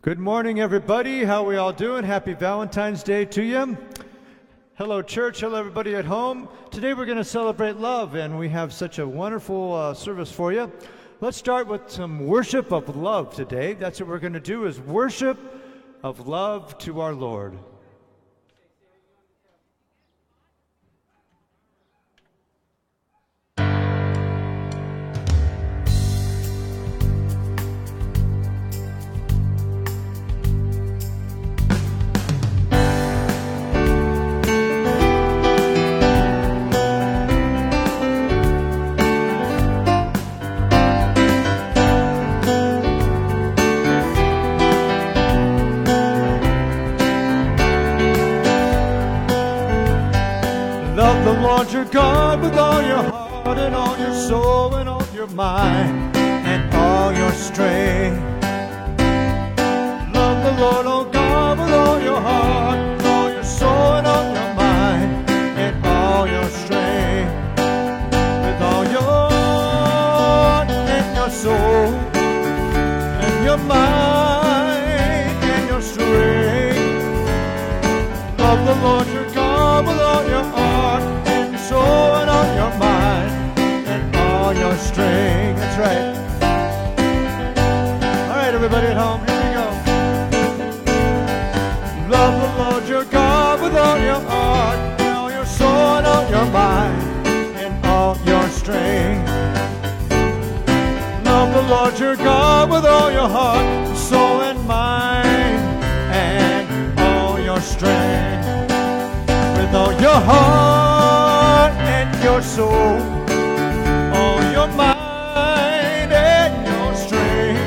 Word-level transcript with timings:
Good 0.00 0.20
morning, 0.20 0.60
everybody. 0.60 1.24
How 1.24 1.42
we 1.42 1.56
all 1.56 1.72
doing? 1.72 2.04
Happy 2.04 2.32
Valentine's 2.32 3.02
Day 3.02 3.24
to 3.24 3.42
you. 3.42 3.76
Hello, 4.76 5.02
church. 5.02 5.40
Hello, 5.40 5.58
everybody 5.58 5.96
at 5.96 6.04
home. 6.04 6.48
Today 6.70 6.94
we're 6.94 7.04
going 7.04 7.18
to 7.18 7.24
celebrate 7.24 7.78
love, 7.78 8.14
and 8.14 8.38
we 8.38 8.48
have 8.48 8.72
such 8.72 9.00
a 9.00 9.08
wonderful 9.08 9.72
uh, 9.74 9.94
service 9.94 10.30
for 10.30 10.52
you. 10.52 10.70
Let's 11.20 11.36
start 11.36 11.66
with 11.66 11.90
some 11.90 12.24
worship 12.28 12.70
of 12.70 12.94
love 12.94 13.34
today. 13.34 13.74
That's 13.74 13.98
what 13.98 14.08
we're 14.08 14.20
going 14.20 14.34
to 14.34 14.40
do 14.40 14.66
is 14.66 14.78
worship 14.78 15.36
of 16.04 16.28
love 16.28 16.78
to 16.78 17.00
our 17.00 17.12
Lord. 17.12 17.58
Lord 51.58 51.72
your 51.72 51.86
God 51.86 52.40
with 52.40 52.56
all 52.56 52.80
your 52.82 53.02
heart 53.02 53.58
and 53.58 53.74
all 53.74 53.98
your 53.98 54.14
soul 54.14 54.76
and 54.76 54.88
all 54.88 55.04
your 55.12 55.26
mind 55.26 56.16
and 56.16 56.72
all 56.72 57.12
your 57.12 57.32
strength. 57.32 58.22
Love 60.14 60.38
the 60.44 60.52
Lord, 60.62 60.86
oh 60.86 61.04
God, 61.10 61.58
with 61.58 61.72
all 61.72 62.00
your 62.00 62.20
heart, 62.20 62.78
and 62.78 63.02
all 63.02 63.32
your 63.32 63.42
soul 63.42 63.94
and 63.98 64.06
all 64.06 64.32
your 64.32 64.54
mind 64.54 65.28
and 65.58 65.84
all 65.84 66.28
your 66.28 66.48
strength. 66.62 67.34
With 68.44 68.62
all 68.62 68.84
your 68.84 69.02
heart 69.02 70.70
and 70.70 71.16
your 71.16 71.30
soul 71.30 71.92
and 73.26 73.44
your 73.44 73.58
mind 73.58 75.42
and 75.42 75.68
your 75.68 75.82
strength. 75.82 76.78
Love 78.38 78.64
the 78.64 78.74
Lord 78.80 79.08
your 79.08 79.24
God 79.24 79.37
strength. 98.68 99.30
Love 101.24 101.50
the 101.54 101.62
Lord 101.74 101.98
your 101.98 102.16
God 102.16 102.70
with 102.70 102.84
all 102.84 103.10
your 103.10 103.28
heart, 103.28 103.96
soul, 103.96 104.42
and 104.42 104.60
mind, 104.66 105.62
and 106.12 107.00
all 107.00 107.40
your 107.40 107.60
strength. 107.62 108.46
With 109.56 109.72
all 109.74 109.94
your 110.06 110.20
heart 110.32 111.72
and 111.96 112.10
your 112.22 112.42
soul, 112.42 112.98
all 114.20 114.42
your 114.56 114.68
mind 114.76 116.12
and 116.12 116.54
your 116.70 116.90
strength. 117.04 117.64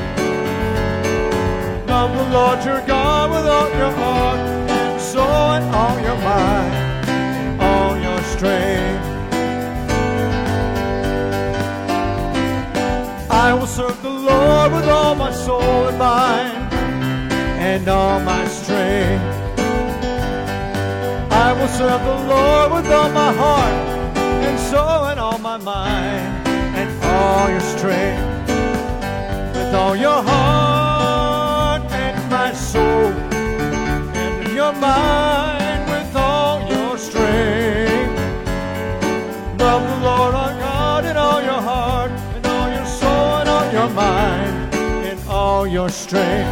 Love 1.90 2.12
the 2.16 2.28
Lord 2.38 2.64
your 2.64 2.82
God 2.86 3.32
with 3.32 3.48
all 3.48 3.70
your 3.82 3.92
heart 4.02 4.31
With 14.74 14.88
all 14.88 15.16
my 15.16 15.32
soul 15.32 15.88
and 15.90 15.98
mind 15.98 16.74
and 17.62 17.88
all 17.88 18.20
my 18.20 18.48
strength. 18.48 19.60
I 21.32 21.54
will 21.54 21.68
serve 21.68 22.02
the 22.04 22.18
Lord 22.34 22.72
with 22.74 22.92
all 22.92 23.10
my 23.10 23.34
heart 23.34 23.74
and 24.48 24.60
soul 24.60 25.06
and 25.12 25.20
all 25.20 25.38
my 25.38 25.58
mind 25.58 26.48
and 26.80 26.90
all 27.04 27.50
your 27.50 27.66
strength. 27.76 28.50
With 29.56 29.74
all 29.76 29.96
your 29.96 30.22
heart 30.24 31.84
and 31.92 32.30
my 32.30 32.54
soul 32.54 33.12
and 34.24 34.54
your 34.54 34.74
mind 34.74 35.90
with 35.90 36.16
all 36.16 36.68
your 36.70 36.98
strength. 36.98 38.20
Love 39.60 39.84
the 39.92 39.98
Lord 40.06 40.34
all 45.62 45.68
your 45.68 45.90
strength. 45.90 46.50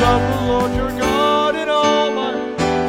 Love 0.00 0.22
the 0.34 0.46
Lord 0.46 0.74
your 0.74 0.90
God 0.98 1.54
in 1.54 1.68
all 1.68 2.10
my 2.10 2.32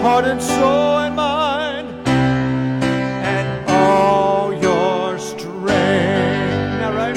heart 0.02 0.26
and 0.26 0.42
soul 0.42 0.98
and 0.98 1.16
mind 1.16 2.08
and 2.08 3.70
all 3.70 4.52
your 4.60 5.20
strength. 5.20 5.54
Right? 6.98 7.16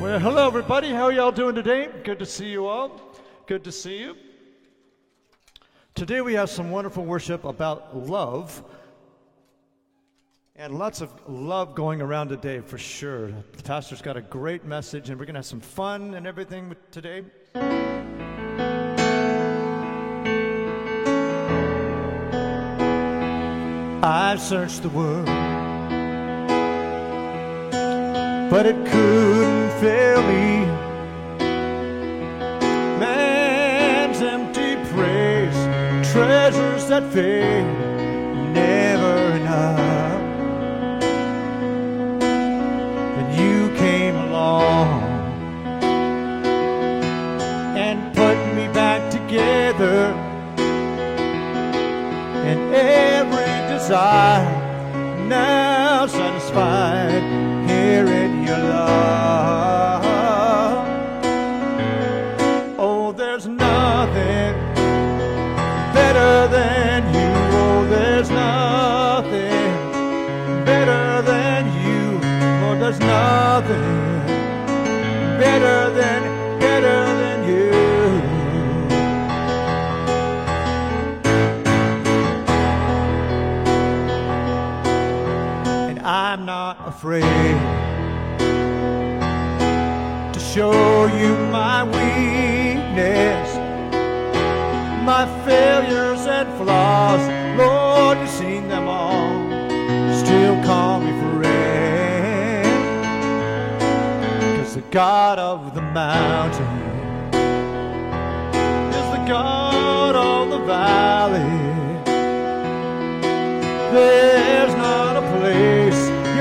Well, 0.00 0.18
hello 0.18 0.48
everybody. 0.48 0.90
How 0.90 1.10
y'all 1.10 1.30
doing 1.30 1.54
today? 1.54 1.88
Good 2.02 2.18
to 2.18 2.26
see 2.26 2.50
you 2.50 2.66
all. 2.66 3.00
Good 3.46 3.62
to 3.62 3.70
see 3.70 4.00
you. 4.00 4.16
Today 5.94 6.20
we 6.20 6.34
have 6.34 6.50
some 6.50 6.72
wonderful 6.72 7.04
worship 7.04 7.44
about 7.44 7.96
love. 7.96 8.64
And 10.60 10.76
lots 10.76 11.00
of 11.00 11.12
love 11.28 11.76
going 11.76 12.02
around 12.02 12.30
today 12.30 12.58
for 12.58 12.78
sure. 12.78 13.28
The 13.28 13.62
pastor's 13.62 14.02
got 14.02 14.16
a 14.16 14.20
great 14.20 14.64
message, 14.64 15.08
and 15.08 15.16
we're 15.16 15.24
going 15.24 15.34
to 15.34 15.38
have 15.38 15.46
some 15.46 15.60
fun 15.60 16.14
and 16.14 16.26
everything 16.26 16.74
today. 16.90 17.22
I've 24.02 24.40
searched 24.40 24.82
the 24.82 24.88
world, 24.88 25.26
but 28.50 28.66
it 28.66 28.84
couldn't 28.84 29.80
fail 29.80 30.22
me. 30.22 30.66
Man's 32.98 34.20
empty 34.22 34.74
praise, 34.90 36.10
treasures 36.10 36.88
that 36.88 37.12
fade, 37.12 37.64
never 38.52 39.36
enough. 39.36 40.17
Along 44.38 45.02
and 47.86 47.98
put 48.14 48.36
me 48.56 48.66
back 48.72 49.10
together 49.10 50.00
and 52.48 52.60
every 52.74 53.54
desire 53.74 54.48
now 55.28 56.06
satisfied 56.06 57.22
here 57.68 58.06
in 58.06 58.32
your 58.46 58.58
love. 58.58 60.04
Oh, 62.78 63.12
there's 63.12 63.46
nothing 63.46 64.54
better 65.98 66.32
than 66.56 67.00
you. 67.16 67.32
Oh, 67.62 67.86
there's 67.94 68.30
nothing 68.30 69.74
better 70.70 71.22
than 71.32 71.62
you. 71.82 72.02
Oh, 72.64 72.74
there's 72.80 73.00
nothing 73.00 74.07
afraid 86.98 87.22
to 90.32 90.40
show 90.40 91.06
you 91.06 91.32
my 91.46 91.84
weakness, 91.84 93.54
my 95.06 95.24
failures 95.46 96.26
and 96.26 96.48
flaws. 96.58 97.22
Lord, 97.56 98.18
you've 98.18 98.28
seen 98.30 98.66
them 98.68 98.88
all. 98.88 99.30
Still 100.12 100.60
call 100.64 100.98
me 100.98 101.12
friend, 101.22 102.66
'cause 104.56 104.74
the 104.74 104.82
God 104.90 105.38
of 105.38 105.74
the 105.76 105.82
mountain 105.82 106.78
is 108.98 109.08
the 109.16 109.24
God 109.24 110.16
of 110.16 110.50
the 110.50 110.58
valley. 110.66 111.62
There's 113.92 114.74
not 114.74 115.16
a 115.22 115.24
place 115.38 115.77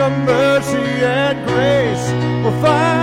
mercy 0.10 0.78
and 0.78 1.38
grace 1.48 2.06
will 2.44 2.62
find 2.62 2.97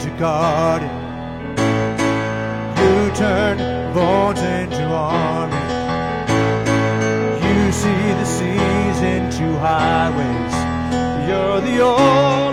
into 0.00 0.16
garden. 0.18 0.88
You 2.78 3.14
turn 3.14 3.58
bones 3.92 4.40
into 4.40 4.84
armies. 4.86 5.54
You 7.44 7.72
see 7.72 8.04
the 8.20 8.24
seas 8.24 9.02
into 9.02 9.58
highways. 9.58 10.54
You're 11.28 11.60
the 11.60 11.82
only 11.82 12.49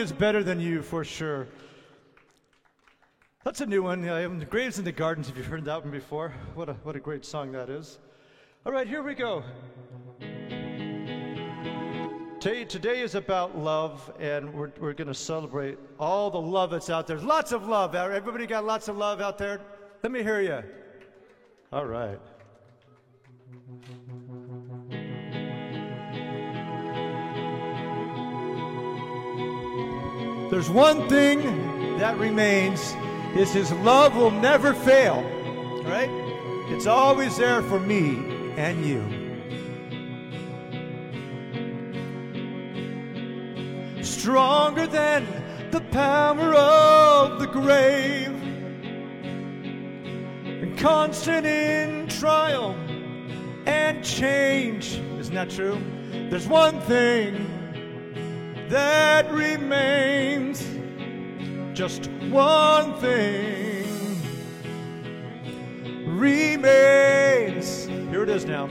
is 0.00 0.12
better 0.12 0.42
than 0.42 0.58
you 0.58 0.80
for 0.80 1.04
sure. 1.04 1.46
That's 3.44 3.60
a 3.60 3.66
new 3.66 3.82
one. 3.82 4.08
Uh, 4.08 4.26
the 4.38 4.46
Graves 4.46 4.78
in 4.78 4.84
the 4.84 4.92
Gardens, 4.92 5.28
if 5.28 5.36
you've 5.36 5.44
heard 5.44 5.66
that 5.66 5.82
one 5.82 5.90
before. 5.90 6.32
What 6.54 6.70
a, 6.70 6.72
what 6.84 6.96
a 6.96 7.00
great 7.00 7.22
song 7.24 7.52
that 7.52 7.68
is. 7.68 7.98
All 8.64 8.72
right, 8.72 8.88
here 8.88 9.02
we 9.02 9.14
go. 9.14 9.44
Today, 12.40 13.00
is 13.00 13.14
about 13.14 13.58
love, 13.58 14.10
and 14.18 14.54
we're, 14.54 14.70
we're 14.80 14.94
going 14.94 15.08
to 15.08 15.14
celebrate 15.14 15.78
all 15.98 16.30
the 16.30 16.40
love 16.40 16.70
that's 16.70 16.88
out 16.88 17.06
there. 17.06 17.18
Lots 17.18 17.52
of 17.52 17.68
love. 17.68 17.94
Everybody 17.94 18.46
got 18.46 18.64
lots 18.64 18.88
of 18.88 18.96
love 18.96 19.20
out 19.20 19.36
there? 19.36 19.60
Let 20.02 20.12
me 20.12 20.22
hear 20.22 20.40
you. 20.40 20.62
All 21.74 21.84
right. 21.84 22.18
There's 30.50 30.68
one 30.68 31.08
thing 31.08 31.98
that 31.98 32.18
remains 32.18 32.96
is 33.36 33.52
his 33.52 33.70
love 33.70 34.16
will 34.16 34.32
never 34.32 34.74
fail. 34.74 35.22
Right? 35.84 36.10
It's 36.70 36.86
always 36.86 37.36
there 37.36 37.62
for 37.62 37.78
me 37.78 38.16
and 38.56 38.84
you. 38.84 39.00
Stronger 44.02 44.88
than 44.88 45.24
the 45.70 45.82
power 45.92 46.52
of 46.54 47.38
the 47.38 47.46
grave. 47.46 48.32
And 50.62 50.76
constant 50.76 51.46
in 51.46 52.08
trial 52.08 52.72
and 53.66 54.04
change. 54.04 55.00
Isn't 55.20 55.34
that 55.36 55.50
true? 55.50 55.80
There's 56.28 56.48
one 56.48 56.80
thing 56.80 57.59
that 58.70 59.30
remains 59.32 60.64
just 61.76 62.06
one 62.30 62.94
thing 63.00 64.16
remains. 66.06 67.86
Here 67.86 68.22
it 68.22 68.28
is 68.28 68.44
now. 68.44 68.66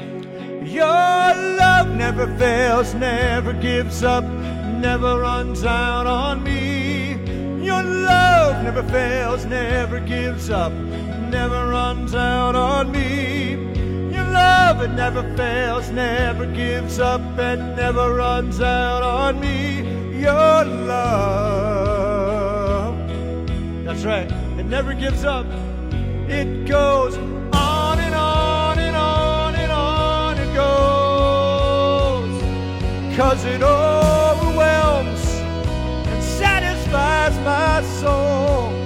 Your 0.64 0.86
love 0.86 1.90
never 1.96 2.28
fails, 2.38 2.94
never 2.94 3.52
gives 3.54 4.04
up, 4.04 4.24
never 4.24 5.20
runs 5.20 5.66
out 5.66 6.08
on 6.08 6.44
me. 6.44 7.14
Your 7.66 7.84
love 7.84 8.64
never 8.64 8.84
fails, 8.84 9.46
never 9.46 10.00
gives 10.00 10.50
up, 10.50 10.72
never 10.72 11.70
runs 11.70 12.16
out 12.16 12.56
on 12.56 12.92
me. 12.92 13.39
Love 14.80 14.92
it 14.92 14.96
never 14.96 15.36
fails, 15.36 15.90
never 15.90 16.46
gives 16.46 17.00
up, 17.00 17.20
and 17.38 17.76
never 17.76 18.14
runs 18.14 18.62
out 18.62 19.04
on 19.04 19.38
me. 19.42 19.82
Your 20.18 20.64
love. 20.64 20.96
That's 23.84 24.06
right. 24.06 24.32
It 24.58 24.68
never 24.68 24.94
gives 24.94 25.26
up. 25.26 25.46
It 26.30 26.66
goes 26.66 27.18
on 27.18 28.00
and 28.00 28.16
on 28.16 28.80
and 28.80 28.96
on 28.96 29.56
and 29.56 29.70
on 29.70 30.38
it 30.38 30.54
goes. 30.56 32.42
Cause 33.18 33.44
it 33.44 33.62
overwhelms 33.62 35.26
and 36.08 36.24
satisfies 36.24 37.38
my 37.40 37.82
soul. 38.00 38.79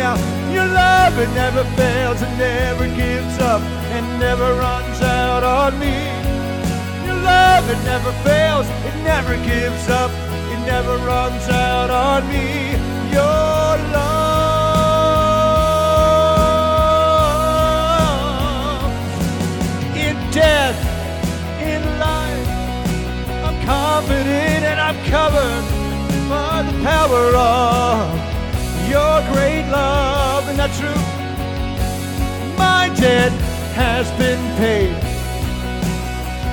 Now. 0.00 0.16
Your 0.50 0.66
love, 0.66 1.18
it 1.18 1.28
never 1.34 1.62
fails, 1.76 2.22
and 2.22 2.32
never 2.38 2.86
gives 2.96 3.38
up, 3.38 3.60
and 3.94 4.04
never 4.18 4.48
runs 4.54 4.98
out 5.02 5.42
on 5.44 5.78
me. 5.78 5.96
Your 7.06 7.18
love, 7.32 7.64
it 7.68 7.80
never 7.84 8.12
fails, 8.28 8.66
it 8.88 8.96
never 9.04 9.34
gives 9.52 9.88
up, 9.90 10.10
it 10.52 10.60
never 10.72 10.96
runs 11.12 11.44
out 11.48 11.90
on 11.90 12.20
me. 12.32 12.46
Your 13.12 13.68
love 13.96 14.20
in 20.06 20.16
death, 20.32 20.78
in 21.72 21.82
life. 22.08 22.48
I'm 23.46 23.58
confident 23.66 24.62
and 24.70 24.80
I'm 24.80 24.98
covered 25.16 25.64
by 26.30 26.62
the 26.68 26.76
power 26.88 27.24
of 27.36 28.09
your 28.90 29.22
great 29.32 29.66
love. 29.70 30.44
Isn't 30.44 30.56
that 30.56 30.72
true? 30.74 31.02
My 32.58 32.92
debt 32.98 33.32
has 33.78 34.10
been 34.18 34.42
paid. 34.58 34.92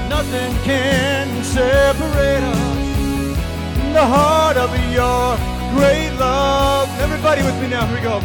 Nothing 0.08 0.54
can 0.64 1.44
separate 1.44 2.44
us 2.44 3.80
from 3.80 3.94
the 3.94 4.06
heart 4.06 4.56
of 4.56 4.70
your 4.94 5.36
great 5.74 6.14
love. 6.20 6.88
Everybody 7.00 7.42
with 7.42 7.60
me 7.60 7.70
now. 7.70 7.86
Here 7.88 7.98
we 7.98 8.04
go. 8.04 8.18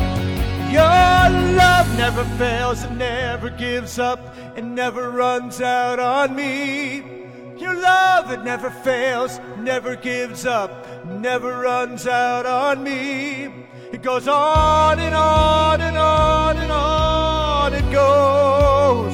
Your 0.71 1.57
love 1.57 1.89
never 1.97 2.25
fails 2.37 2.83
and 2.85 2.99
never 2.99 3.51
gives 3.51 3.99
up 3.99 4.21
and 4.57 4.75
never 4.75 5.11
runs 5.11 5.61
out 5.61 5.99
on 5.99 6.37
me. 6.37 7.23
Your 7.59 7.75
love 7.75 8.31
it 8.31 8.43
never 8.43 8.71
fails, 8.71 9.39
never 9.59 9.97
gives 9.97 10.47
up, 10.47 10.71
never 11.07 11.61
runs 11.61 12.07
out 12.07 12.45
on 12.45 12.83
me. 12.83 13.63
It 13.93 14.01
goes 14.01 14.27
on 14.27 14.99
and 14.99 15.15
on 15.15 15.81
and 15.83 15.99
on 15.99 16.57
and 16.57 16.73
on 16.73 17.75
it 17.75 17.91
goes. 17.93 19.13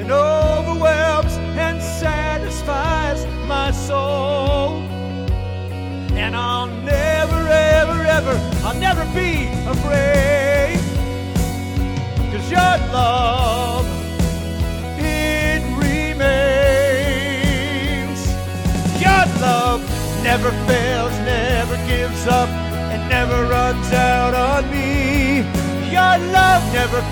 And 0.00 0.10
overwhelms 0.10 1.36
and 1.56 1.80
satisfies 1.80 3.24
my 3.46 3.70
soul. 3.70 4.82
And 6.18 6.34
I'll 6.34 6.66
never, 6.66 7.48
ever, 7.48 8.02
ever, 8.02 8.36
I'll 8.64 8.80
never 8.80 9.04
be 9.14 9.46
afraid. 9.64 10.80
Cause 12.32 12.50
your 12.50 12.78
love, 12.92 13.86
it 14.98 15.62
remains. 15.78 16.60
Your 19.00 19.24
love 19.40 19.80
never 20.24 20.50
fails, 20.66 20.79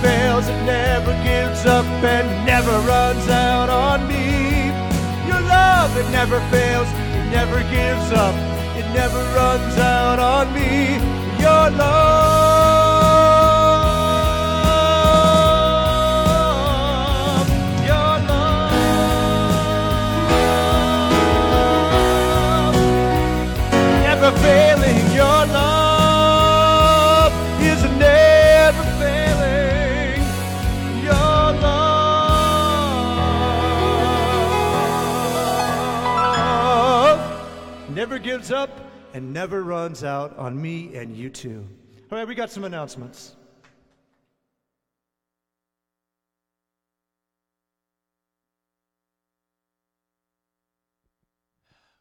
fails, 0.00 0.48
it 0.48 0.60
never 0.64 1.12
gives 1.22 1.66
up, 1.66 1.84
and 2.02 2.46
never 2.46 2.72
runs 2.86 3.28
out 3.28 3.68
on 3.68 4.06
me. 4.06 4.68
Your 5.26 5.40
love, 5.40 5.96
it 5.96 6.08
never 6.10 6.40
fails, 6.50 6.88
it 7.18 7.30
never 7.30 7.60
gives 7.70 8.12
up, 8.12 8.34
it 8.76 8.86
never 8.94 9.20
runs 9.34 9.76
out 9.78 10.18
on 10.18 10.52
me. 10.54 10.96
Your 11.40 11.70
love, 11.70 12.37
up 38.50 38.70
and 39.14 39.32
never 39.32 39.62
runs 39.62 40.04
out 40.04 40.36
on 40.38 40.60
me 40.60 40.94
and 40.96 41.16
you 41.16 41.30
too. 41.30 41.66
All 42.10 42.18
right, 42.18 42.26
we 42.26 42.34
got 42.34 42.50
some 42.50 42.64
announcements. 42.64 43.36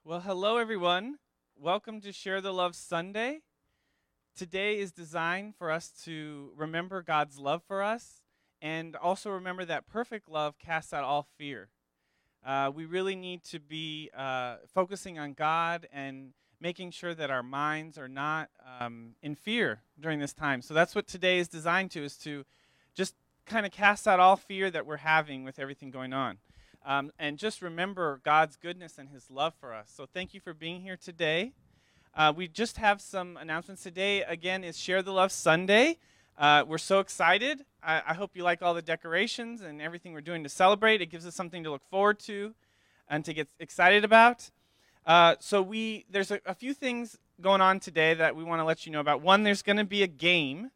Well, 0.03 0.21
hello 0.21 0.57
everyone. 0.57 1.17
Welcome 1.57 1.99
to 2.01 2.13
Share 2.13 2.39
the 2.39 2.53
Love 2.53 2.75
Sunday. 2.75 3.41
Today 4.37 4.79
is 4.79 4.91
designed 4.91 5.55
for 5.55 5.69
us 5.69 5.89
to 6.05 6.51
remember 6.55 7.01
God's 7.01 7.37
love 7.39 7.61
for 7.67 7.83
us 7.83 8.21
and 8.61 8.95
also 8.95 9.29
remember 9.31 9.65
that 9.65 9.87
perfect 9.87 10.29
love 10.29 10.57
casts 10.57 10.93
out 10.93 11.03
all 11.03 11.27
fear. 11.37 11.69
Uh, 12.47 12.71
we 12.73 12.85
really 12.85 13.15
need 13.15 13.43
to 13.43 13.59
be 13.59 14.09
uh, 14.15 14.55
focusing 14.73 15.19
on 15.19 15.33
God 15.33 15.85
and 15.91 16.31
making 16.61 16.91
sure 16.91 17.13
that 17.13 17.29
our 17.29 17.43
minds 17.43 17.97
are 17.97 18.07
not 18.07 18.47
um, 18.79 19.15
in 19.21 19.35
fear 19.35 19.81
during 19.99 20.19
this 20.19 20.31
time. 20.31 20.61
So 20.61 20.73
that's 20.73 20.95
what 20.95 21.07
today 21.07 21.39
is 21.39 21.49
designed 21.49 21.91
to, 21.91 22.05
is 22.05 22.15
to 22.19 22.45
just 22.95 23.15
kind 23.45 23.65
of 23.65 23.73
cast 23.73 24.07
out 24.07 24.21
all 24.21 24.37
fear 24.37 24.71
that 24.71 24.85
we're 24.85 24.95
having 24.95 25.43
with 25.43 25.59
everything 25.59 25.91
going 25.91 26.13
on. 26.13 26.37
Um, 26.85 27.11
and 27.19 27.37
just 27.37 27.61
remember 27.61 28.21
God's 28.23 28.55
goodness 28.55 28.97
and 28.97 29.09
His 29.09 29.29
love 29.29 29.53
for 29.59 29.73
us. 29.73 29.91
So 29.93 30.05
thank 30.05 30.33
you 30.33 30.39
for 30.39 30.53
being 30.53 30.79
here 30.79 30.95
today. 30.95 31.51
Uh, 32.15 32.31
we 32.33 32.47
just 32.47 32.77
have 32.77 33.01
some 33.01 33.35
announcements 33.35 33.83
today. 33.83 34.23
Again, 34.23 34.63
is 34.63 34.79
Share 34.79 35.01
the 35.01 35.11
Love 35.11 35.33
Sunday. 35.33 35.97
Uh, 36.37 36.63
we're 36.67 36.77
so 36.77 36.99
excited. 36.99 37.65
I, 37.81 38.03
I 38.09 38.13
hope 38.13 38.31
you 38.35 38.43
like 38.43 38.61
all 38.61 38.75
the 38.75 38.81
decorations 38.83 39.61
and 39.61 39.81
everything 39.81 40.13
we're 40.13 40.21
doing 40.21 40.43
to 40.43 40.49
celebrate. 40.49 41.01
It 41.01 41.07
gives 41.07 41.25
us 41.25 41.33
something 41.33 41.63
to 41.63 41.71
look 41.71 41.83
forward 41.89 42.19
to 42.21 42.53
and 43.09 43.25
to 43.25 43.33
get 43.33 43.47
excited 43.59 44.05
about. 44.05 44.51
Uh, 45.03 45.35
so 45.39 45.63
we 45.63 46.05
there's 46.11 46.29
a, 46.29 46.39
a 46.45 46.53
few 46.53 46.75
things 46.75 47.17
going 47.41 47.61
on 47.61 47.79
today 47.79 48.13
that 48.13 48.35
we 48.35 48.43
want 48.43 48.59
to 48.59 48.65
let 48.65 48.85
you 48.85 48.91
know 48.91 48.99
about. 48.99 49.21
One, 49.21 49.41
there's 49.41 49.63
going 49.63 49.77
to 49.77 49.83
be 49.83 50.03
a 50.03 50.07
game. 50.07 50.69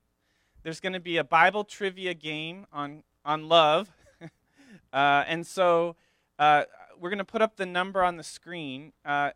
There's 0.63 0.79
going 0.79 0.93
to 0.93 0.99
be 0.99 1.17
a 1.17 1.23
Bible 1.23 1.63
trivia 1.63 2.15
game 2.15 2.65
on 2.73 3.03
on 3.23 3.47
love, 3.47 3.91
uh, 4.93 5.25
and 5.27 5.45
so 5.45 5.95
uh, 6.39 6.63
we're 6.99 7.09
going 7.09 7.19
to 7.19 7.25
put 7.25 7.43
up 7.43 7.57
the 7.57 7.67
number 7.67 8.01
on 8.01 8.17
the 8.17 8.23
screen. 8.23 8.93
Uh, 9.05 9.31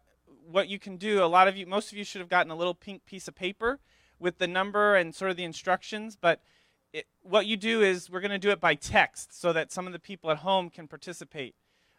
what 0.49 0.69
you 0.69 0.79
can 0.79 0.97
do, 0.97 1.23
a 1.23 1.25
lot 1.25 1.47
of 1.47 1.55
you, 1.55 1.67
most 1.67 1.91
of 1.91 1.99
you 1.99 2.03
should 2.03 2.21
have 2.21 2.29
gotten 2.29 2.51
a 2.51 2.55
little 2.55 2.73
pink 2.73 3.05
piece 3.05 3.27
of 3.27 3.35
paper 3.35 3.79
with 4.19 4.37
the 4.37 4.47
number 4.47 4.95
and 4.95 5.13
sort 5.13 5.31
of 5.31 5.37
the 5.37 5.43
instructions, 5.43 6.15
but 6.15 6.41
it, 6.93 7.07
what 7.21 7.45
you 7.45 7.57
do 7.57 7.81
is 7.81 8.09
we're 8.09 8.21
going 8.21 8.31
to 8.31 8.37
do 8.37 8.51
it 8.51 8.59
by 8.61 8.75
text 8.75 9.39
so 9.39 9.51
that 9.53 9.71
some 9.71 9.85
of 9.85 9.93
the 9.93 9.99
people 9.99 10.31
at 10.31 10.37
home 10.37 10.69
can 10.69 10.87
participate. 10.87 11.55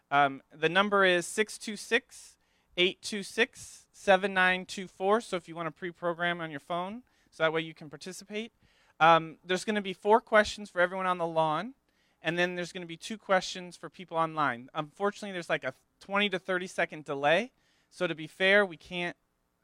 Um, 0.09 0.41
the 0.57 0.69
number 0.69 1.05
is 1.05 1.25
626 1.27 2.37
826 2.77 3.85
7924. 3.91 5.21
So 5.21 5.35
if 5.35 5.47
you 5.47 5.55
want 5.55 5.67
to 5.67 5.71
pre 5.71 5.91
program 5.91 6.41
on 6.41 6.51
your 6.51 6.59
phone, 6.59 7.03
so 7.31 7.43
that 7.43 7.53
way 7.53 7.61
you 7.61 7.73
can 7.73 7.89
participate. 7.89 8.51
Um, 8.99 9.37
there's 9.45 9.63
going 9.63 9.75
to 9.75 9.81
be 9.81 9.93
four 9.93 10.21
questions 10.21 10.69
for 10.69 10.81
everyone 10.81 11.05
on 11.05 11.17
the 11.17 11.27
lawn, 11.27 11.73
and 12.21 12.37
then 12.37 12.55
there's 12.55 12.71
going 12.71 12.81
to 12.81 12.87
be 12.87 12.97
two 12.97 13.17
questions 13.17 13.75
for 13.75 13.89
people 13.89 14.17
online. 14.17 14.69
Unfortunately, 14.73 15.31
there's 15.31 15.49
like 15.49 15.63
a 15.63 15.73
20 15.99 16.29
to 16.29 16.39
30 16.39 16.67
second 16.67 17.05
delay. 17.05 17.51
So 17.89 18.07
to 18.07 18.15
be 18.15 18.27
fair, 18.27 18.65
we 18.65 18.77
can't, 18.77 19.15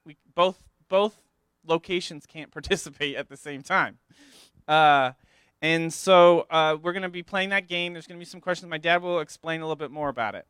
we 0.05 0.17
both, 0.36 0.63
both 0.89 1.19
locations 1.65 2.25
can't 2.25 2.51
participate 2.53 3.15
at 3.15 3.29
the 3.29 3.38
same 3.38 3.62
time. 3.62 3.98
Uh, 4.67 5.12
and 5.62 5.93
so 5.93 6.46
uh, 6.50 6.77
we're 6.82 6.93
going 6.93 7.03
to 7.03 7.10
be 7.10 7.24
playing 7.24 7.50
that 7.50 7.67
game. 7.67 7.93
There's 7.93 8.08
going 8.08 8.17
to 8.17 8.22
be 8.22 8.29
some 8.29 8.41
questions. 8.41 8.70
My 8.70 8.77
dad 8.77 9.01
will 9.01 9.20
explain 9.20 9.62
a 9.62 9.63
little 9.63 9.75
bit 9.75 9.91
more 9.91 10.10
about 10.10 10.36
it 10.36 10.46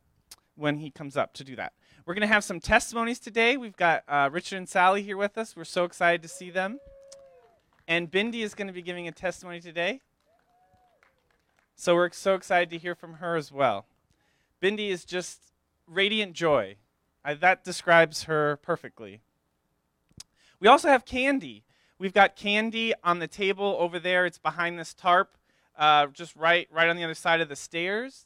when 0.55 0.77
he 0.77 0.89
comes 0.89 1.15
up 1.15 1.34
to 1.36 1.43
do 1.43 1.55
that. 1.55 1.74
We're 2.05 2.15
going 2.15 2.27
to 2.27 2.34
have 2.34 2.43
some 2.43 2.60
testimonies 2.60 3.20
today. 3.20 3.55
We've 3.55 3.75
got 3.75 4.03
uh, 4.08 4.29
Richard 4.32 4.58
and 4.58 4.67
Sally 4.67 5.03
here 5.03 5.15
with 5.15 5.38
us. 5.38 5.55
We're 5.55 5.63
so 5.63 5.84
excited 5.84 6.22
to 6.24 6.27
see 6.27 6.50
them. 6.50 6.79
And 7.88 8.12
Bindi 8.12 8.41
is 8.41 8.53
going 8.55 8.67
to 8.67 8.74
be 8.74 8.82
giving 8.82 9.08
a 9.08 9.12
testimony 9.12 9.60
today. 9.60 10.01
So 11.75 11.96
we're 11.96 12.12
so 12.12 12.36
excited 12.36 12.70
to 12.72 12.77
hear 12.77 12.96
from 12.96 13.15
her 13.15 13.36
as 13.36 13.51
well. 13.51 13.86
Bindi 14.62 14.89
is 14.89 15.05
just 15.05 15.53
radiant 15.88 16.34
joy. 16.34 16.77
I, 17.25 17.34
that 17.36 17.63
describes 17.63 18.24
her 18.24 18.58
perfectly. 18.58 19.22
We 20.63 20.70
also 20.70 20.88
have 20.88 21.03
candy. 21.03 21.65
We've 22.00 22.13
got 22.13 22.38
candy 22.38 22.93
on 23.03 23.20
the 23.20 23.27
table 23.27 23.75
over 23.82 24.00
there. 24.00 24.25
It's 24.25 24.38
behind 24.38 24.79
this 24.79 24.93
tarp, 24.93 25.36
uh, 25.77 26.08
just 26.08 26.34
right, 26.38 26.70
right 26.72 26.88
on 26.88 26.96
the 26.96 27.03
other 27.03 27.15
side 27.15 27.41
of 27.41 27.50
the 27.50 27.55
stairs. 27.58 28.25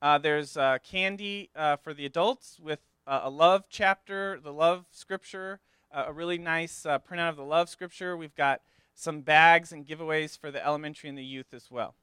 Uh, 0.00 0.18
there's 0.18 0.56
uh, 0.56 0.78
candy 0.84 1.50
uh, 1.56 1.74
for 1.74 1.92
the 1.92 2.06
adults 2.06 2.60
with 2.62 2.78
uh, 3.08 3.22
a 3.24 3.28
love 3.28 3.64
chapter, 3.68 4.38
the 4.40 4.52
love 4.52 4.84
scripture, 4.92 5.58
uh, 5.92 6.04
a 6.06 6.12
really 6.12 6.38
nice 6.38 6.84
printout 6.84 7.30
of 7.30 7.36
the 7.36 7.42
love 7.42 7.68
scripture. 7.68 8.16
We've 8.16 8.36
got 8.36 8.60
some 8.94 9.22
bags 9.22 9.72
and 9.72 9.84
giveaways 9.84 10.38
for 10.38 10.52
the 10.52 10.64
elementary 10.64 11.08
and 11.08 11.18
the 11.18 11.24
youth 11.24 11.52
as 11.52 11.72
well. 11.72 11.96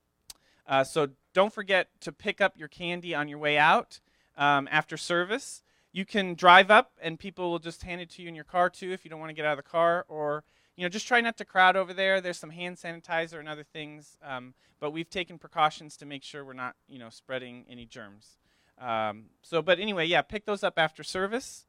so 0.83 1.11
don't 1.33 1.53
forget 1.53 1.87
to 2.01 2.11
pick 2.11 2.41
up 2.41 2.57
your 2.57 2.67
candy 2.67 3.15
on 3.15 3.29
your 3.29 3.39
way 3.39 3.57
out 3.57 4.01
um, 4.35 4.67
after 4.69 4.97
service. 4.97 5.63
You 5.93 6.05
can 6.05 6.35
drive 6.35 6.71
up 6.71 6.91
and 7.01 7.19
people 7.19 7.51
will 7.51 7.59
just 7.59 7.83
hand 7.83 8.01
it 8.01 8.09
to 8.11 8.21
you 8.21 8.29
in 8.29 8.35
your 8.35 8.45
car 8.45 8.69
too 8.69 8.91
if 8.91 9.03
you 9.03 9.09
don't 9.09 9.19
want 9.19 9.29
to 9.29 9.33
get 9.33 9.45
out 9.45 9.57
of 9.57 9.63
the 9.63 9.69
car 9.69 10.05
or 10.07 10.43
you 10.77 10.83
know 10.83 10.89
just 10.89 11.07
try 11.07 11.19
not 11.19 11.37
to 11.37 11.45
crowd 11.45 11.75
over 11.75 11.93
there. 11.93 12.21
There's 12.21 12.37
some 12.39 12.51
hand 12.51 12.77
sanitizer 12.77 13.39
and 13.39 13.49
other 13.49 13.63
things 13.63 14.17
um, 14.23 14.53
but 14.79 14.91
we've 14.91 15.09
taken 15.09 15.37
precautions 15.37 15.97
to 15.97 16.05
make 16.05 16.23
sure 16.23 16.45
we're 16.45 16.53
not 16.53 16.75
you 16.87 16.97
know 16.97 17.09
spreading 17.09 17.65
any 17.69 17.85
germs. 17.85 18.37
Um, 18.79 19.25
so 19.41 19.61
but 19.61 19.79
anyway 19.79 20.05
yeah 20.05 20.21
pick 20.21 20.45
those 20.45 20.63
up 20.63 20.75
after 20.77 21.03
service. 21.03 21.65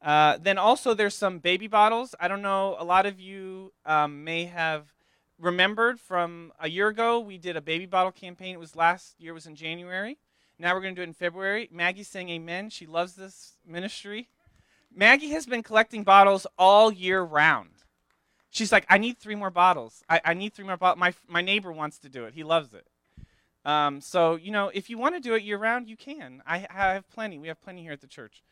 Uh, 0.00 0.38
then 0.40 0.58
also 0.58 0.94
there's 0.94 1.14
some 1.14 1.38
baby 1.38 1.66
bottles. 1.66 2.14
I 2.18 2.28
don't 2.28 2.42
know 2.42 2.76
a 2.78 2.84
lot 2.84 3.04
of 3.04 3.20
you 3.20 3.72
um, 3.84 4.24
may 4.24 4.46
have 4.46 4.94
remembered 5.38 6.00
from 6.00 6.52
a 6.58 6.70
year 6.70 6.88
ago 6.88 7.20
we 7.20 7.36
did 7.36 7.54
a 7.54 7.60
baby 7.60 7.84
bottle 7.84 8.12
campaign. 8.12 8.54
It 8.54 8.60
was 8.60 8.74
last 8.74 9.20
year 9.20 9.34
was 9.34 9.46
in 9.46 9.56
january 9.56 10.16
now 10.58 10.74
we're 10.74 10.80
going 10.80 10.94
to 10.94 10.98
do 10.98 11.02
it 11.02 11.08
in 11.08 11.14
February. 11.14 11.68
Maggie's 11.72 12.08
saying 12.08 12.28
amen. 12.30 12.70
She 12.70 12.86
loves 12.86 13.14
this 13.14 13.52
ministry. 13.66 14.28
Maggie 14.94 15.30
has 15.30 15.46
been 15.46 15.62
collecting 15.62 16.02
bottles 16.02 16.46
all 16.58 16.90
year 16.92 17.22
round. 17.22 17.70
She's 18.50 18.72
like, 18.72 18.86
I 18.88 18.98
need 18.98 19.18
three 19.18 19.34
more 19.34 19.50
bottles. 19.50 20.02
I, 20.08 20.20
I 20.24 20.34
need 20.34 20.54
three 20.54 20.64
more 20.64 20.76
bottles. 20.76 20.98
My, 20.98 21.14
my 21.28 21.42
neighbor 21.42 21.70
wants 21.70 21.98
to 21.98 22.08
do 22.08 22.24
it. 22.24 22.34
He 22.34 22.42
loves 22.42 22.72
it. 22.74 22.86
Um, 23.64 24.00
so, 24.00 24.36
you 24.36 24.50
know, 24.50 24.70
if 24.72 24.88
you 24.88 24.96
want 24.98 25.14
to 25.14 25.20
do 25.20 25.34
it 25.34 25.42
year 25.42 25.58
round, 25.58 25.88
you 25.88 25.96
can. 25.96 26.42
I, 26.46 26.66
I 26.70 26.94
have 26.94 27.08
plenty. 27.10 27.38
We 27.38 27.48
have 27.48 27.60
plenty 27.60 27.82
here 27.82 27.92
at 27.92 28.00
the 28.00 28.06
church. 28.06 28.42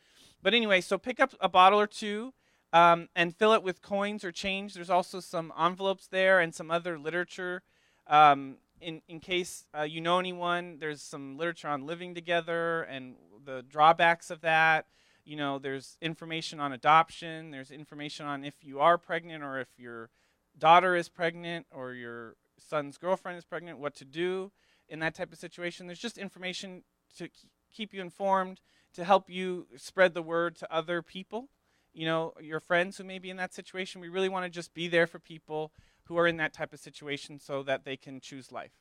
But 0.43 0.53
anyway, 0.53 0.81
so 0.81 0.97
pick 0.97 1.19
up 1.19 1.33
a 1.41 1.49
bottle 1.49 1.79
or 1.79 1.87
two. 1.87 2.33
um, 2.73 3.07
and 3.15 3.35
fill 3.35 3.53
it 3.53 3.63
with 3.63 3.81
coins 3.81 4.23
or 4.23 4.31
change. 4.31 4.73
There's 4.73 4.89
also 4.89 5.19
some 5.19 5.53
envelopes 5.59 6.07
there 6.07 6.39
and 6.39 6.53
some 6.53 6.69
other 6.69 6.99
literature. 6.99 7.61
Um, 8.07 8.57
in, 8.81 9.01
in 9.07 9.19
case 9.19 9.65
uh, 9.77 9.83
you 9.83 10.01
know 10.01 10.19
anyone, 10.19 10.77
there's 10.79 11.01
some 11.01 11.37
literature 11.37 11.67
on 11.67 11.85
living 11.85 12.13
together 12.15 12.83
and 12.83 13.15
the 13.43 13.63
drawbacks 13.67 14.29
of 14.29 14.41
that. 14.41 14.87
You 15.25 15.35
know, 15.35 15.59
there's 15.59 15.97
information 16.01 16.59
on 16.59 16.71
adoption. 16.71 17.51
There's 17.51 17.71
information 17.71 18.25
on 18.25 18.43
if 18.43 18.55
you 18.61 18.79
are 18.79 18.97
pregnant 18.97 19.43
or 19.43 19.59
if 19.59 19.67
your 19.77 20.09
daughter 20.57 20.95
is 20.95 21.09
pregnant 21.09 21.65
or 21.71 21.93
your 21.93 22.35
son's 22.57 22.97
girlfriend 22.97 23.37
is 23.37 23.45
pregnant, 23.45 23.79
what 23.79 23.95
to 23.95 24.05
do 24.05 24.51
in 24.89 24.99
that 24.99 25.15
type 25.15 25.31
of 25.31 25.37
situation. 25.37 25.87
There's 25.87 25.99
just 25.99 26.17
information 26.17 26.83
to 27.17 27.29
keep 27.73 27.93
you 27.93 28.01
informed, 28.01 28.61
to 28.93 29.03
help 29.03 29.29
you 29.29 29.67
spread 29.75 30.13
the 30.13 30.21
word 30.21 30.55
to 30.57 30.73
other 30.73 31.01
people. 31.01 31.49
You 31.93 32.05
know, 32.05 32.33
your 32.39 32.59
friends 32.59 32.97
who 32.97 33.03
may 33.03 33.19
be 33.19 33.29
in 33.29 33.37
that 33.37 33.53
situation. 33.53 34.01
We 34.01 34.09
really 34.09 34.29
want 34.29 34.45
to 34.45 34.49
just 34.49 34.73
be 34.73 34.87
there 34.87 35.07
for 35.07 35.19
people 35.19 35.71
who 36.07 36.17
are 36.17 36.27
in 36.27 36.37
that 36.37 36.53
type 36.53 36.73
of 36.73 36.79
situation 36.79 37.39
so 37.39 37.63
that 37.63 37.85
they 37.85 37.97
can 37.97 38.19
choose 38.19 38.51
life. 38.51 38.71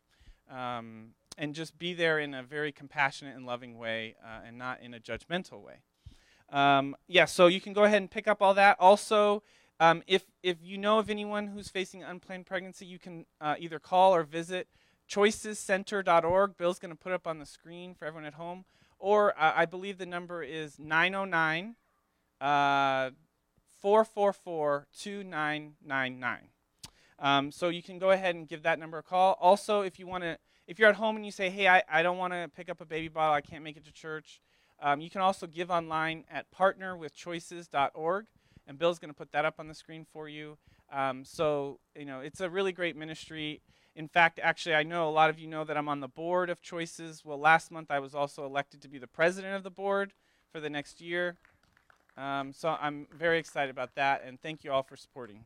Um, 0.50 1.10
and 1.38 1.54
just 1.54 1.78
be 1.78 1.92
there 1.92 2.18
in 2.18 2.34
a 2.34 2.42
very 2.42 2.72
compassionate 2.72 3.36
and 3.36 3.44
loving 3.44 3.76
way 3.76 4.16
uh, 4.24 4.46
and 4.46 4.56
not 4.56 4.80
in 4.80 4.94
a 4.94 5.00
judgmental 5.00 5.62
way. 5.62 5.80
Um, 6.50 6.96
yeah, 7.08 7.24
so 7.24 7.46
you 7.48 7.60
can 7.60 7.72
go 7.72 7.84
ahead 7.84 8.00
and 8.00 8.10
pick 8.10 8.26
up 8.28 8.40
all 8.40 8.54
that. 8.54 8.76
Also, 8.78 9.42
um, 9.80 10.02
if, 10.06 10.24
if 10.42 10.56
you 10.62 10.78
know 10.78 10.98
of 10.98 11.10
anyone 11.10 11.48
who's 11.48 11.68
facing 11.68 12.02
unplanned 12.02 12.46
pregnancy, 12.46 12.86
you 12.86 12.98
can 12.98 13.26
uh, 13.40 13.56
either 13.58 13.78
call 13.78 14.14
or 14.14 14.22
visit 14.22 14.68
choicescenter.org. 15.10 16.56
Bill's 16.56 16.78
going 16.78 16.92
to 16.92 16.96
put 16.96 17.12
up 17.12 17.26
on 17.26 17.38
the 17.38 17.46
screen 17.46 17.94
for 17.94 18.06
everyone 18.06 18.24
at 18.24 18.34
home. 18.34 18.64
Or 18.98 19.38
uh, 19.38 19.52
I 19.54 19.66
believe 19.66 19.98
the 19.98 20.06
number 20.06 20.42
is 20.42 20.78
909 20.78 21.76
uh, 22.40 23.10
444 23.80 24.86
2999. 24.98 26.48
Um, 27.18 27.50
so 27.50 27.68
you 27.68 27.82
can 27.82 27.98
go 27.98 28.10
ahead 28.10 28.34
and 28.34 28.46
give 28.46 28.62
that 28.62 28.78
number 28.78 28.98
a 28.98 29.02
call. 29.02 29.38
Also, 29.40 29.80
if 29.80 29.98
you 29.98 30.06
want 30.06 30.24
to, 30.24 30.38
if 30.66 30.78
you're 30.78 30.88
at 30.88 30.96
home 30.96 31.16
and 31.16 31.24
you 31.24 31.32
say, 31.32 31.48
"Hey, 31.48 31.66
I, 31.68 31.82
I 31.90 32.02
don't 32.02 32.18
want 32.18 32.32
to 32.32 32.50
pick 32.54 32.68
up 32.68 32.80
a 32.80 32.84
baby 32.84 33.08
bottle. 33.08 33.34
I 33.34 33.40
can't 33.40 33.64
make 33.64 33.76
it 33.76 33.84
to 33.86 33.92
church," 33.92 34.40
um, 34.80 35.00
you 35.00 35.08
can 35.08 35.20
also 35.20 35.46
give 35.46 35.70
online 35.70 36.24
at 36.30 36.46
partnerwithchoices.org, 36.52 38.26
and 38.66 38.78
Bill's 38.78 38.98
going 38.98 39.10
to 39.10 39.16
put 39.16 39.32
that 39.32 39.44
up 39.44 39.54
on 39.58 39.68
the 39.68 39.74
screen 39.74 40.06
for 40.12 40.28
you. 40.28 40.58
Um, 40.92 41.24
so 41.24 41.80
you 41.96 42.04
know, 42.04 42.20
it's 42.20 42.40
a 42.40 42.50
really 42.50 42.72
great 42.72 42.96
ministry. 42.96 43.62
In 43.94 44.08
fact, 44.08 44.38
actually, 44.42 44.74
I 44.74 44.82
know 44.82 45.08
a 45.08 45.10
lot 45.10 45.30
of 45.30 45.38
you 45.38 45.46
know 45.46 45.64
that 45.64 45.76
I'm 45.76 45.88
on 45.88 46.00
the 46.00 46.08
board 46.08 46.50
of 46.50 46.60
Choices. 46.60 47.24
Well, 47.24 47.38
last 47.38 47.70
month 47.70 47.90
I 47.90 47.98
was 47.98 48.14
also 48.14 48.44
elected 48.44 48.82
to 48.82 48.88
be 48.88 48.98
the 48.98 49.06
president 49.06 49.54
of 49.54 49.62
the 49.62 49.70
board 49.70 50.12
for 50.52 50.60
the 50.60 50.68
next 50.68 51.00
year. 51.00 51.38
Um, 52.18 52.52
so 52.52 52.76
I'm 52.80 53.06
very 53.10 53.38
excited 53.38 53.70
about 53.70 53.94
that, 53.94 54.22
and 54.24 54.40
thank 54.40 54.64
you 54.64 54.72
all 54.72 54.82
for 54.82 54.96
supporting. 54.96 55.44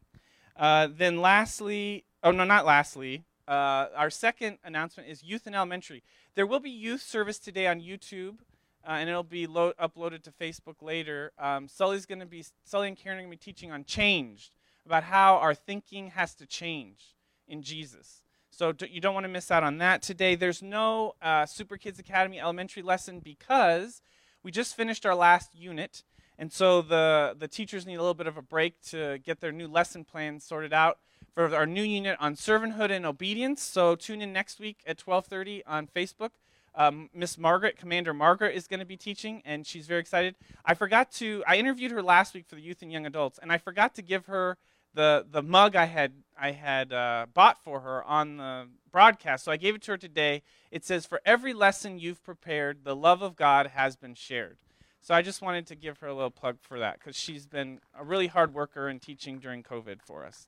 Uh, 0.56 0.88
then 0.90 1.20
lastly, 1.20 2.04
oh 2.22 2.30
no, 2.30 2.44
not 2.44 2.66
lastly, 2.66 3.24
uh, 3.48 3.88
our 3.96 4.10
second 4.10 4.58
announcement 4.64 5.08
is 5.08 5.22
youth 5.22 5.46
and 5.46 5.56
elementary. 5.56 6.02
There 6.34 6.46
will 6.46 6.60
be 6.60 6.70
youth 6.70 7.02
service 7.02 7.38
today 7.38 7.66
on 7.66 7.80
YouTube, 7.80 8.38
uh, 8.86 8.92
and 8.92 9.08
it'll 9.08 9.22
be 9.22 9.46
lo- 9.46 9.72
uploaded 9.80 10.22
to 10.22 10.30
Facebook 10.30 10.82
later. 10.82 11.32
Um, 11.38 11.66
Sully's 11.66 12.06
going 12.06 12.20
to 12.20 12.26
be 12.26 12.44
Sully 12.64 12.88
and 12.88 12.96
Karen 12.96 13.18
are 13.18 13.22
going 13.22 13.30
to 13.32 13.36
be 13.36 13.52
teaching 13.52 13.72
on 13.72 13.84
changed 13.84 14.54
about 14.86 15.04
how 15.04 15.36
our 15.36 15.54
thinking 15.54 16.10
has 16.10 16.34
to 16.34 16.46
change 16.46 17.14
in 17.48 17.62
Jesus. 17.62 18.22
So 18.50 18.72
do, 18.72 18.86
you 18.86 19.00
don't 19.00 19.14
want 19.14 19.24
to 19.24 19.28
miss 19.28 19.50
out 19.50 19.64
on 19.64 19.78
that 19.78 20.02
today. 20.02 20.34
There's 20.34 20.62
no 20.62 21.14
uh, 21.22 21.46
Super 21.46 21.76
Kids 21.76 21.98
Academy 21.98 22.40
elementary 22.40 22.82
lesson 22.82 23.20
because 23.20 24.02
we 24.42 24.50
just 24.50 24.76
finished 24.76 25.04
our 25.04 25.14
last 25.14 25.54
unit 25.54 26.02
and 26.40 26.50
so 26.50 26.80
the, 26.80 27.36
the 27.38 27.46
teachers 27.46 27.84
need 27.84 27.96
a 27.96 28.00
little 28.00 28.14
bit 28.14 28.26
of 28.26 28.38
a 28.38 28.42
break 28.42 28.80
to 28.86 29.18
get 29.18 29.40
their 29.40 29.52
new 29.52 29.68
lesson 29.68 30.06
plan 30.06 30.40
sorted 30.40 30.72
out 30.72 30.98
for 31.34 31.54
our 31.54 31.66
new 31.66 31.82
unit 31.82 32.16
on 32.18 32.34
servanthood 32.34 32.90
and 32.90 33.04
obedience. 33.04 33.62
So 33.62 33.94
tune 33.94 34.22
in 34.22 34.32
next 34.32 34.58
week 34.58 34.78
at 34.86 34.96
12:30 34.96 35.62
on 35.66 35.86
Facebook. 35.86 36.30
Um, 36.74 37.10
Miss 37.12 37.36
Margaret, 37.36 37.76
Commander 37.76 38.14
Margaret, 38.14 38.56
is 38.56 38.66
going 38.66 38.80
to 38.80 38.86
be 38.86 38.96
teaching, 38.96 39.42
and 39.44 39.66
she's 39.66 39.86
very 39.86 40.00
excited. 40.00 40.34
I 40.64 40.72
forgot 40.72 41.12
to. 41.12 41.44
I 41.46 41.56
interviewed 41.56 41.90
her 41.90 42.02
last 42.02 42.32
week 42.32 42.46
for 42.48 42.54
the 42.54 42.62
youth 42.62 42.80
and 42.80 42.90
young 42.90 43.04
adults, 43.04 43.38
and 43.42 43.52
I 43.52 43.58
forgot 43.58 43.94
to 43.96 44.02
give 44.02 44.24
her 44.24 44.56
the 44.94 45.26
the 45.30 45.42
mug 45.42 45.76
I 45.76 45.84
had 45.84 46.14
I 46.40 46.52
had 46.52 46.90
uh, 46.90 47.26
bought 47.34 47.62
for 47.62 47.80
her 47.80 48.02
on 48.04 48.38
the 48.38 48.68
broadcast. 48.90 49.44
So 49.44 49.52
I 49.52 49.58
gave 49.58 49.74
it 49.74 49.82
to 49.82 49.90
her 49.92 49.98
today. 49.98 50.42
It 50.70 50.86
says, 50.86 51.04
"For 51.04 51.20
every 51.26 51.52
lesson 51.52 51.98
you've 51.98 52.24
prepared, 52.24 52.84
the 52.84 52.96
love 52.96 53.20
of 53.20 53.36
God 53.36 53.66
has 53.66 53.94
been 53.94 54.14
shared." 54.14 54.56
So 55.00 55.14
I 55.14 55.22
just 55.22 55.40
wanted 55.40 55.66
to 55.68 55.74
give 55.74 55.98
her 55.98 56.08
a 56.08 56.14
little 56.14 56.30
plug 56.30 56.58
for 56.60 56.78
that 56.78 56.98
because 56.98 57.16
she's 57.16 57.46
been 57.46 57.80
a 57.98 58.04
really 58.04 58.26
hard 58.26 58.52
worker 58.52 58.88
in 58.88 59.00
teaching 59.00 59.38
during 59.38 59.62
COVID 59.62 60.02
for 60.02 60.26
us. 60.26 60.46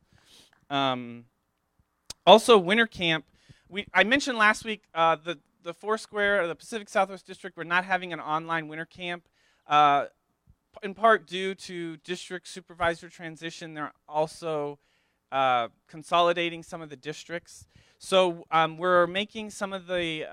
Um, 0.69 1.25
also, 2.27 2.59
winter 2.59 2.87
camp. 2.87 3.25
We 3.69 3.87
I 3.95 4.05
mentioned 4.05 4.39
last 4.39 4.65
week 4.65 4.85
uh, 4.95 5.17
the 5.17 5.39
the 5.63 5.73
Foursquare, 5.73 6.47
the 6.47 6.55
Pacific 6.55 6.89
Southwest 6.89 7.27
District, 7.27 7.57
we're 7.57 7.65
not 7.65 7.85
having 7.85 8.13
an 8.13 8.21
online 8.21 8.69
winter 8.69 8.85
camp. 8.85 9.29
Uh, 9.67 10.07
in 10.83 10.95
part 10.95 11.27
due 11.27 11.55
to 11.55 11.97
district 11.99 12.49
supervisor 12.49 13.09
transition, 13.09 13.75
they're 13.75 13.93
also 14.09 14.79
uh, 15.31 15.69
consolidating 15.89 16.63
some 16.63 16.83
of 16.83 16.91
the 16.91 16.97
districts. 16.97 17.67
So 17.99 18.45
um, 18.51 18.77
we're 18.77 19.07
making 19.07 19.51
some 19.51 19.73
of 19.73 19.87
the 19.87 20.27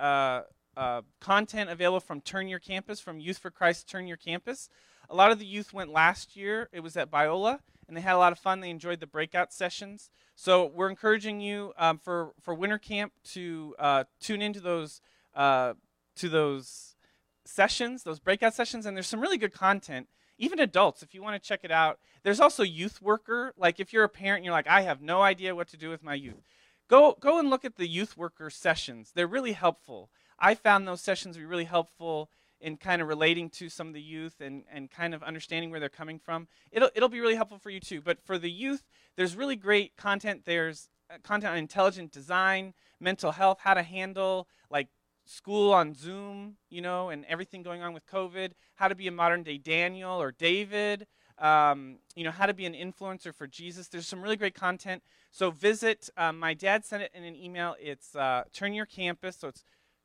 uh, 0.80 1.02
content 1.20 1.70
available 1.70 2.00
from 2.00 2.22
Turn 2.22 2.48
Your 2.48 2.60
Campus, 2.60 3.02
from 3.02 3.20
Youth 3.20 3.38
for 3.38 3.52
Christ 3.52 3.90
Turn 3.90 4.08
Your 4.08 4.16
Campus. 4.16 4.70
A 5.10 5.16
lot 5.16 5.30
of 5.30 5.38
the 5.38 5.46
youth 5.46 5.74
went 5.74 5.92
last 5.92 6.38
year. 6.38 6.70
It 6.72 6.80
was 6.80 6.96
at 6.96 7.12
Biola, 7.12 7.60
and 7.88 7.98
they 7.98 8.02
had 8.02 8.16
a 8.16 8.18
lot 8.18 8.32
of 8.32 8.40
fun. 8.40 8.62
They 8.62 8.70
enjoyed 8.70 9.02
the 9.02 9.08
breakout 9.08 9.52
sessions. 9.52 10.10
So 10.36 10.72
we're 10.74 10.90
encouraging 10.90 11.42
you 11.42 11.74
um, 11.78 12.00
for 12.00 12.32
for 12.42 12.54
winter 12.54 12.78
camp 12.78 13.12
to 13.34 13.76
uh, 13.78 14.04
tune 14.22 14.42
into 14.42 14.62
those 14.62 15.02
uh, 15.36 15.74
to 16.16 16.30
those 16.30 16.96
sessions, 17.44 18.04
those 18.04 18.22
breakout 18.22 18.54
sessions, 18.54 18.86
and 18.86 18.96
there's 18.96 19.08
some 19.08 19.20
really 19.20 19.38
good 19.38 19.54
content. 19.54 20.08
Even 20.38 20.60
adults, 20.60 21.04
if 21.04 21.14
you 21.14 21.22
want 21.22 21.36
to 21.42 21.46
check 21.46 21.60
it 21.64 21.72
out. 21.72 22.00
There's 22.24 22.40
also 22.40 22.64
youth 22.64 23.02
worker. 23.02 23.54
Like 23.58 23.82
if 23.82 23.92
you're 23.92 24.06
a 24.06 24.10
parent, 24.10 24.38
and 24.38 24.46
you're 24.46 24.54
like, 24.54 24.68
I 24.68 24.84
have 24.84 25.02
no 25.02 25.22
idea 25.22 25.56
what 25.56 25.68
to 25.70 25.78
do 25.78 25.90
with 25.90 26.04
my 26.04 26.14
youth. 26.14 26.48
Go 26.88 27.18
go 27.20 27.38
and 27.38 27.50
look 27.50 27.66
at 27.66 27.76
the 27.76 27.88
youth 27.88 28.16
worker 28.16 28.50
sessions. 28.50 29.12
They're 29.14 29.28
really 29.28 29.52
helpful. 29.52 30.10
I 30.40 30.56
found 30.56 30.88
those 30.88 31.02
sessions 31.02 31.36
to 31.36 31.40
be 31.40 31.46
really 31.46 31.66
helpful 31.66 32.30
in 32.62 32.78
kind 32.78 33.02
of 33.02 33.08
relating 33.08 33.50
to 33.50 33.70
some 33.70 33.88
of 33.88 33.94
the 33.94 34.02
youth 34.02 34.42
and, 34.42 34.64
and 34.72 34.92
kind 34.92 35.14
of 35.14 35.24
understanding 35.24 35.72
where 35.72 35.80
they're 35.80 35.90
coming 35.90 36.20
from. 36.20 36.48
It'll, 36.72 36.90
it'll 36.94 37.10
be 37.10 37.22
really 37.22 37.36
helpful 37.36 37.58
for 37.58 37.70
you 37.70 37.80
too. 37.80 38.02
But 38.02 38.22
for 38.26 38.38
the 38.38 38.52
youth, 38.52 38.84
there's 39.16 39.36
really 39.36 39.56
great 39.56 39.96
content. 39.96 40.44
There's 40.46 40.90
uh, 41.10 41.18
content 41.24 41.54
on 41.54 41.58
intelligent 41.58 42.12
design, 42.12 42.74
mental 43.00 43.32
health, 43.32 43.60
how 43.62 43.74
to 43.74 43.84
handle 43.84 44.48
like 44.70 44.90
school 45.26 45.72
on 45.72 45.94
Zoom, 45.94 46.58
you 46.70 46.82
know, 46.82 47.10
and 47.10 47.24
everything 47.26 47.64
going 47.64 47.82
on 47.82 47.94
with 47.94 48.06
COVID, 48.08 48.52
how 48.76 48.88
to 48.88 48.96
be 48.96 49.08
a 49.08 49.12
modern 49.12 49.44
day 49.44 49.58
Daniel 49.58 50.22
or 50.22 50.32
David, 50.32 51.08
um, 51.38 52.00
you 52.16 52.24
know, 52.24 52.32
how 52.32 52.46
to 52.46 52.54
be 52.54 52.66
an 52.66 52.74
influencer 52.74 53.34
for 53.34 53.48
Jesus. 53.48 53.88
There's 53.88 54.08
some 54.08 54.22
really 54.22 54.36
great 54.36 54.56
content. 54.56 55.04
So 55.32 55.52
visit, 55.52 56.10
um, 56.18 56.40
my 56.40 56.54
dad 56.54 56.84
sent 56.84 57.04
it 57.04 57.12
in 57.14 57.24
an 57.24 57.36
email. 57.36 57.76
It's 57.80 58.16
uh, 58.16 58.44
Turn 58.52 58.74
Your 58.74 58.86
Campus. 58.86 59.38
So 59.38 59.48
it's 59.48 59.64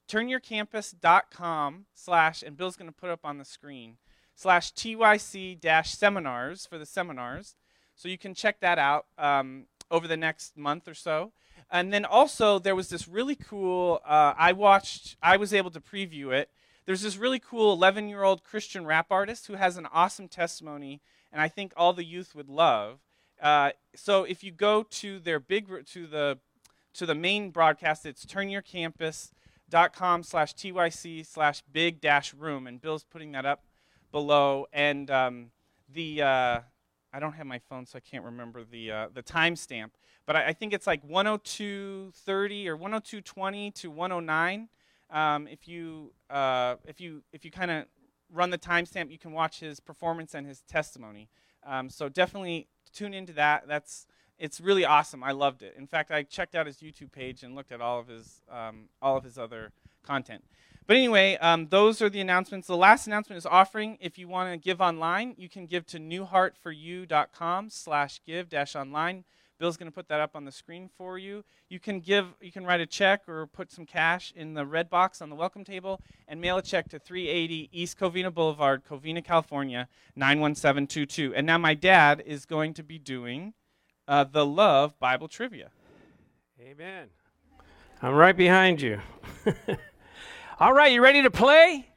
turnyourcampus.com 0.09 1.87
slash, 1.95 2.43
and 2.43 2.57
Bill's 2.57 2.77
going 2.77 2.91
to 2.91 2.97
put 2.97 3.11
up 3.11 3.25
on 3.25 3.39
the 3.39 3.45
screen, 3.45 3.97
slash 4.35 4.73
TYC 4.73 5.61
dash 5.61 5.93
seminars 5.93 6.67
for 6.67 6.79
the 6.79 6.87
seminars. 6.87 7.55
So 7.95 8.09
you 8.09 8.19
can 8.19 8.35
check 8.35 8.61
that 8.61 8.79
out 8.79 9.07
um, 9.19 9.67
over 9.91 10.09
the 10.09 10.17
next 10.17 10.57
month 10.57 10.89
or 10.89 10.95
so. 10.95 11.33
And 11.71 11.93
then 11.93 12.05
also, 12.05 12.59
there 12.59 12.75
was 12.75 12.89
this 12.89 13.09
really 13.09 13.37
cool, 13.37 14.01
uh, 14.05 14.35
I 14.37 14.53
watched, 14.53 15.17
I 15.23 15.37
was 15.37 15.55
able 15.55 15.71
to 15.71 15.81
preview 15.81 16.33
it. 16.33 16.51
There's 16.87 17.03
this 17.03 17.17
really 17.17 17.39
cool 17.39 17.73
11 17.73 18.09
year 18.09 18.23
old 18.23 18.45
Christian 18.45 18.85
rap 18.85 19.07
artist 19.11 19.47
who 19.47 19.55
has 19.55 19.77
an 19.77 19.87
awesome 19.93 20.29
testimony, 20.29 21.01
and 21.33 21.41
I 21.41 21.49
think 21.49 21.73
all 21.77 21.93
the 21.93 22.05
youth 22.05 22.35
would 22.35 22.49
love. 22.49 22.99
Uh, 23.41 23.71
so 23.95 24.25
if 24.25 24.45
you 24.45 24.51
go 24.53 24.83
to 24.83 25.19
their 25.19 25.41
big, 25.41 25.69
to 25.87 26.07
the, 26.07 26.39
to 26.95 27.07
the 27.07 27.15
main 27.15 27.51
broadcast, 27.51 28.05
it's 28.05 28.27
Turn 28.27 28.51
Your 28.51 28.63
Campus 28.63 29.33
com 29.93 30.23
slash 30.23 30.55
tyc 30.55 31.27
slash 31.27 31.63
big 31.73 32.01
dash 32.01 32.33
room 32.35 32.67
and 32.67 32.81
bill's 32.81 33.05
putting 33.05 33.33
that 33.33 33.45
up 33.45 33.65
below. 34.13 34.67
And 34.73 35.11
um, 35.11 35.51
the 35.93 36.23
uh, 36.23 36.61
i 37.13 37.21
don't 37.21 37.33
have 37.33 37.47
my 37.47 37.59
phone 37.59 37.87
so 37.87 37.97
i 37.97 38.01
can't 38.01 38.25
remember 38.25 38.65
the 38.65 38.91
uh, 38.91 39.09
the 39.15 39.23
timestamp 39.23 39.91
but 40.27 40.37
I, 40.37 40.49
I, 40.49 40.53
think 40.53 40.73
it's 40.73 40.87
like 40.87 41.07
102.30 41.07 42.67
or 42.67 42.79
102.20 42.79 43.75
to 43.75 43.91
109 43.91 44.69
um, 45.11 45.47
if 45.49 45.69
you 45.69 46.13
uh, 46.31 46.77
if 46.87 47.01
you 47.01 47.23
if 47.33 47.45
you 47.45 47.51
kind 47.51 47.71
of 47.71 47.85
run 48.33 48.51
the 48.51 48.59
timestamp 48.59 49.11
you 49.11 49.19
can 49.19 49.33
watch 49.33 49.61
his 49.61 49.81
performance 49.81 50.35
and 50.35 50.47
his 50.47 50.63
testimony. 50.63 51.29
Um, 51.67 51.89
so 51.89 52.09
definitely 52.09 52.69
tune 52.93 53.15
into 53.15 53.33
that. 53.35 53.67
That's 53.67 54.07
it's 54.39 54.61
really 54.61 54.85
awesome. 54.85 55.23
I 55.23 55.33
loved 55.33 55.63
it. 55.63 55.75
In 55.79 55.87
fact, 55.87 56.11
I 56.11 56.23
checked 56.23 56.55
out 56.55 56.67
his 56.67 56.79
YouTube 56.79 57.13
page 57.13 57.43
and 57.43 57.55
looked 57.55 57.73
at 57.73 57.81
all 57.81 58.01
of 58.01 58.09
his 58.09 58.41
um, 58.51 58.89
all 59.01 59.17
of 59.17 59.25
his 59.25 59.39
other 59.39 59.73
content. 60.05 60.45
But 60.87 60.97
anyway, 60.97 61.39
um, 61.39 61.69
those 61.69 62.03
are 62.03 62.11
the 62.11 62.21
announcements. 62.21 62.67
The 62.67 62.77
last 62.77 63.07
announcement 63.07 63.39
is 63.39 63.47
offering. 63.47 63.97
If 64.01 64.19
you 64.19 64.29
want 64.29 64.53
to 64.53 64.59
give 64.59 64.83
online, 64.83 65.35
you 65.39 65.49
can 65.49 65.67
give 65.67 65.87
to 65.87 65.99
newheartforyou.com 65.99 67.71
slash 67.71 68.21
give 68.27 68.51
dash 68.51 68.77
online. 68.77 69.25
Bill's 69.59 69.77
going 69.77 69.91
to 69.91 69.95
put 69.95 70.09
that 70.09 70.21
up 70.21 70.35
on 70.35 70.45
the 70.45 70.53
screen 70.53 70.91
for 70.95 71.17
you. 71.17 71.45
You 71.71 71.79
can 71.79 72.01
give, 72.01 72.27
you 72.41 72.53
can 72.53 72.67
write 72.67 72.81
a 72.81 72.87
check 72.87 73.27
or 73.29 73.47
put 73.47 73.71
some 73.71 73.87
cash 73.87 74.33
in 74.37 74.53
the 74.53 74.67
red 74.67 74.91
box 74.91 75.23
on 75.23 75.31
the 75.31 75.37
welcome 75.37 75.65
table 75.65 76.01
and 76.29 76.41
mail 76.41 76.59
a 76.59 76.63
check 76.63 76.89
to 76.91 76.99
380 76.99 77.71
East 77.73 77.99
Covina 77.99 78.35
Boulevard, 78.35 78.85
Covina, 78.85 79.25
California, 79.25 79.89
91722. 80.17 81.35
And 81.35 81.47
now 81.47 81.57
my 81.57 81.73
dad 81.73 82.23
is 82.27 82.45
going 82.45 82.75
to 82.75 82.83
be 82.83 82.99
doing 82.99 83.55
uh, 84.07 84.25
the 84.25 84.45
Love 84.45 84.99
Bible 84.99 85.29
Trivia. 85.29 85.71
Amen. 86.61 87.09
I'm 88.03 88.15
right 88.15 88.37
behind 88.37 88.81
you. 88.81 89.01
All 90.61 90.73
right, 90.73 90.93
you 90.93 91.03
ready 91.03 91.23
to 91.23 91.31
play? 91.31 91.89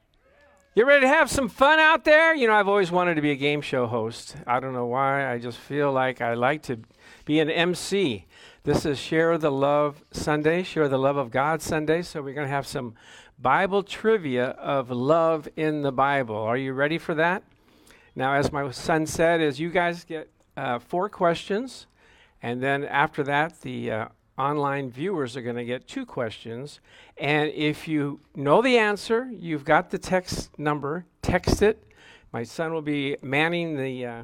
You 0.74 0.86
ready 0.86 1.00
to 1.02 1.08
have 1.08 1.28
some 1.28 1.48
fun 1.48 1.80
out 1.80 2.04
there? 2.04 2.34
You 2.34 2.46
know, 2.46 2.54
I've 2.54 2.68
always 2.68 2.92
wanted 2.92 3.16
to 3.16 3.20
be 3.20 3.32
a 3.32 3.36
game 3.36 3.60
show 3.60 3.86
host. 3.86 4.36
I 4.46 4.60
don't 4.60 4.74
know 4.74 4.86
why. 4.86 5.28
I 5.28 5.38
just 5.38 5.58
feel 5.58 5.90
like 5.90 6.20
I 6.20 6.34
like 6.34 6.62
to 6.64 6.78
be 7.24 7.40
an 7.40 7.50
MC. 7.50 8.26
This 8.62 8.86
is 8.86 8.96
Share 8.96 9.38
the 9.38 9.50
Love 9.50 10.04
Sunday, 10.12 10.62
Share 10.62 10.88
the 10.88 10.96
Love 10.96 11.16
of 11.16 11.32
God 11.32 11.60
Sunday. 11.62 12.02
So 12.02 12.22
we're 12.22 12.34
going 12.34 12.46
to 12.46 12.52
have 12.52 12.66
some 12.66 12.94
Bible 13.40 13.82
trivia 13.82 14.50
of 14.50 14.90
love 14.90 15.48
in 15.56 15.82
the 15.82 15.90
Bible. 15.90 16.36
Are 16.36 16.56
you 16.56 16.72
ready 16.72 16.98
for 16.98 17.14
that? 17.16 17.42
Now, 18.14 18.34
as 18.34 18.52
my 18.52 18.70
son 18.70 19.04
said, 19.06 19.40
is 19.40 19.58
you 19.58 19.70
guys 19.70 20.04
get 20.04 20.30
uh, 20.56 20.78
four 20.78 21.08
questions, 21.08 21.87
and 22.42 22.62
then 22.62 22.84
after 22.84 23.22
that, 23.24 23.60
the 23.62 23.90
uh, 23.90 24.08
online 24.38 24.90
viewers 24.90 25.36
are 25.36 25.42
going 25.42 25.56
to 25.56 25.64
get 25.64 25.88
two 25.88 26.06
questions. 26.06 26.80
And 27.18 27.50
if 27.50 27.88
you 27.88 28.20
know 28.36 28.62
the 28.62 28.78
answer, 28.78 29.28
you've 29.32 29.64
got 29.64 29.90
the 29.90 29.98
text 29.98 30.56
number, 30.58 31.04
text 31.22 31.60
it. 31.60 31.82
My 32.32 32.44
son 32.44 32.72
will 32.72 32.82
be 32.82 33.16
manning 33.22 33.76
the, 33.76 34.06
uh, 34.06 34.22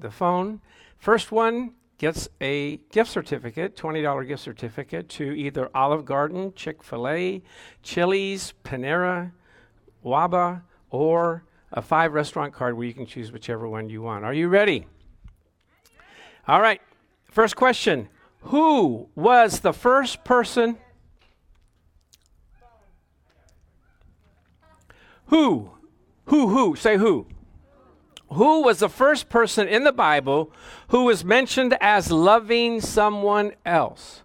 the 0.00 0.10
phone. 0.10 0.60
First 0.98 1.30
one 1.30 1.72
gets 1.98 2.28
a 2.40 2.78
gift 2.90 3.10
certificate, 3.10 3.76
$20 3.76 4.26
gift 4.26 4.42
certificate 4.42 5.08
to 5.10 5.32
either 5.32 5.70
Olive 5.72 6.04
Garden, 6.04 6.52
Chick 6.54 6.82
fil 6.82 7.06
A, 7.06 7.42
Chili's, 7.82 8.54
Panera, 8.64 9.30
Waba, 10.04 10.62
or 10.90 11.44
a 11.72 11.80
five 11.80 12.12
restaurant 12.12 12.52
card 12.52 12.76
where 12.76 12.86
you 12.86 12.94
can 12.94 13.06
choose 13.06 13.30
whichever 13.30 13.68
one 13.68 13.88
you 13.88 14.02
want. 14.02 14.24
Are 14.24 14.34
you 14.34 14.48
ready? 14.48 14.86
All 16.48 16.60
right. 16.60 16.80
First 17.32 17.56
question 17.56 18.10
who 18.42 19.08
was 19.14 19.60
the 19.60 19.72
first 19.72 20.22
person? 20.22 20.76
Who? 25.26 25.70
Who, 26.26 26.48
who? 26.48 26.76
Say 26.76 26.98
who. 26.98 27.26
Who 28.32 28.62
was 28.62 28.80
the 28.80 28.88
first 28.90 29.30
person 29.30 29.66
in 29.66 29.84
the 29.84 29.92
Bible 29.92 30.52
who 30.88 31.04
was 31.04 31.24
mentioned 31.24 31.74
as 31.80 32.10
loving 32.10 32.82
someone 32.82 33.52
else? 33.64 34.22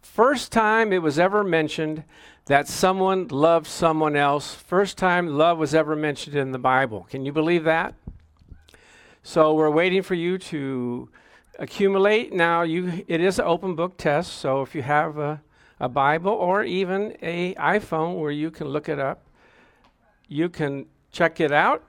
First 0.00 0.52
time 0.52 0.92
it 0.92 1.02
was 1.02 1.18
ever 1.18 1.42
mentioned 1.42 2.04
that 2.44 2.68
someone 2.68 3.26
loved 3.26 3.66
someone 3.66 4.14
else. 4.14 4.54
First 4.54 4.96
time 4.96 5.26
love 5.36 5.58
was 5.58 5.74
ever 5.74 5.96
mentioned 5.96 6.36
in 6.36 6.52
the 6.52 6.58
Bible. 6.60 7.08
Can 7.10 7.24
you 7.24 7.32
believe 7.32 7.64
that? 7.64 7.94
So 9.24 9.52
we're 9.54 9.68
waiting 9.68 10.02
for 10.02 10.14
you 10.14 10.38
to 10.38 11.08
accumulate. 11.58 12.32
Now, 12.32 12.62
you 12.62 13.04
it 13.08 13.20
is 13.20 13.38
an 13.38 13.46
open 13.46 13.74
book 13.74 13.96
test, 13.96 14.32
so 14.34 14.62
if 14.62 14.74
you 14.74 14.82
have 14.82 15.18
a, 15.18 15.40
a 15.80 15.88
Bible 15.88 16.32
or 16.32 16.64
even 16.64 17.16
a 17.22 17.54
iPhone 17.54 18.18
where 18.18 18.30
you 18.30 18.50
can 18.50 18.68
look 18.68 18.88
it 18.88 18.98
up, 18.98 19.24
you 20.28 20.48
can 20.48 20.86
check 21.12 21.40
it 21.40 21.52
out. 21.52 21.82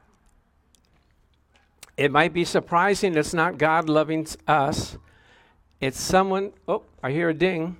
It 1.95 2.12
might 2.12 2.32
be 2.34 2.45
surprising 2.45 3.17
it's 3.17 3.34
not 3.34 3.58
God 3.58 3.89
loving 3.89 4.27
us. 4.47 4.97
It's 5.82 5.99
someone, 5.99 6.53
oh, 6.67 6.84
I 7.01 7.12
hear 7.12 7.30
a 7.30 7.34
ding. 7.34 7.77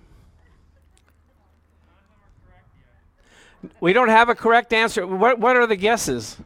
We 3.80 3.94
don't 3.94 4.10
have 4.10 4.30
a 4.30 4.36
correct 4.36 4.74
answer. 4.74 5.06
What, 5.06 5.40
what 5.40 5.56
are 5.56 5.68
the 5.68 5.76
guesses? 5.76 6.38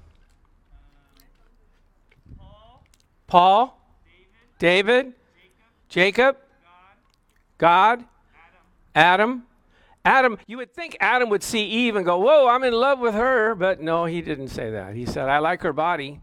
Paul, 3.27 3.79
David, 4.59 5.05
David 5.05 5.13
Jacob, 5.91 6.37
God, 7.57 8.05
Adam. 8.95 9.43
Adam, 10.05 10.37
you 10.47 10.55
would 10.55 10.73
think 10.73 10.95
Adam 11.01 11.27
would 11.29 11.43
see 11.43 11.65
Eve 11.65 11.97
and 11.97 12.05
go, 12.05 12.17
Whoa, 12.17 12.47
I'm 12.47 12.63
in 12.63 12.73
love 12.73 12.99
with 12.99 13.13
her. 13.13 13.53
But 13.55 13.81
no, 13.81 14.05
he 14.05 14.21
didn't 14.21 14.47
say 14.47 14.71
that. 14.71 14.95
He 14.95 15.05
said, 15.05 15.27
I 15.27 15.39
like 15.39 15.61
her 15.63 15.73
body. 15.73 16.21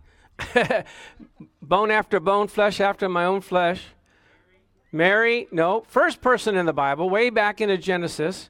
bone 1.62 1.90
after 1.90 2.18
bone, 2.18 2.48
flesh 2.48 2.80
after 2.80 3.10
my 3.10 3.26
own 3.26 3.42
flesh. 3.42 3.84
Mary, 4.90 5.46
no. 5.52 5.84
First 5.86 6.22
person 6.22 6.56
in 6.56 6.64
the 6.64 6.72
Bible, 6.72 7.10
way 7.10 7.28
back 7.28 7.60
into 7.60 7.76
Genesis. 7.76 8.48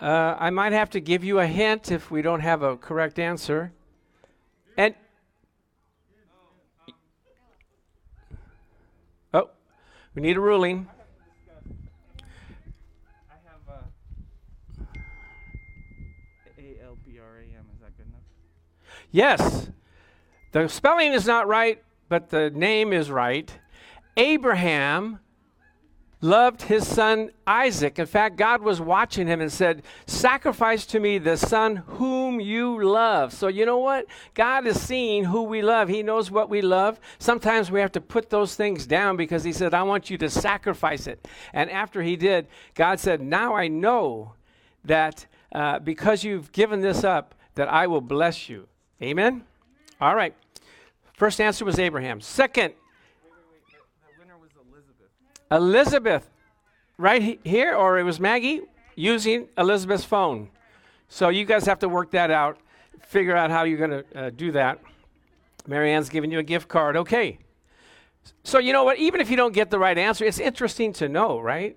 Uh, 0.00 0.36
I 0.38 0.48
might 0.48 0.72
have 0.72 0.88
to 0.90 1.00
give 1.00 1.22
you 1.22 1.38
a 1.38 1.46
hint 1.46 1.92
if 1.92 2.10
we 2.10 2.22
don't 2.22 2.40
have 2.40 2.62
a 2.62 2.78
correct 2.78 3.18
answer. 3.18 3.72
And 4.78 4.94
We 10.14 10.22
need 10.22 10.36
a 10.36 10.40
ruling. 10.40 10.86
I 13.28 13.34
have 13.44 13.60
A 16.56 16.84
L 16.84 16.96
B 17.04 17.18
R 17.18 17.38
A 17.38 17.42
M. 17.42 17.66
Is 17.74 17.80
that 17.80 17.96
good 17.96 18.06
enough? 18.06 18.22
Yes. 19.10 19.70
The 20.52 20.68
spelling 20.68 21.12
is 21.12 21.26
not 21.26 21.48
right, 21.48 21.82
but 22.08 22.30
the 22.30 22.50
name 22.50 22.92
is 22.92 23.10
right. 23.10 23.52
Abraham 24.16 25.18
loved 26.24 26.62
his 26.62 26.86
son 26.88 27.30
Isaac. 27.46 27.98
In 27.98 28.06
fact, 28.06 28.36
God 28.36 28.62
was 28.62 28.80
watching 28.80 29.26
him 29.26 29.40
and 29.42 29.52
said, 29.52 29.82
Sacrifice 30.06 30.86
to 30.86 30.98
me 30.98 31.18
the 31.18 31.36
son 31.36 31.76
whom 31.86 32.40
you 32.40 32.82
love. 32.82 33.32
So, 33.32 33.48
you 33.48 33.66
know 33.66 33.78
what? 33.78 34.06
God 34.32 34.66
is 34.66 34.80
seeing 34.80 35.24
who 35.24 35.42
we 35.42 35.60
love. 35.60 35.88
He 35.88 36.02
knows 36.02 36.30
what 36.30 36.48
we 36.48 36.62
love. 36.62 36.98
Sometimes 37.18 37.70
we 37.70 37.80
have 37.80 37.92
to 37.92 38.00
put 38.00 38.30
those 38.30 38.56
things 38.56 38.86
down 38.86 39.16
because 39.18 39.44
He 39.44 39.52
said, 39.52 39.74
I 39.74 39.82
want 39.82 40.08
you 40.08 40.16
to 40.18 40.30
sacrifice 40.30 41.06
it. 41.06 41.28
And 41.52 41.70
after 41.70 42.02
He 42.02 42.16
did, 42.16 42.48
God 42.74 42.98
said, 42.98 43.20
Now 43.20 43.54
I 43.54 43.68
know 43.68 44.32
that 44.84 45.26
uh, 45.52 45.78
because 45.78 46.24
you've 46.24 46.50
given 46.52 46.80
this 46.80 47.04
up, 47.04 47.34
that 47.54 47.68
I 47.68 47.86
will 47.86 48.00
bless 48.00 48.48
you. 48.48 48.66
Amen? 49.02 49.44
All 50.00 50.16
right. 50.16 50.34
First 51.12 51.40
answer 51.40 51.64
was 51.64 51.78
Abraham. 51.78 52.20
Second, 52.20 52.74
Elizabeth, 55.54 56.28
right 56.98 57.40
here, 57.44 57.74
or 57.76 57.98
it 57.98 58.02
was 58.02 58.18
Maggie 58.18 58.62
using 58.96 59.48
Elizabeth's 59.56 60.04
phone. 60.04 60.48
So 61.08 61.28
you 61.28 61.44
guys 61.44 61.64
have 61.66 61.78
to 61.80 61.88
work 61.88 62.10
that 62.10 62.30
out, 62.30 62.58
figure 63.00 63.36
out 63.36 63.50
how 63.50 63.62
you're 63.62 63.78
going 63.78 64.02
to 64.02 64.18
uh, 64.18 64.30
do 64.30 64.50
that. 64.52 64.80
Marianne's 65.66 66.08
giving 66.08 66.30
you 66.30 66.40
a 66.40 66.42
gift 66.42 66.68
card. 66.68 66.96
Okay. 66.96 67.38
So 68.42 68.58
you 68.58 68.72
know 68.72 68.84
what? 68.84 68.98
Even 68.98 69.20
if 69.20 69.30
you 69.30 69.36
don't 69.36 69.54
get 69.54 69.70
the 69.70 69.78
right 69.78 69.96
answer, 69.96 70.24
it's 70.24 70.40
interesting 70.40 70.92
to 70.94 71.08
know, 71.08 71.38
right? 71.38 71.76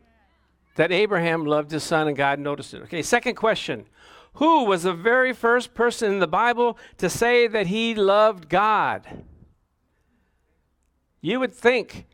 That 0.76 0.92
Abraham 0.92 1.46
loved 1.46 1.72
his 1.72 1.84
son 1.84 2.08
and 2.08 2.18
God 2.18 2.40
noticed 2.40 2.74
it. 2.74 2.82
Okay, 2.84 3.02
second 3.02 3.36
question. 3.36 3.86
Who 4.34 4.66
was 4.66 4.84
the 4.84 4.94
very 4.94 5.34
first 5.34 5.74
person 5.74 6.14
in 6.14 6.20
the 6.20 6.28
Bible 6.28 6.78
to 6.98 7.10
say 7.10 7.48
that 7.48 7.68
he 7.68 7.96
loved 7.96 8.50
God? 8.50 9.24
You 11.22 11.40
would 11.40 11.54
think 11.54 12.06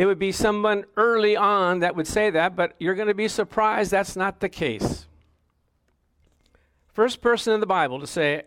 it 0.00 0.06
would 0.06 0.18
be 0.18 0.32
someone 0.32 0.86
early 0.96 1.36
on 1.36 1.80
that 1.80 1.94
would 1.94 2.06
say 2.06 2.30
that, 2.30 2.56
but 2.56 2.74
you're 2.78 2.94
going 2.94 3.08
to 3.08 3.14
be 3.14 3.28
surprised 3.28 3.90
that's 3.90 4.16
not 4.16 4.40
the 4.40 4.48
case. 4.48 5.06
First 6.94 7.20
person 7.20 7.52
in 7.52 7.60
the 7.60 7.66
Bible 7.66 8.00
to 8.00 8.06
say 8.06 8.44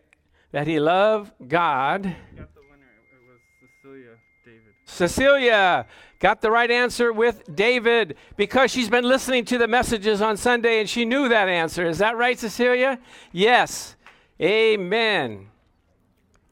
that 0.51 0.65
he 0.65 0.79
loved 0.79 1.31
God. 1.47 2.05
Got 2.35 2.55
the 2.55 2.61
winner. 2.61 2.89
It 3.13 3.29
was 3.29 3.39
Cecilia 3.61 4.09
David. 4.43 4.73
Cecilia 4.85 5.85
got 6.17 6.41
the 6.41 6.49
right 6.49 6.71
answer 6.71 7.13
with 7.13 7.55
David 7.55 8.15
because 8.35 8.71
she's 8.71 8.89
been 8.89 9.05
listening 9.05 9.45
to 9.45 9.59
the 9.59 9.67
messages 9.67 10.23
on 10.23 10.37
Sunday 10.37 10.79
and 10.79 10.89
she 10.89 11.05
knew 11.05 11.29
that 11.29 11.49
answer. 11.49 11.85
Is 11.85 11.99
that 11.99 12.17
right, 12.17 12.39
Cecilia? 12.39 12.97
Yes. 13.31 13.95
Amen. 14.41 15.49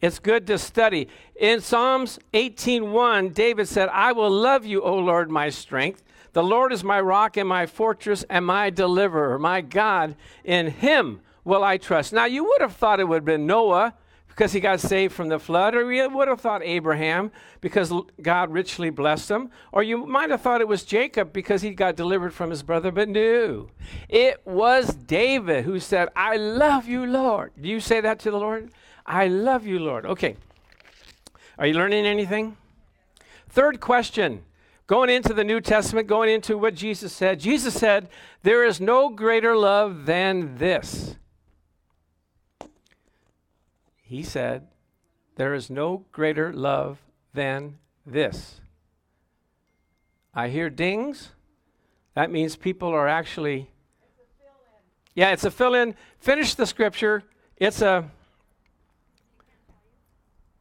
It's 0.02 0.18
good 0.18 0.48
to 0.48 0.58
study. 0.58 1.08
In 1.36 1.62
Psalms 1.62 2.18
18:1, 2.34 3.30
David 3.30 3.68
said, 3.68 3.88
"I 3.90 4.12
will 4.12 4.32
love 4.32 4.66
you, 4.66 4.82
O 4.82 4.96
Lord, 4.96 5.30
my 5.30 5.50
strength. 5.50 6.04
The 6.34 6.42
Lord 6.42 6.74
is 6.74 6.84
my 6.84 7.00
rock 7.00 7.38
and 7.38 7.48
my 7.48 7.68
fortress 7.68 8.24
and 8.30 8.46
my 8.46 8.72
deliverer, 8.72 9.38
my 9.38 9.62
God. 9.62 10.16
In 10.44 10.68
him 10.68 11.22
will 11.44 11.64
I 11.64 11.78
trust." 11.78 12.14
Now, 12.14 12.26
you 12.26 12.44
would 12.44 12.62
have 12.62 12.76
thought 12.76 13.00
it 13.00 13.08
would 13.08 13.18
have 13.18 13.26
been 13.26 13.46
Noah 13.46 13.94
because 14.28 14.54
he 14.54 14.60
got 14.60 14.80
saved 14.80 15.14
from 15.14 15.28
the 15.28 15.38
flood, 15.38 15.76
or 15.76 15.92
you 15.92 16.10
would 16.10 16.28
have 16.30 16.42
thought 16.42 16.64
Abraham 16.64 17.32
because 17.60 17.94
God 18.22 18.50
richly 18.50 18.90
blessed 18.90 19.30
him, 19.30 19.52
or 19.72 19.84
you 19.84 20.08
might 20.08 20.32
have 20.32 20.42
thought 20.42 20.62
it 20.62 20.68
was 20.68 20.84
Jacob 20.84 21.32
because 21.32 21.62
he 21.62 21.72
got 21.72 21.96
delivered 21.96 22.34
from 22.34 22.50
his 22.50 22.64
brother, 22.64 22.92
but 22.92 23.10
no. 23.10 23.68
It 24.10 24.42
was 24.46 24.96
David 24.96 25.66
who 25.66 25.80
said, 25.80 26.10
I 26.16 26.38
love 26.38 26.88
you, 26.88 27.06
Lord. 27.06 27.52
Do 27.60 27.68
you 27.68 27.82
say 27.82 28.00
that 28.02 28.20
to 28.20 28.32
the 28.32 28.40
Lord? 28.40 28.72
I 29.12 29.28
love 29.28 29.65
you, 29.65 29.80
Lord. 29.80 30.06
Okay. 30.06 30.38
Are 31.58 31.67
you 31.67 31.74
learning 31.74 32.06
anything? 32.06 32.58
Third 33.50 33.80
question. 33.80 34.43
Going 34.88 35.10
into 35.10 35.34
the 35.34 35.43
New 35.43 35.62
Testament, 35.62 36.08
going 36.08 36.30
into 36.30 36.58
what 36.58 36.76
Jesus 36.76 37.13
said. 37.13 37.39
Jesus 37.39 37.74
said, 37.74 38.10
There 38.43 38.65
is 38.65 38.82
no 38.82 39.10
greater 39.10 39.56
love 39.56 40.06
than 40.06 40.58
this 40.58 41.15
he 44.12 44.24
said, 44.24 44.67
There 45.38 45.54
is 45.54 45.69
no 45.69 46.04
greater 46.12 46.52
love 46.52 46.97
than 47.34 47.78
this. 48.06 48.60
I 50.34 50.50
hear 50.50 50.69
dings. 50.69 51.30
That 52.13 52.30
means 52.30 52.58
people 52.58 52.89
are 52.89 53.08
actually. 53.08 53.69
Yeah, 55.15 55.32
it's 55.32 55.45
a 55.45 55.52
fill 55.52 55.76
in. 55.76 55.95
Finish 56.19 56.56
the 56.56 56.65
scripture. 56.65 57.24
It's 57.56 57.82
a 57.82 58.12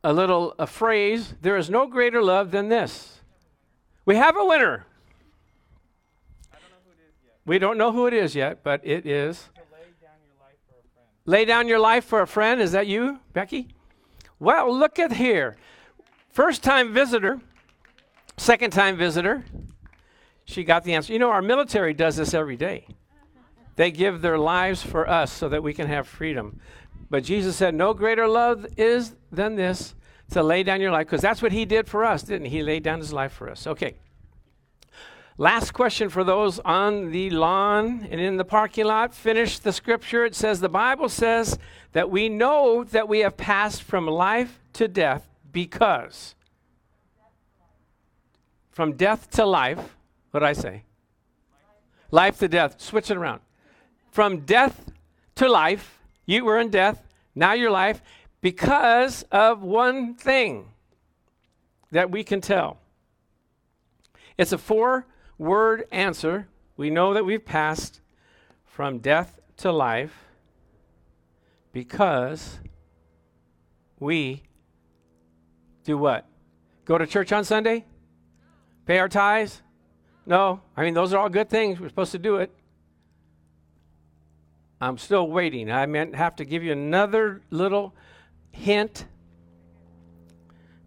a 0.03 0.13
little 0.13 0.55
a 0.59 0.67
phrase. 0.67 1.35
There 1.41 1.57
is 1.57 1.71
no 1.71 1.87
greater 1.87 2.23
love 2.23 2.51
than 2.51 2.69
this. 2.69 3.21
We 4.05 4.17
have 4.17 4.37
a 4.37 4.45
winner. 4.45 4.87
We 7.47 7.59
don't 7.59 7.79
know 7.79 7.93
who 7.93 8.07
it 8.07 8.15
is 8.15 8.35
yet, 8.35 8.63
but 8.63 8.81
it 8.85 9.07
is 9.07 9.49
Lay 11.27 11.45
down 11.45 11.69
your 11.69 11.79
life 11.79 12.05
for 12.05 12.23
a 12.23 12.27
friend. 12.27 12.61
Is 12.61 12.73
that 12.73 12.87
you, 12.87 13.21
Becky? 13.33 13.69
Well, 14.39 14.77
look 14.77 14.99
at 14.99 15.13
here. 15.13 15.57
First 16.31 16.63
time 16.63 16.93
visitor, 16.93 17.41
second 18.37 18.73
time 18.73 18.97
visitor. 18.97 19.45
She 20.45 20.65
got 20.65 20.83
the 20.83 20.95
answer. 20.95 21.13
You 21.13 21.19
know, 21.19 21.31
our 21.31 21.43
military 21.43 21.95
does 21.95 22.17
this 22.17 22.35
every 22.35 22.57
day. 22.57 22.87
They 23.77 23.91
give 23.91 24.23
their 24.23 24.39
lives 24.39 24.83
for 24.83 25.09
us 25.09 25.31
so 25.31 25.49
that 25.49 25.63
we 25.63 25.73
can 25.73 25.87
have 25.87 26.09
freedom. 26.09 26.59
But 27.11 27.25
Jesus 27.25 27.57
said, 27.57 27.75
No 27.75 27.93
greater 27.93 28.29
love 28.29 28.67
is 28.77 29.17
than 29.33 29.57
this 29.57 29.95
to 30.31 30.43
lay 30.43 30.63
down 30.63 30.81
your 30.81 30.93
life, 30.93 31.07
because 31.07 31.21
that's 31.21 31.43
what 31.43 31.53
he 31.53 31.65
did 31.65 31.89
for 31.89 32.05
us, 32.05 32.23
didn't 32.23 32.47
he? 32.47 32.59
He 32.59 32.63
laid 32.63 32.85
down 32.85 33.01
his 33.01 33.13
life 33.13 33.33
for 33.33 33.51
us. 33.51 33.67
Okay. 33.67 33.97
Last 35.37 35.73
question 35.73 36.11
for 36.11 36.23
those 36.23 36.59
on 36.61 37.11
the 37.11 37.31
lawn 37.31 38.07
and 38.11 38.21
in 38.21 38.37
the 38.37 38.45
parking 38.45 38.85
lot. 38.85 39.15
Finish 39.15 39.59
the 39.59 39.73
scripture. 39.73 40.25
It 40.25 40.35
says, 40.35 40.61
The 40.61 40.69
Bible 40.69 41.09
says 41.09 41.59
that 41.93 42.11
we 42.11 42.29
know 42.29 42.85
that 42.85 43.09
we 43.09 43.21
have 43.21 43.37
passed 43.37 43.83
from 43.83 44.07
life 44.07 44.61
to 44.75 44.87
death 44.87 45.27
because. 45.51 46.35
From 48.71 48.93
death 48.93 49.31
to 49.31 49.47
life, 49.47 49.97
what 50.31 50.41
did 50.41 50.47
I 50.47 50.53
say? 50.53 50.85
Life 52.11 52.39
to 52.41 52.49
death. 52.49 52.81
Switch 52.81 53.11
it 53.11 53.17
around. 53.17 53.41
From 54.11 54.41
death 54.41 54.91
to 55.37 55.49
life, 55.49 56.00
you 56.31 56.45
were 56.45 56.59
in 56.59 56.71
death, 56.71 57.03
now 57.35 57.53
you're 57.53 57.71
life, 57.71 58.03
because 58.41 59.23
of 59.31 59.63
one 59.63 60.15
thing 60.15 60.67
that 61.91 62.11
we 62.11 62.25
can 62.25 62.41
tell. 62.41 62.79
It's 64.39 64.53
a 64.53 64.59
four 64.59 65.07
word 65.39 65.85
answer, 65.91 66.49
we 66.77 66.89
know 66.89 67.15
that 67.15 67.25
we've 67.25 67.45
passed 67.45 68.01
from 68.65 68.99
death 68.99 69.39
to 69.59 69.73
life 69.73 70.25
because 71.73 72.59
we 73.99 74.43
do 75.85 75.99
what? 75.99 76.27
Go 76.85 76.97
to 76.97 77.07
church 77.07 77.33
on 77.33 77.45
Sunday? 77.45 77.85
Pay 78.87 78.99
our 78.99 79.09
tithes? 79.09 79.63
No. 80.27 80.61
I 80.77 80.85
mean, 80.85 80.95
those 80.95 81.13
are 81.13 81.19
all 81.19 81.29
good 81.29 81.51
things. 81.51 81.79
We're 81.79 81.89
supposed 81.89 82.13
to 82.13 82.19
do 82.19 82.37
it. 82.37 82.51
I'm 84.81 84.97
still 84.97 85.29
waiting. 85.29 85.71
I 85.71 85.87
meant 85.87 86.15
have 86.15 86.37
to 86.37 86.45
give 86.45 86.63
you 86.63 86.73
another 86.73 87.43
little 87.51 87.95
hint. 88.51 89.05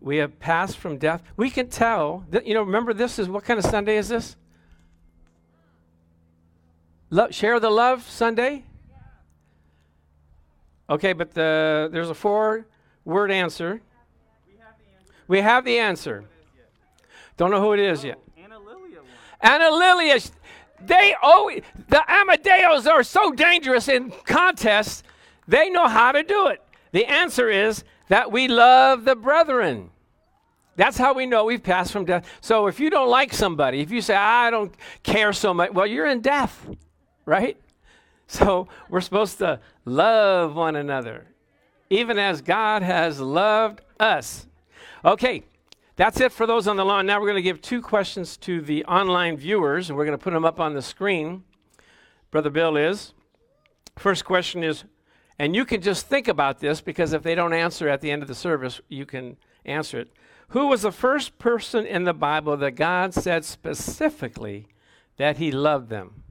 We 0.01 0.17
have 0.17 0.39
passed 0.39 0.77
from 0.77 0.97
death. 0.97 1.21
We 1.37 1.49
can 1.49 1.69
tell 1.69 2.25
that, 2.31 2.45
you 2.45 2.53
know, 2.53 2.63
remember 2.63 2.93
this 2.93 3.19
is 3.19 3.29
what 3.29 3.43
kind 3.43 3.59
of 3.59 3.65
Sunday 3.65 3.97
is 3.97 4.09
this? 4.09 4.35
Lo- 7.09 7.29
share 7.29 7.59
the 7.59 7.69
love 7.69 8.09
Sunday? 8.09 8.63
Okay, 10.89 11.13
but 11.13 11.33
the, 11.33 11.89
there's 11.91 12.09
a 12.09 12.15
four 12.15 12.65
word 13.05 13.31
answer. 13.31 13.81
We 15.27 15.39
have 15.41 15.63
the 15.63 15.79
answer. 15.79 16.25
Don't 17.37 17.51
know 17.51 17.61
who 17.61 17.73
it 17.73 17.79
is 17.79 18.03
yet. 18.03 18.19
Anna 18.37 18.59
Lilia. 18.59 18.99
Anna 19.39 19.69
Lilia, 19.69 20.19
they 20.87 21.15
always, 21.21 21.63
the 21.89 22.03
Amadeus 22.11 22.87
are 22.87 23.03
so 23.03 23.31
dangerous 23.31 23.87
in 23.87 24.11
contests, 24.25 25.03
they 25.47 25.69
know 25.69 25.87
how 25.87 26.11
to 26.11 26.23
do 26.23 26.47
it. 26.47 26.61
The 26.91 27.05
answer 27.05 27.49
is 27.49 27.83
that 28.09 28.31
we 28.31 28.47
love 28.47 29.05
the 29.05 29.15
brethren. 29.15 29.89
That's 30.75 30.97
how 30.97 31.13
we 31.13 31.25
know 31.25 31.45
we've 31.45 31.63
passed 31.63 31.91
from 31.91 32.05
death. 32.05 32.27
So 32.41 32.67
if 32.67 32.79
you 32.79 32.89
don't 32.89 33.09
like 33.09 33.33
somebody, 33.33 33.79
if 33.81 33.91
you 33.91 34.01
say, 34.01 34.15
I 34.15 34.49
don't 34.49 34.73
care 35.03 35.33
so 35.33 35.53
much, 35.53 35.71
well, 35.71 35.85
you're 35.85 36.07
in 36.07 36.21
death 36.21 36.67
right? 37.25 37.57
So 38.27 38.67
we're 38.89 39.01
supposed 39.01 39.37
to 39.39 39.59
love 39.85 40.55
one 40.55 40.75
another, 40.75 41.25
even 41.89 42.17
as 42.17 42.41
God 42.41 42.81
has 42.81 43.19
loved 43.19 43.81
us. 43.99 44.47
Okay, 45.05 45.43
that's 45.95 46.19
it 46.19 46.31
for 46.31 46.47
those 46.47 46.67
on 46.67 46.75
the 46.75 46.85
lawn. 46.85 47.05
Now 47.05 47.19
we're 47.19 47.27
going 47.27 47.35
to 47.35 47.41
give 47.41 47.61
two 47.61 47.81
questions 47.81 48.37
to 48.37 48.61
the 48.61 48.83
online 48.85 49.37
viewers, 49.37 49.89
and 49.89 49.97
we're 49.97 50.05
going 50.05 50.17
to 50.17 50.23
put 50.23 50.33
them 50.33 50.45
up 50.45 50.59
on 50.59 50.73
the 50.73 50.81
screen. 50.81 51.43
Brother 52.31 52.49
Bill 52.49 52.77
is. 52.77 53.13
First 53.97 54.25
question 54.25 54.63
is, 54.63 54.85
and 55.37 55.55
you 55.55 55.65
can 55.65 55.81
just 55.81 56.07
think 56.07 56.27
about 56.27 56.59
this 56.59 56.81
because 56.81 57.13
if 57.13 57.23
they 57.23 57.35
don't 57.35 57.53
answer 57.53 57.87
at 57.89 58.01
the 58.01 58.11
end 58.11 58.21
of 58.21 58.27
the 58.27 58.35
service, 58.35 58.81
you 58.87 59.05
can 59.05 59.37
answer 59.65 59.99
it. 59.99 60.11
Who 60.49 60.67
was 60.67 60.83
the 60.83 60.91
first 60.91 61.37
person 61.39 61.85
in 61.85 62.03
the 62.03 62.13
Bible 62.13 62.57
that 62.57 62.71
God 62.71 63.13
said 63.13 63.45
specifically 63.45 64.67
that 65.17 65.37
he 65.37 65.51
loved 65.51 65.89
them? 65.89 66.23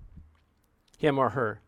him 1.02 1.18
or 1.18 1.30
her. 1.30 1.60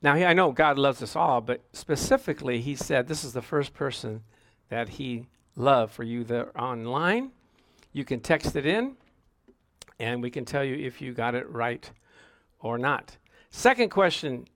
Now, 0.00 0.12
I 0.12 0.32
know 0.32 0.52
God 0.52 0.78
loves 0.78 1.02
us 1.02 1.16
all, 1.16 1.40
but 1.40 1.62
specifically, 1.72 2.60
he 2.60 2.76
said 2.76 3.08
this 3.08 3.24
is 3.24 3.32
the 3.32 3.42
first 3.42 3.74
person 3.74 4.22
that 4.68 4.90
he 4.90 5.26
loved 5.58 5.92
for 5.92 6.04
you 6.04 6.24
that 6.24 6.36
are 6.36 6.56
online. 6.56 7.32
You 7.92 8.04
can 8.04 8.20
text 8.20 8.56
it 8.56 8.64
in, 8.64 8.96
and 9.98 10.22
we 10.22 10.30
can 10.30 10.44
tell 10.44 10.64
you 10.64 10.74
if 10.76 11.00
you 11.00 11.12
got 11.12 11.34
it 11.34 11.48
right 11.50 11.90
or 12.60 12.78
not. 12.78 13.16
Second 13.50 13.90
question 13.90 14.46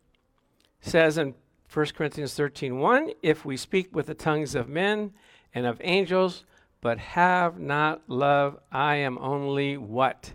says 0.81 1.19
in 1.19 1.35
1 1.73 1.87
Corinthians 1.97 2.35
13 2.35 2.79
1, 2.79 3.11
if 3.23 3.45
we 3.45 3.57
speak 3.57 3.95
with 3.95 4.07
the 4.07 4.15
tongues 4.15 4.55
of 4.55 4.69
men 4.69 5.13
and 5.55 5.67
of 5.67 5.81
angels, 5.83 6.45
but 6.81 6.99
have 6.99 7.59
not 7.59 8.03
love, 8.09 8.59
I 8.71 8.97
am 8.97 9.19
only 9.19 9.77
what? 9.77 10.33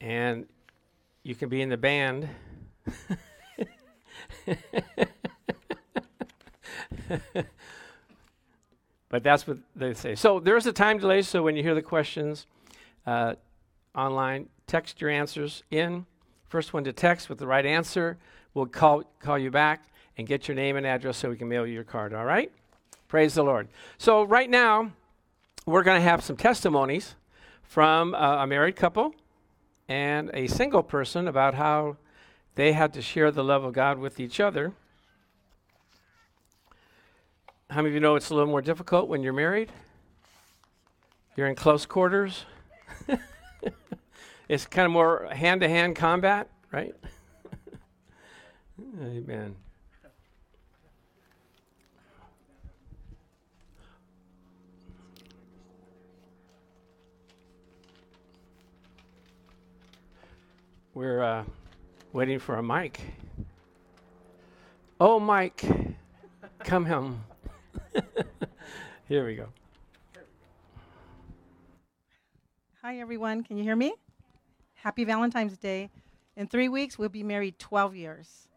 And 0.00 0.46
you 1.22 1.34
can 1.34 1.48
be 1.48 1.62
in 1.62 1.68
the 1.68 1.76
band. 1.76 2.28
but 9.12 9.22
that's 9.22 9.46
what 9.46 9.58
they 9.76 9.92
say. 9.92 10.14
So 10.14 10.40
there's 10.40 10.66
a 10.66 10.72
time 10.72 10.96
delay. 10.96 11.20
So 11.20 11.42
when 11.42 11.54
you 11.54 11.62
hear 11.62 11.74
the 11.74 11.82
questions 11.82 12.46
uh, 13.06 13.34
online, 13.94 14.48
text 14.66 15.02
your 15.02 15.10
answers 15.10 15.62
in. 15.70 16.06
First 16.48 16.72
one 16.72 16.82
to 16.84 16.94
text 16.94 17.28
with 17.28 17.38
the 17.38 17.46
right 17.46 17.66
answer, 17.66 18.16
we'll 18.54 18.64
call, 18.64 19.04
call 19.20 19.38
you 19.38 19.50
back 19.50 19.84
and 20.16 20.26
get 20.26 20.48
your 20.48 20.54
name 20.54 20.78
and 20.78 20.86
address 20.86 21.18
so 21.18 21.28
we 21.28 21.36
can 21.36 21.46
mail 21.46 21.66
you 21.66 21.74
your 21.74 21.84
card. 21.84 22.14
All 22.14 22.24
right? 22.24 22.50
Praise 23.06 23.34
the 23.34 23.42
Lord. 23.42 23.68
So 23.98 24.22
right 24.22 24.48
now, 24.48 24.92
we're 25.66 25.82
going 25.82 26.00
to 26.00 26.08
have 26.08 26.24
some 26.24 26.38
testimonies 26.38 27.14
from 27.62 28.14
uh, 28.14 28.42
a 28.42 28.46
married 28.46 28.76
couple 28.76 29.14
and 29.88 30.30
a 30.32 30.46
single 30.46 30.82
person 30.82 31.28
about 31.28 31.52
how 31.52 31.98
they 32.54 32.72
had 32.72 32.94
to 32.94 33.02
share 33.02 33.30
the 33.30 33.44
love 33.44 33.62
of 33.62 33.74
God 33.74 33.98
with 33.98 34.18
each 34.18 34.40
other. 34.40 34.72
How 37.72 37.80
many 37.80 37.88
of 37.88 37.94
you 37.94 38.00
know 38.00 38.16
it's 38.16 38.28
a 38.28 38.34
little 38.34 38.50
more 38.50 38.60
difficult 38.60 39.08
when 39.08 39.22
you're 39.22 39.32
married? 39.32 39.72
You're 41.36 41.46
in 41.46 41.54
close 41.54 41.86
quarters. 41.86 42.44
it's 44.46 44.66
kind 44.66 44.84
of 44.84 44.92
more 44.92 45.26
hand 45.32 45.62
to 45.62 45.70
hand 45.70 45.96
combat, 45.96 46.50
right? 46.70 46.94
Amen. 49.00 49.56
We're 60.92 61.22
uh, 61.22 61.44
waiting 62.12 62.38
for 62.38 62.56
a 62.56 62.62
mic. 62.62 63.00
Oh, 65.00 65.18
Mike, 65.18 65.64
come 66.64 66.84
home. 66.84 67.24
Here 69.08 69.26
we 69.26 69.36
go. 69.36 69.48
Hi, 72.82 72.98
everyone. 72.98 73.44
Can 73.44 73.56
you 73.56 73.64
hear 73.64 73.76
me? 73.76 73.94
Happy 74.74 75.04
Valentine's 75.04 75.56
Day. 75.56 75.90
In 76.36 76.46
three 76.46 76.68
weeks, 76.68 76.98
we'll 76.98 77.08
be 77.08 77.22
married 77.22 77.58
12 77.58 77.94
years. 77.94 78.48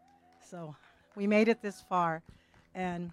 So 0.48 0.74
we 1.14 1.26
made 1.26 1.48
it 1.48 1.62
this 1.62 1.82
far. 1.88 2.22
And 2.74 3.12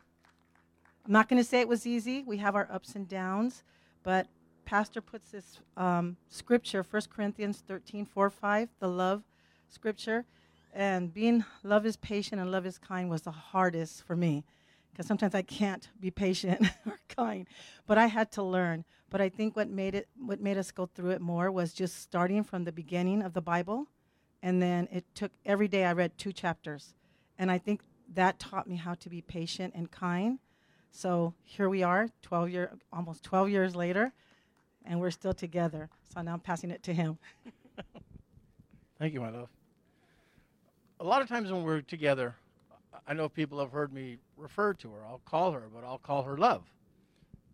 I'm 1.05 1.11
not 1.11 1.29
going 1.29 1.41
to 1.41 1.47
say 1.47 1.59
it 1.59 1.67
was 1.67 1.85
easy. 1.85 2.23
We 2.25 2.37
have 2.37 2.55
our 2.55 2.67
ups 2.71 2.95
and 2.95 3.07
downs. 3.07 3.63
But 4.03 4.27
Pastor 4.65 5.01
puts 5.01 5.31
this 5.31 5.59
um, 5.77 6.17
scripture, 6.29 6.85
1 6.89 7.01
Corinthians 7.13 7.63
13, 7.67 8.05
4, 8.05 8.29
5, 8.29 8.69
the 8.79 8.87
love 8.87 9.23
scripture. 9.69 10.25
And 10.73 11.13
being 11.13 11.43
love 11.63 11.85
is 11.85 11.97
patient 11.97 12.41
and 12.41 12.51
love 12.51 12.65
is 12.65 12.77
kind 12.77 13.09
was 13.09 13.23
the 13.23 13.31
hardest 13.31 14.03
for 14.03 14.15
me 14.15 14.43
because 14.93 15.07
sometimes 15.07 15.33
I 15.33 15.41
can't 15.41 15.89
be 15.99 16.11
patient 16.11 16.67
or 16.85 16.99
kind. 17.09 17.47
But 17.87 17.97
I 17.97 18.05
had 18.05 18.31
to 18.33 18.43
learn. 18.43 18.85
But 19.09 19.21
I 19.21 19.29
think 19.29 19.55
what 19.55 19.69
made 19.69 19.95
it 19.95 20.07
what 20.17 20.39
made 20.39 20.57
us 20.57 20.71
go 20.71 20.85
through 20.85 21.11
it 21.11 21.21
more 21.21 21.51
was 21.51 21.73
just 21.73 22.01
starting 22.01 22.43
from 22.43 22.63
the 22.63 22.71
beginning 22.71 23.21
of 23.21 23.33
the 23.33 23.41
Bible, 23.41 23.87
and 24.41 24.61
then 24.61 24.87
it 24.91 25.05
took 25.13 25.31
every 25.45 25.67
day 25.67 25.85
I 25.85 25.93
read 25.93 26.17
two 26.17 26.31
chapters, 26.31 26.93
and 27.37 27.51
I 27.51 27.57
think 27.57 27.81
that 28.13 28.39
taught 28.39 28.67
me 28.67 28.75
how 28.75 28.93
to 28.95 29.09
be 29.09 29.21
patient 29.21 29.73
and 29.75 29.89
kind. 29.91 30.39
So 30.91 31.33
here 31.43 31.69
we 31.69 31.81
are, 31.83 32.09
12 32.21 32.49
year 32.49 32.71
almost 32.91 33.23
12 33.23 33.49
years 33.49 33.75
later, 33.75 34.13
and 34.85 34.99
we're 34.99 35.11
still 35.11 35.33
together. 35.33 35.89
So 36.13 36.21
now 36.21 36.33
I'm 36.33 36.39
passing 36.39 36.71
it 36.71 36.83
to 36.83 36.93
him. 36.93 37.17
Thank 38.99 39.13
you, 39.13 39.21
my 39.21 39.31
love. 39.31 39.49
A 40.99 41.03
lot 41.03 41.21
of 41.21 41.27
times 41.27 41.51
when 41.51 41.63
we're 41.63 41.81
together, 41.81 42.35
I 43.07 43.13
know 43.13 43.27
people 43.27 43.59
have 43.59 43.71
heard 43.71 43.91
me 43.91 44.19
refer 44.37 44.73
to 44.73 44.91
her. 44.93 45.05
I'll 45.05 45.21
call 45.25 45.51
her, 45.51 45.67
but 45.73 45.83
I'll 45.83 45.97
call 45.97 46.23
her 46.23 46.37
love. 46.37 46.63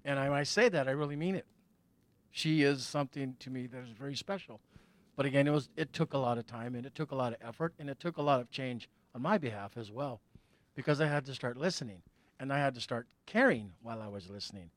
And 0.05 0.17
I, 0.19 0.29
when 0.29 0.39
I 0.39 0.43
say 0.43 0.69
that, 0.69 0.87
I 0.87 0.91
really 0.91 1.15
mean 1.15 1.35
it. 1.35 1.45
She 2.31 2.63
is 2.63 2.85
something 2.85 3.35
to 3.39 3.49
me 3.49 3.67
that 3.67 3.83
is 3.83 3.89
very 3.89 4.15
special. 4.15 4.59
But 5.15 5.25
again, 5.25 5.47
it 5.47 5.51
was 5.51 5.69
it 5.75 5.91
took 5.91 6.13
a 6.13 6.17
lot 6.17 6.37
of 6.37 6.47
time 6.47 6.75
and 6.75 6.85
it 6.85 6.95
took 6.95 7.11
a 7.11 7.15
lot 7.15 7.33
of 7.33 7.39
effort 7.41 7.73
and 7.79 7.89
it 7.89 7.99
took 7.99 8.17
a 8.17 8.21
lot 8.21 8.39
of 8.39 8.49
change 8.49 8.87
on 9.13 9.21
my 9.21 9.37
behalf 9.37 9.75
as 9.75 9.91
well, 9.91 10.21
because 10.75 11.01
I 11.01 11.07
had 11.07 11.25
to 11.25 11.33
start 11.33 11.57
listening 11.57 12.01
and 12.39 12.53
I 12.53 12.59
had 12.59 12.75
to 12.75 12.81
start 12.81 13.07
caring 13.25 13.71
while 13.81 14.01
I 14.01 14.07
was 14.07 14.29
listening. 14.29 14.69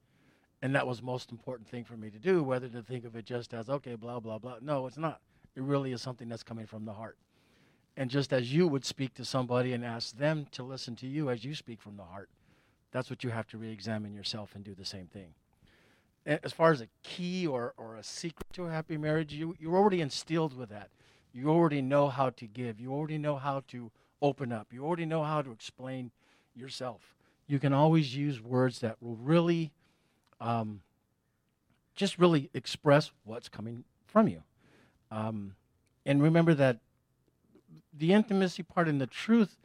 And 0.62 0.74
that 0.74 0.86
was 0.86 0.98
the 0.98 1.06
most 1.06 1.30
important 1.30 1.68
thing 1.68 1.84
for 1.84 1.96
me 1.96 2.10
to 2.10 2.18
do, 2.18 2.42
whether 2.42 2.68
to 2.68 2.82
think 2.82 3.04
of 3.04 3.14
it 3.16 3.24
just 3.24 3.52
as, 3.52 3.68
okay, 3.68 3.94
blah, 3.94 4.20
blah, 4.20 4.38
blah. 4.38 4.56
No, 4.60 4.86
it's 4.86 4.98
not. 4.98 5.20
It 5.54 5.62
really 5.62 5.92
is 5.92 6.00
something 6.00 6.28
that's 6.28 6.42
coming 6.42 6.66
from 6.66 6.84
the 6.84 6.92
heart. 6.92 7.18
And 7.96 8.10
just 8.10 8.32
as 8.32 8.52
you 8.52 8.66
would 8.68 8.84
speak 8.84 9.14
to 9.14 9.24
somebody 9.24 9.72
and 9.72 9.84
ask 9.84 10.16
them 10.16 10.46
to 10.52 10.62
listen 10.62 10.96
to 10.96 11.06
you 11.06 11.28
as 11.28 11.44
you 11.44 11.54
speak 11.54 11.80
from 11.80 11.96
the 11.96 12.04
heart, 12.04 12.30
that's 12.90 13.10
what 13.10 13.22
you 13.22 13.30
have 13.30 13.46
to 13.48 13.58
re 13.58 13.70
examine 13.70 14.14
yourself 14.14 14.54
and 14.54 14.64
do 14.64 14.74
the 14.74 14.84
same 14.84 15.06
thing. 15.06 15.34
As 16.24 16.52
far 16.52 16.70
as 16.70 16.80
a 16.80 16.88
key 17.02 17.46
or, 17.46 17.74
or 17.76 17.96
a 17.96 18.04
secret 18.04 18.46
to 18.52 18.64
a 18.66 18.70
happy 18.70 18.96
marriage, 18.96 19.32
you, 19.32 19.56
you're 19.58 19.76
already 19.76 20.00
instilled 20.00 20.56
with 20.56 20.68
that. 20.68 20.90
You 21.32 21.48
already 21.48 21.82
know 21.82 22.08
how 22.08 22.30
to 22.30 22.46
give, 22.46 22.78
you 22.78 22.92
already 22.92 23.18
know 23.18 23.36
how 23.36 23.64
to 23.68 23.90
open 24.20 24.52
up, 24.52 24.68
you 24.72 24.84
already 24.84 25.06
know 25.06 25.24
how 25.24 25.42
to 25.42 25.50
explain 25.50 26.12
yourself. 26.54 27.14
You 27.48 27.58
can 27.58 27.72
always 27.72 28.14
use 28.14 28.40
words 28.40 28.78
that 28.80 28.96
will 29.02 29.16
really 29.16 29.72
um, 30.40 30.82
just 31.94 32.18
really 32.18 32.50
express 32.54 33.10
what's 33.24 33.48
coming 33.48 33.84
from 34.06 34.28
you. 34.28 34.42
Um, 35.10 35.56
and 36.06 36.22
remember 36.22 36.54
that 36.54 36.78
the 37.96 38.12
intimacy 38.12 38.62
part 38.62 38.88
and 38.88 39.00
the 39.00 39.06
truth 39.06 39.56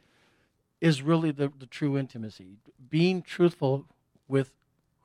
is 0.80 1.02
really 1.02 1.30
the, 1.30 1.52
the 1.58 1.66
true 1.66 1.98
intimacy. 1.98 2.56
Being 2.88 3.22
truthful 3.22 3.86
with 4.28 4.52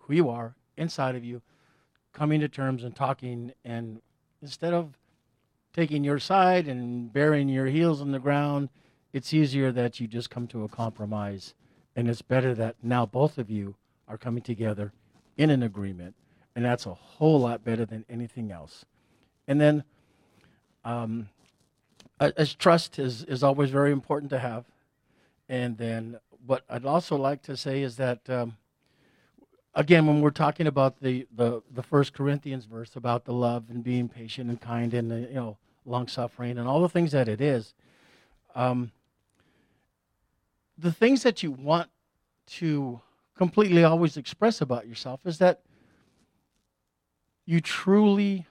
who 0.02 0.14
you 0.14 0.30
are 0.30 0.56
inside 0.78 1.16
of 1.16 1.24
you, 1.24 1.42
coming 2.12 2.40
to 2.42 2.48
terms 2.48 2.84
and 2.84 2.96
talking, 2.96 3.54
and 3.64 4.02
instead 4.42 4.74
of 4.74 4.98
taking 5.74 6.04
your 6.04 6.20
side 6.20 6.68
and 6.68 7.12
burying 7.12 7.50
your 7.50 7.66
heels 7.66 8.02
in 8.02 8.12
the 8.12 8.20
ground, 8.20 8.70
it's 9.12 9.34
easier 9.34 9.72
that 9.72 10.00
you 10.00 10.08
just 10.08 10.30
come 10.30 10.48
to 10.48 10.64
a 10.64 10.70
compromise. 10.70 11.54
And 11.96 12.10
it's 12.10 12.22
better 12.22 12.54
that 12.56 12.76
now 12.82 13.06
both 13.06 13.38
of 13.38 13.50
you 13.50 13.76
are 14.08 14.18
coming 14.18 14.44
together 14.44 14.92
in 15.38 15.50
an 15.50 15.64
agreement. 15.64 16.16
And 16.56 16.66
that's 16.66 16.86
a 16.86 16.94
whole 16.94 17.40
lot 17.40 17.64
better 17.64 17.86
than 17.86 18.06
anything 18.10 18.52
else. 18.52 18.86
And 19.48 19.60
then, 19.60 19.84
um, 20.86 21.30
as 22.20 22.54
trust 22.54 23.00
is, 23.00 23.24
is 23.24 23.44
always 23.44 23.70
very 23.70 23.92
important 23.92 24.30
to 24.30 24.40
have. 24.40 24.66
And 25.50 25.78
then 25.78 26.20
what 26.46 26.64
I'd 26.70 26.86
also 26.86 27.16
like 27.16 27.42
to 27.44 27.58
say 27.58 27.82
is 27.82 27.98
that, 27.98 28.30
um, 28.30 28.58
again, 29.76 30.08
when 30.08 30.22
we're 30.22 30.32
talking 30.32 30.68
about 30.68 31.02
the, 31.02 31.28
the, 31.36 31.62
the 31.74 31.84
First 31.84 32.14
Corinthians 32.14 32.66
verse 32.66 32.96
about 32.96 33.26
the 33.26 33.34
love 33.34 33.66
and 33.70 33.84
being 33.84 34.10
patient 34.10 34.50
and 34.50 34.60
kind 34.60 34.94
and, 34.94 35.12
the, 35.12 35.20
you 35.20 35.36
know, 35.36 35.58
long 35.86 36.08
suffering 36.08 36.58
and 36.58 36.68
all 36.68 36.82
the 36.82 36.90
things 36.90 37.12
that 37.12 37.28
it 37.28 37.42
is, 37.42 37.74
um, 38.56 38.92
the 40.78 40.92
things 40.92 41.24
that 41.24 41.44
you 41.44 41.52
want 41.52 41.90
to 42.46 43.02
completely 43.36 43.84
always 43.84 44.18
express 44.18 44.62
about 44.62 44.88
yourself 44.88 45.20
is 45.26 45.38
that 45.40 45.62
you 47.46 47.60
truly 47.60 48.46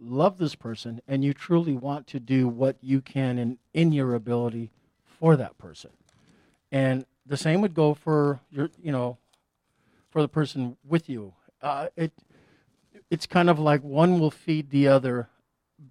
love 0.00 0.38
this 0.38 0.54
person 0.54 1.00
and 1.06 1.24
you 1.24 1.32
truly 1.32 1.74
want 1.74 2.06
to 2.08 2.20
do 2.20 2.48
what 2.48 2.76
you 2.80 3.00
can 3.00 3.38
in, 3.38 3.58
in 3.72 3.92
your 3.92 4.14
ability 4.14 4.70
for 5.04 5.36
that 5.36 5.56
person. 5.58 5.90
And 6.70 7.06
the 7.24 7.36
same 7.36 7.60
would 7.60 7.74
go 7.74 7.94
for 7.94 8.40
your, 8.50 8.70
you 8.82 8.92
know, 8.92 9.18
for 10.10 10.22
the 10.22 10.28
person 10.28 10.76
with 10.86 11.08
you. 11.08 11.34
Uh, 11.62 11.88
it, 11.96 12.12
it's 13.10 13.26
kind 13.26 13.48
of 13.48 13.58
like 13.58 13.82
one 13.82 14.18
will 14.20 14.30
feed 14.30 14.70
the 14.70 14.88
other 14.88 15.28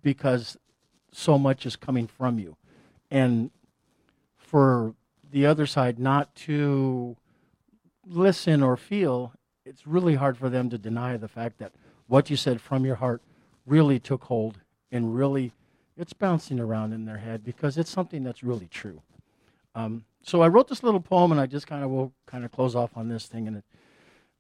because 0.02 0.58
so 1.12 1.38
much 1.38 1.66
is 1.66 1.76
coming 1.76 2.08
from 2.08 2.40
you. 2.40 2.58
And 3.10 3.52
for 4.38 4.96
the 5.32 5.46
other 5.46 5.66
side 5.66 6.00
not 6.00 6.34
to 6.36 7.16
listen 8.06 8.62
or 8.62 8.78
feel, 8.78 9.34
it's 9.66 9.88
really 9.88 10.16
hard 10.16 10.38
for 10.38 10.50
them 10.50 10.70
to 10.70 10.78
deny 10.78 11.18
the 11.18 11.28
fact 11.28 11.58
that 11.60 11.74
what 12.08 12.30
you 12.30 12.36
said 12.36 12.62
from 12.62 12.86
your 12.86 12.96
heart 12.96 13.22
really 13.66 14.00
took 14.00 14.24
hold 14.26 14.60
and 14.92 15.16
really 15.16 15.52
it's 15.98 16.14
bouncing 16.14 16.60
around 16.60 16.94
in 16.94 17.06
their 17.06 17.18
head 17.18 17.44
because 17.44 17.78
it's 17.78 17.90
something 17.90 18.24
that's 18.24 18.44
really 18.44 18.68
true. 18.68 19.02
Um, 19.74 20.06
so 20.24 20.42
I 20.42 20.48
wrote 20.48 20.68
this 20.68 20.84
little 20.84 21.00
poem, 21.00 21.32
and 21.32 21.40
I 21.40 21.46
just 21.46 21.68
kind 21.68 21.84
of 21.84 21.90
will 21.90 22.12
kind 22.26 22.44
of 22.44 22.52
close 22.52 22.76
off 22.76 22.98
on 22.98 23.10
this 23.10 23.28
thing. 23.28 23.48
And 23.48 23.58
it, 23.58 23.64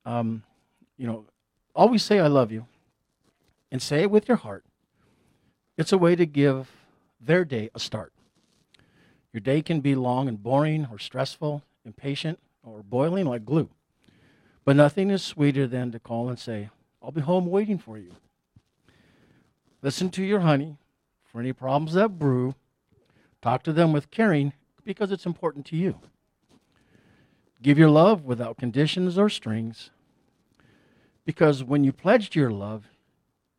um, 0.06 0.44
you 0.98 1.06
know, 1.06 1.26
always 1.76 2.04
say 2.04 2.20
I 2.20 2.28
love 2.28 2.52
you, 2.52 2.66
and 3.72 3.82
say 3.82 4.02
it 4.02 4.12
with 4.12 4.28
your 4.28 4.38
heart. 4.38 4.66
It's 5.78 5.92
a 5.92 5.98
way 5.98 6.16
to 6.16 6.26
give 6.26 6.72
their 7.20 7.46
day 7.46 7.70
a 7.76 7.80
start. 7.80 8.14
Your 9.34 9.42
day 9.42 9.62
can 9.62 9.82
be 9.82 9.96
long 9.96 10.28
and 10.28 10.42
boring, 10.42 10.88
or 10.92 10.98
stressful, 10.98 11.62
impatient, 11.86 12.40
or 12.64 12.82
boiling 12.82 13.26
like 13.26 13.46
glue. 13.46 13.70
But 14.64 14.78
nothing 14.78 15.12
is 15.12 15.22
sweeter 15.22 15.68
than 15.68 15.92
to 15.92 16.00
call 16.00 16.30
and 16.30 16.40
say, 16.40 16.70
I'll 17.04 17.12
be 17.12 17.22
home 17.22 17.46
waiting 17.46 17.78
for 17.78 17.98
you. 17.98 18.14
Listen 19.86 20.10
to 20.10 20.24
your 20.24 20.40
honey 20.40 20.80
for 21.24 21.40
any 21.40 21.54
problems 21.54 21.94
that 21.94 22.18
brew. 22.18 22.56
Talk 23.40 23.62
to 23.62 23.72
them 23.72 23.94
with 23.94 24.10
caring 24.10 24.54
because 24.84 25.12
it's 25.12 25.28
important 25.28 25.64
to 25.68 25.76
you. 25.76 26.00
Give 27.62 27.78
your 27.78 27.92
love 27.92 28.26
without 28.26 28.58
conditions 28.58 29.16
or 29.16 29.30
strings 29.30 29.92
because 31.24 31.64
when 31.64 31.84
you 31.84 31.94
pledged 31.94 32.34
your 32.36 32.50
love, 32.50 32.90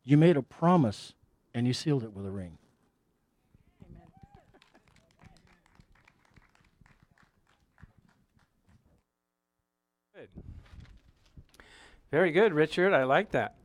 you 0.03 0.17
made 0.17 0.35
a 0.35 0.41
promise 0.41 1.13
and 1.53 1.65
you 1.65 1.71
sealed 1.71 2.03
it 2.03 2.11
with 2.11 2.25
a 2.25 2.31
ring. 2.31 2.57
Amen. 10.17 10.43
Very 12.11 12.31
good, 12.31 12.51
Richard. 12.51 12.93
I 12.93 13.05
like 13.05 13.31
that. 13.31 13.56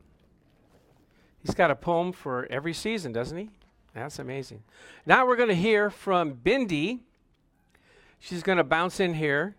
He's 1.43 1.55
got 1.55 1.69
a 1.71 1.75
poem 1.75 2.11
for 2.13 2.47
every 2.49 2.73
season, 2.73 3.11
doesn't 3.11 3.37
he? 3.37 3.49
That's 3.93 4.17
amazing. 4.17 4.63
Now 5.05 5.27
we're 5.27 5.35
going 5.35 5.49
to 5.49 5.55
hear 5.55 5.89
from 5.89 6.35
Bindi. 6.35 6.99
She's 8.19 8.41
going 8.41 8.57
to 8.57 8.63
bounce 8.63 8.99
in 8.99 9.13
here 9.13 9.55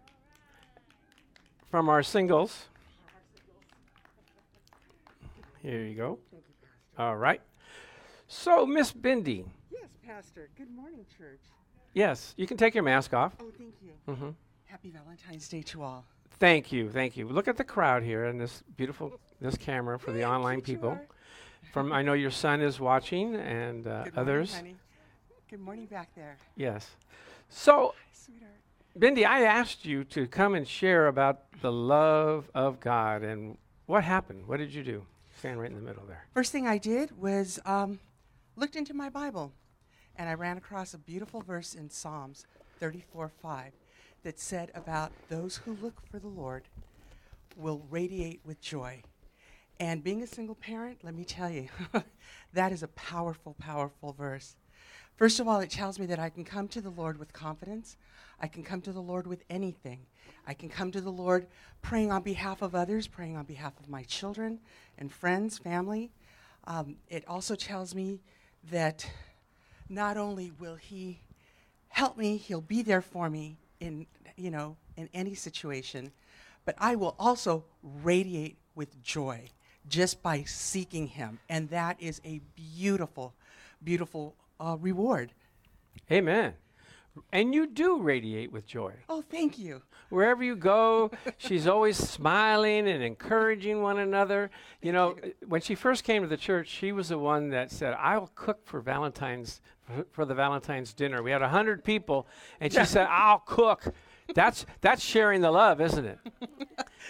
from 1.71 1.89
our 1.89 2.03
singles. 2.03 2.67
Here 5.63 5.83
you 5.85 5.95
go. 5.95 6.19
All 6.99 7.17
right. 7.17 7.41
So, 8.27 8.67
Miss 8.67 8.93
Bindi. 8.93 9.45
Yes, 9.71 9.89
Pastor. 10.07 10.49
Good 10.57 10.71
morning, 10.75 11.05
church. 11.17 11.41
Yes, 11.93 12.35
you 12.37 12.47
can 12.47 12.57
take 12.57 12.75
your 12.75 12.83
mask 12.83 13.15
off. 13.15 13.35
Oh, 13.41 13.53
thank 13.57 13.75
you. 13.83 14.15
hmm 14.15 14.31
Happy 14.65 14.91
Valentine's 14.91 15.49
Day 15.49 15.63
to 15.63 15.83
all. 15.83 16.05
Thank 16.41 16.73
you, 16.73 16.91
thank 16.91 17.17
you. 17.17 17.29
Look 17.29 17.47
at 17.47 17.57
the 17.57 17.65
crowd 17.65 18.03
here 18.03 18.25
and 18.25 18.41
this 18.41 18.63
beautiful 18.77 19.21
this 19.41 19.57
camera 19.57 19.99
for 19.99 20.11
the 20.11 20.25
online 20.25 20.61
people. 20.61 20.99
From 21.75 21.93
I 21.93 22.03
know 22.03 22.13
your 22.13 22.31
son 22.31 22.61
is 22.61 22.79
watching 22.79 23.35
and 23.35 23.89
uh, 23.89 24.05
Good 24.05 24.13
others. 24.17 24.53
Morning, 24.53 24.77
honey. 24.77 25.41
Good 25.51 25.59
morning 25.59 25.87
back 25.87 26.09
there. 26.15 26.37
Yes. 26.55 26.89
So 27.49 27.97
sweetheart. 28.13 28.53
Bindi, 28.97 29.27
I 29.27 29.43
asked 29.43 29.85
you 29.85 30.05
to 30.05 30.29
come 30.29 30.55
and 30.55 30.69
share 30.69 31.09
about 31.09 31.41
the 31.63 31.73
love 31.73 32.49
of 32.55 32.79
God, 32.79 33.25
and 33.25 33.59
what 33.87 34.05
happened? 34.05 34.47
What 34.47 34.59
did 34.59 34.73
you 34.73 34.85
do? 34.85 35.05
Stand 35.37 35.59
right 35.59 35.69
in 35.69 35.75
the 35.75 35.83
middle 35.83 36.05
there. 36.07 36.25
First 36.33 36.53
thing 36.53 36.69
I 36.69 36.79
did 36.79 37.21
was 37.21 37.59
um, 37.67 37.99
looked 38.55 38.77
into 38.77 38.95
my 38.95 39.09
Bible, 39.09 39.51
and 40.15 40.29
I 40.29 40.35
ran 40.35 40.57
across 40.57 40.95
a 40.95 40.99
beautiful 40.99 41.41
verse 41.41 41.75
in 41.75 41.91
Psalms 41.91 42.47
34 42.79 43.33
5 43.43 43.73
that 44.23 44.39
said 44.39 44.71
about 44.77 45.11
those 45.29 45.57
who 45.57 45.77
look 45.83 46.07
for 46.09 46.21
the 46.21 46.29
Lord 46.29 46.63
will 47.57 47.83
radiate 47.91 48.43
with 48.45 48.61
joy. 48.61 49.03
And 49.81 50.05
being 50.05 50.23
a 50.23 50.27
single 50.27 50.55
parent, 50.55 50.99
let 51.03 51.15
me 51.15 51.25
tell 51.25 51.51
you, 51.51 51.69
that 52.53 52.71
is 52.71 52.83
a 52.83 52.89
powerful, 52.89 53.55
powerful 53.59 54.13
verse. 54.13 54.57
First 55.17 55.41
of 55.41 55.49
all, 55.49 55.61
it 55.61 55.71
tells 55.71 55.99
me 55.99 56.07
that 56.07 56.19
I 56.19 56.29
can 56.29 56.45
come 56.45 56.69
to 56.69 56.81
the 56.81 56.91
Lord 56.91 57.19
with 57.19 57.33
confidence. 57.33 57.97
I 58.41 58.47
can 58.47 58.63
come 58.63 58.81
to 58.83 58.93
the 58.93 59.01
Lord 59.01 59.27
with 59.27 59.45
anything. 59.51 60.01
I 60.47 60.55
can 60.55 60.69
come 60.69 60.91
to 60.93 61.01
the 61.01 61.11
Lord 61.11 61.47
praying 61.83 62.13
on 62.13 62.23
behalf 62.23 62.63
of 62.63 62.75
others, 62.75 63.07
praying 63.07 63.37
on 63.37 63.45
behalf 63.45 63.73
of 63.81 63.89
my 63.89 64.03
children 64.05 64.61
and 64.99 65.13
friends, 65.13 65.59
family. 65.59 66.11
Um, 66.67 66.97
it 67.09 67.25
also 67.29 67.55
tells 67.55 67.95
me 67.95 68.23
that 68.71 69.09
not 69.89 70.17
only 70.17 70.53
will 70.59 70.77
He 70.77 71.21
help 71.89 72.17
me, 72.17 72.37
He'll 72.37 72.61
be 72.61 72.83
there 72.83 73.03
for 73.03 73.31
me 73.31 73.59
in, 73.81 74.07
you 74.37 74.51
know, 74.51 74.77
in 74.97 75.09
any 75.15 75.35
situation, 75.35 76.13
but 76.65 76.75
I 76.79 76.97
will 76.97 77.15
also 77.19 77.65
radiate 77.83 78.57
with 78.75 79.01
joy 79.03 79.49
just 79.89 80.23
by 80.23 80.43
seeking 80.45 81.09
Him. 81.09 81.39
And 81.49 81.69
that 81.71 82.01
is 82.01 82.21
a 82.25 82.41
beautiful, 82.55 83.35
beautiful 83.83 84.35
uh, 84.61 84.77
reward. 84.81 85.33
Amen. 86.11 86.55
And 87.33 87.55
you 87.55 87.67
do 87.67 88.01
radiate 88.01 88.51
with 88.51 88.67
joy. 88.67 88.93
Oh, 89.09 89.23
thank 89.23 89.59
you. 89.59 89.83
Wherever 90.11 90.43
you 90.43 90.57
go, 90.57 91.11
she's 91.39 91.67
always 91.67 91.97
smiling 91.97 92.89
and 92.89 93.03
encouraging 93.03 93.83
one 93.83 93.99
another. 93.99 94.51
You 94.83 94.93
know, 94.93 95.17
when 95.47 95.61
she 95.61 95.75
first 95.75 96.05
came 96.05 96.23
to 96.23 96.29
the 96.29 96.37
church, 96.37 96.69
she 96.69 96.93
was 96.93 97.09
the 97.09 97.19
one 97.19 97.51
that 97.51 97.71
said, 97.71 97.95
"I'll 97.99 98.31
cook 98.35 98.67
for 98.67 98.81
Valentine's 98.81 99.61
for 100.11 100.25
the 100.25 100.35
Valentine's 100.35 100.93
dinner." 100.93 101.23
We 101.23 101.31
had 101.31 101.43
a 101.43 101.49
hundred 101.49 101.85
people, 101.85 102.27
and 102.61 102.73
she 102.73 102.85
said, 102.85 103.07
"I'll 103.09 103.41
cook." 103.41 103.95
That's 104.35 104.65
that's 104.81 105.03
sharing 105.03 105.41
the 105.41 105.51
love, 105.51 105.81
isn't 105.81 106.05
it? 106.05 106.19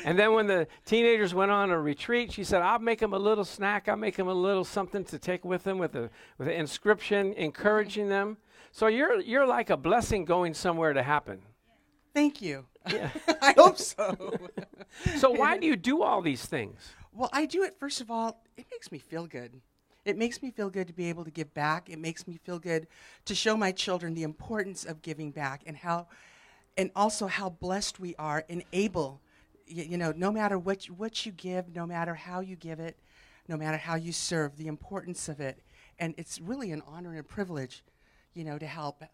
and 0.04 0.18
then 0.18 0.32
when 0.32 0.46
the 0.46 0.66
teenagers 0.84 1.34
went 1.34 1.50
on 1.50 1.70
a 1.70 1.78
retreat, 1.78 2.32
she 2.32 2.44
said, 2.44 2.62
"I'll 2.62 2.78
make 2.78 2.98
them 2.98 3.12
a 3.12 3.18
little 3.18 3.44
snack. 3.44 3.88
I'll 3.88 3.96
make 3.96 4.16
them 4.16 4.28
a 4.28 4.34
little 4.34 4.64
something 4.64 5.04
to 5.04 5.18
take 5.18 5.44
with 5.44 5.64
them 5.64 5.78
with 5.78 5.94
a 5.94 6.10
with 6.38 6.48
an 6.48 6.54
inscription, 6.54 7.32
encouraging 7.34 8.08
them." 8.08 8.38
So 8.72 8.88
you're 8.88 9.20
you're 9.20 9.46
like 9.46 9.70
a 9.70 9.76
blessing 9.76 10.24
going 10.24 10.54
somewhere 10.54 10.92
to 10.92 11.02
happen. 11.02 11.42
Thank 12.14 12.40
you. 12.42 12.66
Yeah. 12.90 13.10
I 13.42 13.54
hope 13.56 13.78
so. 13.78 14.38
So 15.16 15.30
why 15.30 15.58
do 15.58 15.66
you 15.66 15.74
do 15.74 16.02
all 16.04 16.22
these 16.22 16.46
things? 16.46 16.78
Well, 17.12 17.28
I 17.32 17.46
do 17.46 17.64
it, 17.64 17.74
first 17.78 18.00
of 18.00 18.10
all, 18.10 18.42
it 18.56 18.66
makes 18.70 18.92
me 18.92 18.98
feel 18.98 19.26
good. 19.26 19.60
It 20.04 20.16
makes 20.16 20.42
me 20.42 20.50
feel 20.50 20.70
good 20.70 20.86
to 20.86 20.92
be 20.92 21.08
able 21.08 21.24
to 21.24 21.30
give 21.30 21.52
back. 21.54 21.88
It 21.88 21.98
makes 21.98 22.26
me 22.28 22.38
feel 22.44 22.58
good 22.58 22.86
to 23.24 23.34
show 23.34 23.56
my 23.56 23.72
children 23.72 24.14
the 24.14 24.22
importance 24.22 24.84
of 24.84 25.02
giving 25.02 25.30
back 25.30 25.62
and 25.66 25.76
how, 25.76 26.08
and 26.76 26.90
also 26.96 27.26
how 27.26 27.50
blessed 27.50 28.00
we 28.00 28.14
are 28.16 28.44
and 28.48 28.64
able, 28.72 29.20
y- 29.68 29.86
you 29.88 29.96
know, 29.98 30.12
no 30.16 30.30
matter 30.32 30.58
what 30.58 30.88
you, 30.88 30.94
what 30.94 31.24
you 31.24 31.32
give, 31.32 31.74
no 31.74 31.86
matter 31.86 32.14
how 32.14 32.40
you 32.40 32.56
give 32.56 32.80
it, 32.80 32.96
no 33.48 33.56
matter 33.56 33.76
how 33.76 33.94
you 33.94 34.12
serve, 34.12 34.56
the 34.56 34.66
importance 34.66 35.28
of 35.28 35.40
it. 35.40 35.60
And 35.98 36.14
it's 36.16 36.40
really 36.40 36.72
an 36.72 36.82
honor 36.86 37.10
and 37.10 37.20
a 37.20 37.22
privilege, 37.22 37.84
you 38.34 38.42
know, 38.44 38.58
to 38.58 38.66
help, 38.66 39.04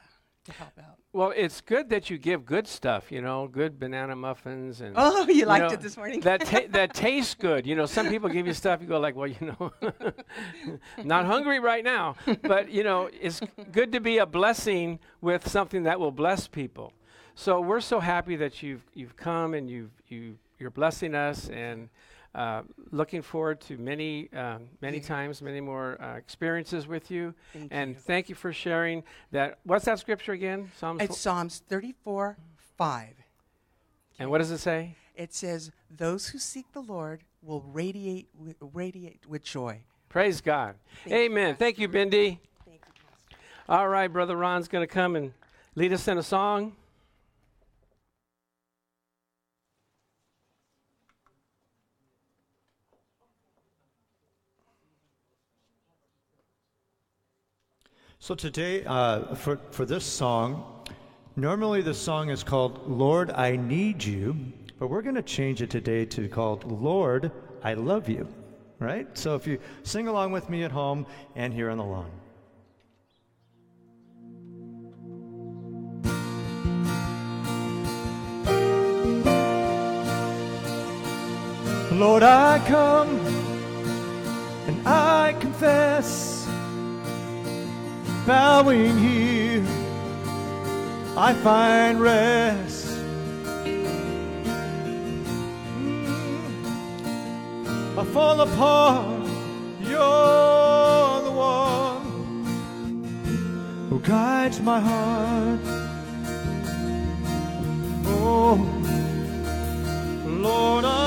to 0.44 0.52
help 0.52 0.72
out. 0.78 0.96
Well, 1.12 1.32
it's 1.36 1.60
good 1.60 1.90
that 1.90 2.08
you 2.08 2.16
give 2.16 2.46
good 2.46 2.66
stuff, 2.66 3.10
you 3.12 3.20
know, 3.20 3.48
good 3.48 3.78
banana 3.78 4.16
muffins 4.16 4.80
and 4.80 4.94
Oh, 4.96 5.26
you 5.28 5.44
liked 5.44 5.66
know, 5.68 5.74
it 5.74 5.80
this 5.82 5.96
morning? 5.98 6.20
that 6.20 6.46
ta- 6.46 6.60
that 6.70 6.94
tastes 6.94 7.34
good. 7.34 7.66
You 7.66 7.74
know, 7.74 7.84
some 7.84 8.08
people 8.08 8.28
give 8.30 8.46
you 8.46 8.54
stuff 8.54 8.80
you 8.80 8.86
go 8.86 8.98
like, 8.98 9.16
well, 9.16 9.26
you 9.26 9.54
know, 9.60 9.72
not 11.04 11.26
hungry 11.26 11.60
right 11.60 11.84
now, 11.84 12.14
but 12.42 12.70
you 12.70 12.84
know, 12.84 13.10
it's 13.20 13.40
good 13.72 13.92
to 13.92 14.00
be 14.00 14.18
a 14.18 14.26
blessing 14.26 14.98
with 15.20 15.46
something 15.48 15.82
that 15.82 16.00
will 16.00 16.12
bless 16.12 16.46
people. 16.48 16.92
So 17.34 17.60
we're 17.60 17.80
so 17.80 18.00
happy 18.00 18.36
that 18.36 18.62
you've 18.62 18.82
you've 18.94 19.16
come 19.16 19.54
and 19.54 19.68
you've 19.70 19.90
you 20.08 20.36
you're 20.58 20.70
blessing 20.70 21.14
us 21.14 21.48
and 21.48 21.88
uh, 22.34 22.62
looking 22.92 23.22
forward 23.22 23.60
to 23.62 23.76
many 23.78 24.28
um, 24.34 24.68
many 24.80 24.98
Yeah. 24.98 25.02
times, 25.04 25.42
many 25.42 25.60
more 25.60 26.00
uh, 26.00 26.16
experiences 26.16 26.86
with 26.86 27.10
you. 27.10 27.34
Thank 27.52 27.68
and 27.72 27.90
you. 27.90 27.96
thank 27.96 28.28
you 28.28 28.34
for 28.34 28.52
sharing 28.52 29.02
that. 29.32 29.58
What's 29.64 29.84
that 29.86 29.98
scripture 29.98 30.32
again? 30.32 30.70
Psalms. 30.76 31.02
It's 31.02 31.18
Psalms 31.18 31.62
34 31.68 32.36
5. 32.76 33.08
and 34.18 34.30
what 34.30 34.38
does 34.38 34.50
it 34.50 34.58
say? 34.58 34.96
It 35.16 35.34
says, 35.34 35.70
"Those 35.90 36.28
who 36.28 36.38
seek 36.38 36.70
the 36.72 36.80
Lord 36.82 37.24
will 37.42 37.62
radiate 37.62 38.28
with, 38.38 38.56
radiate 38.60 39.26
with 39.26 39.42
joy." 39.42 39.82
Praise 40.08 40.40
God. 40.40 40.74
Thank 41.04 41.10
you, 41.14 41.16
Amen. 41.22 41.56
Thank 41.56 41.78
you, 41.78 41.88
Bindi. 41.88 42.38
Thank 42.66 42.82
you, 42.86 42.92
Pastor. 43.08 43.36
All 43.68 43.88
right, 43.88 44.08
Brother 44.12 44.36
Ron's 44.36 44.66
going 44.68 44.86
to 44.86 44.92
come 44.92 45.14
and 45.16 45.32
lead 45.74 45.92
us 45.92 46.06
in 46.08 46.18
a 46.18 46.22
song. 46.22 46.74
So 58.22 58.34
today, 58.34 58.84
uh, 58.84 59.34
for, 59.34 59.58
for 59.70 59.86
this 59.86 60.04
song, 60.04 60.84
normally 61.36 61.80
the 61.80 61.94
song 61.94 62.28
is 62.28 62.44
called 62.44 62.86
Lord, 62.86 63.30
I 63.30 63.56
Need 63.56 64.04
You, 64.04 64.36
but 64.78 64.88
we're 64.88 65.00
going 65.00 65.14
to 65.14 65.22
change 65.22 65.62
it 65.62 65.70
today 65.70 66.04
to 66.04 66.28
called 66.28 66.70
Lord, 66.70 67.32
I 67.64 67.72
Love 67.72 68.10
You. 68.10 68.28
Right? 68.78 69.08
So 69.16 69.36
if 69.36 69.46
you 69.46 69.58
sing 69.84 70.06
along 70.06 70.32
with 70.32 70.50
me 70.50 70.64
at 70.64 70.70
home 70.70 71.06
and 71.34 71.54
here 71.54 71.70
on 71.70 71.78
the 71.78 71.84
lawn. 71.84 72.10
Lord, 81.98 82.22
I 82.22 82.62
come 82.68 83.08
and 84.66 84.86
I 84.86 85.34
confess, 85.40 86.39
bowing 88.26 88.98
here, 88.98 89.64
I 91.16 91.34
find 91.34 92.00
rest. 92.00 92.86
I 97.98 98.04
fall 98.14 98.40
apart, 98.40 99.26
you're 99.82 101.22
the 101.28 101.32
one 101.32 102.02
who 103.90 103.98
guides 104.00 104.60
my 104.60 104.80
heart. 104.80 105.60
Oh, 108.06 108.56
Lord, 110.26 110.84
I 110.84 110.99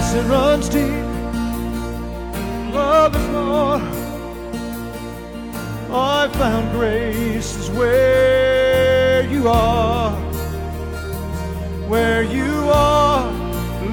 My 0.00 0.20
runs 0.28 0.68
deep, 0.70 1.04
love 2.74 3.14
is 3.14 3.28
more. 3.28 3.80
I 5.92 6.28
found 6.32 6.72
grace 6.72 7.54
is 7.54 7.70
where 7.70 9.28
you 9.30 9.46
are, 9.46 10.10
where 11.86 12.22
you 12.22 12.70
are, 12.72 13.30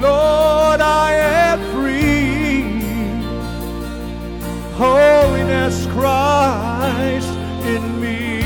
Lord. 0.00 0.80
I 0.80 1.12
am 1.12 1.60
free. 1.74 2.62
Holiness, 4.76 5.86
Christ 5.88 7.28
in 7.66 8.00
me. 8.00 8.40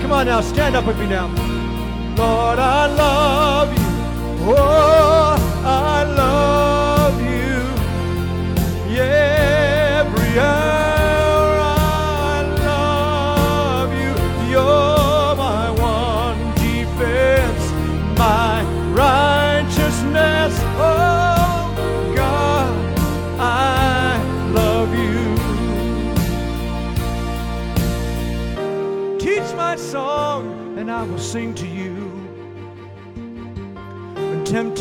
Come 0.00 0.12
on 0.12 0.26
now, 0.26 0.40
stand 0.40 0.76
up 0.76 0.86
with 0.86 0.98
me 0.98 1.06
now. 1.06 1.28
Lord, 2.16 2.58
I 2.58 2.86
love 2.86 3.78
you. 3.78 3.83
Oh, 4.46 5.13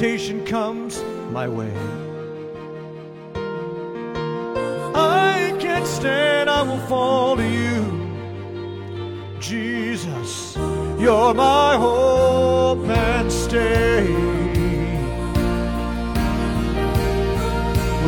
temptation 0.03 0.45
comes 0.45 1.01
my 1.31 1.47
way, 1.47 1.73
I 4.93 5.55
can't 5.61 5.87
stand, 5.87 6.49
I 6.49 6.61
will 6.63 6.85
fall 6.87 7.37
to 7.37 7.47
you. 7.47 7.79
Jesus, 9.39 10.57
you're 10.99 11.33
my 11.33 11.77
hope 11.77 12.85
and 12.85 13.31
stay. 13.31 14.05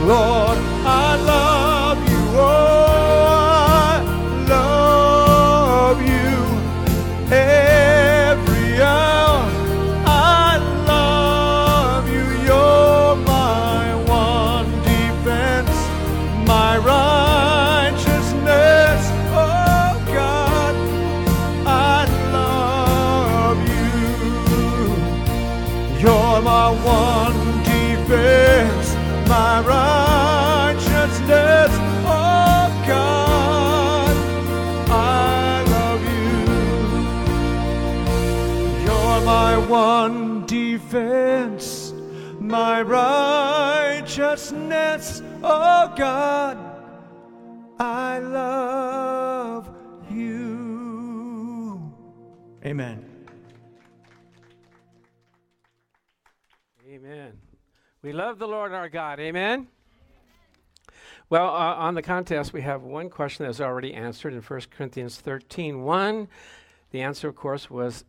Lord, 0.03 0.54
defense, 40.95 41.93
my 42.39 42.81
righteousness. 42.81 45.21
Oh 45.43 45.93
God, 45.97 46.57
I 47.77 48.19
love 48.19 49.69
you. 50.09 51.93
Amen. 52.65 53.03
Amen. 56.87 57.33
We 58.01 58.13
love 58.13 58.39
the 58.39 58.47
Lord 58.47 58.71
our 58.71 58.87
God. 58.87 59.19
Amen. 59.19 59.67
Well, 61.29 61.49
uh, 61.49 61.75
on 61.75 61.95
the 61.95 62.03
contest, 62.03 62.53
we 62.53 62.61
have 62.61 62.83
one 62.83 63.09
question 63.09 63.45
that's 63.45 63.59
already 63.59 63.93
answered 63.93 64.31
in 64.31 64.41
1 64.41 64.61
Corinthians 64.71 65.17
13 65.17 65.83
1. 65.83 66.29
The 66.91 67.01
answer, 67.01 67.27
of 67.27 67.35
course, 67.35 67.69
was 67.69 68.05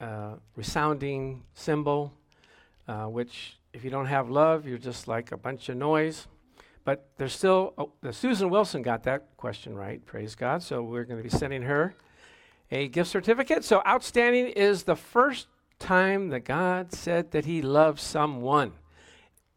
uh, 0.00 0.32
resounding 0.56 1.44
cymbal, 1.54 2.12
uh, 2.88 3.04
which, 3.06 3.58
if 3.72 3.84
you 3.84 3.90
don't 3.90 4.06
have 4.06 4.30
love, 4.30 4.66
you're 4.66 4.78
just 4.78 5.08
like 5.08 5.32
a 5.32 5.36
bunch 5.36 5.68
of 5.68 5.76
noise. 5.76 6.26
But 6.84 7.08
there's 7.16 7.32
still, 7.32 7.72
oh, 7.78 7.92
the 8.02 8.12
Susan 8.12 8.50
Wilson 8.50 8.82
got 8.82 9.04
that 9.04 9.36
question 9.36 9.74
right, 9.74 10.04
praise 10.04 10.34
God. 10.34 10.62
So 10.62 10.82
we're 10.82 11.04
going 11.04 11.22
to 11.22 11.28
be 11.28 11.34
sending 11.34 11.62
her 11.62 11.94
a 12.70 12.88
gift 12.88 13.10
certificate. 13.10 13.64
So 13.64 13.82
outstanding 13.86 14.48
is 14.48 14.82
the 14.82 14.96
first 14.96 15.46
time 15.78 16.28
that 16.28 16.40
God 16.40 16.92
said 16.92 17.30
that 17.30 17.46
He 17.46 17.62
loves 17.62 18.02
someone. 18.02 18.72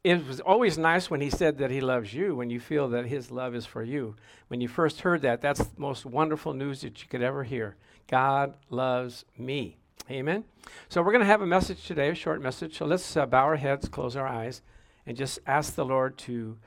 It 0.04 0.26
was 0.26 0.40
always 0.40 0.78
nice 0.78 1.10
when 1.10 1.20
He 1.20 1.30
said 1.30 1.58
that 1.58 1.70
He 1.70 1.82
loves 1.82 2.14
you, 2.14 2.34
when 2.36 2.50
you 2.50 2.62
feel 2.62 2.88
that 2.90 3.08
His 3.08 3.30
love 3.30 3.56
is 3.56 3.66
for 3.66 3.84
you. 3.84 4.16
When 4.48 4.62
you 4.62 4.70
first 4.70 5.02
heard 5.02 5.22
that, 5.24 5.42
that's 5.42 5.60
the 5.60 5.70
most 5.80 6.06
wonderful 6.06 6.54
news 6.54 6.82
that 6.82 7.02
you 7.02 7.10
could 7.10 7.22
ever 7.22 7.44
hear. 7.44 7.76
God 8.08 8.54
loves 8.70 9.26
me. 9.38 9.78
Amen. 10.10 10.46
So 10.90 11.02
we're 11.02 11.12
going 11.12 11.22
to 11.22 11.26
have 11.26 11.42
a 11.42 11.48
message 11.48 11.86
today, 11.86 12.10
a 12.10 12.16
short 12.16 12.42
message. 12.42 12.78
So 12.78 12.86
let's 12.86 13.18
uh, 13.18 13.26
bow 13.26 13.44
our 13.44 13.58
heads, 13.58 13.90
close 13.90 14.16
our 14.16 14.28
eyes, 14.28 14.62
and 15.06 15.18
just 15.18 15.40
ask 15.46 15.76
the 15.76 15.86
Lord 15.86 16.18
to 16.20 16.58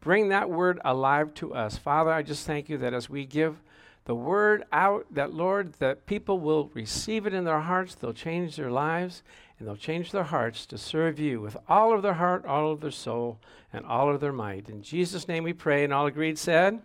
bring 0.00 0.28
that 0.28 0.48
word 0.48 0.80
alive 0.84 1.34
to 1.34 1.52
us. 1.52 1.76
Father, 1.76 2.10
I 2.10 2.22
just 2.22 2.46
thank 2.46 2.68
you 2.68 2.78
that 2.78 2.94
as 2.94 3.10
we 3.10 3.26
give 3.26 3.60
the 4.06 4.14
word 4.14 4.64
out, 4.72 5.04
that 5.10 5.34
Lord, 5.34 5.74
that 5.74 6.06
people 6.06 6.38
will 6.38 6.70
receive 6.74 7.26
it 7.26 7.34
in 7.34 7.44
their 7.44 7.60
hearts, 7.60 7.94
they'll 7.94 8.12
change 8.12 8.56
their 8.56 8.70
lives, 8.70 9.22
and 9.58 9.66
they'll 9.66 9.76
change 9.76 10.12
their 10.12 10.24
hearts 10.24 10.64
to 10.66 10.78
serve 10.78 11.18
you 11.18 11.40
with 11.40 11.56
all 11.68 11.92
of 11.92 12.02
their 12.02 12.14
heart, 12.14 12.46
all 12.46 12.72
of 12.72 12.80
their 12.80 12.90
soul, 12.90 13.40
and 13.72 13.84
all 13.84 14.08
of 14.08 14.20
their 14.20 14.32
might. 14.32 14.68
In 14.68 14.80
Jesus' 14.80 15.28
name 15.28 15.44
we 15.44 15.52
pray, 15.52 15.82
and 15.82 15.92
all 15.92 16.06
agreed 16.06 16.38
said, 16.38 16.80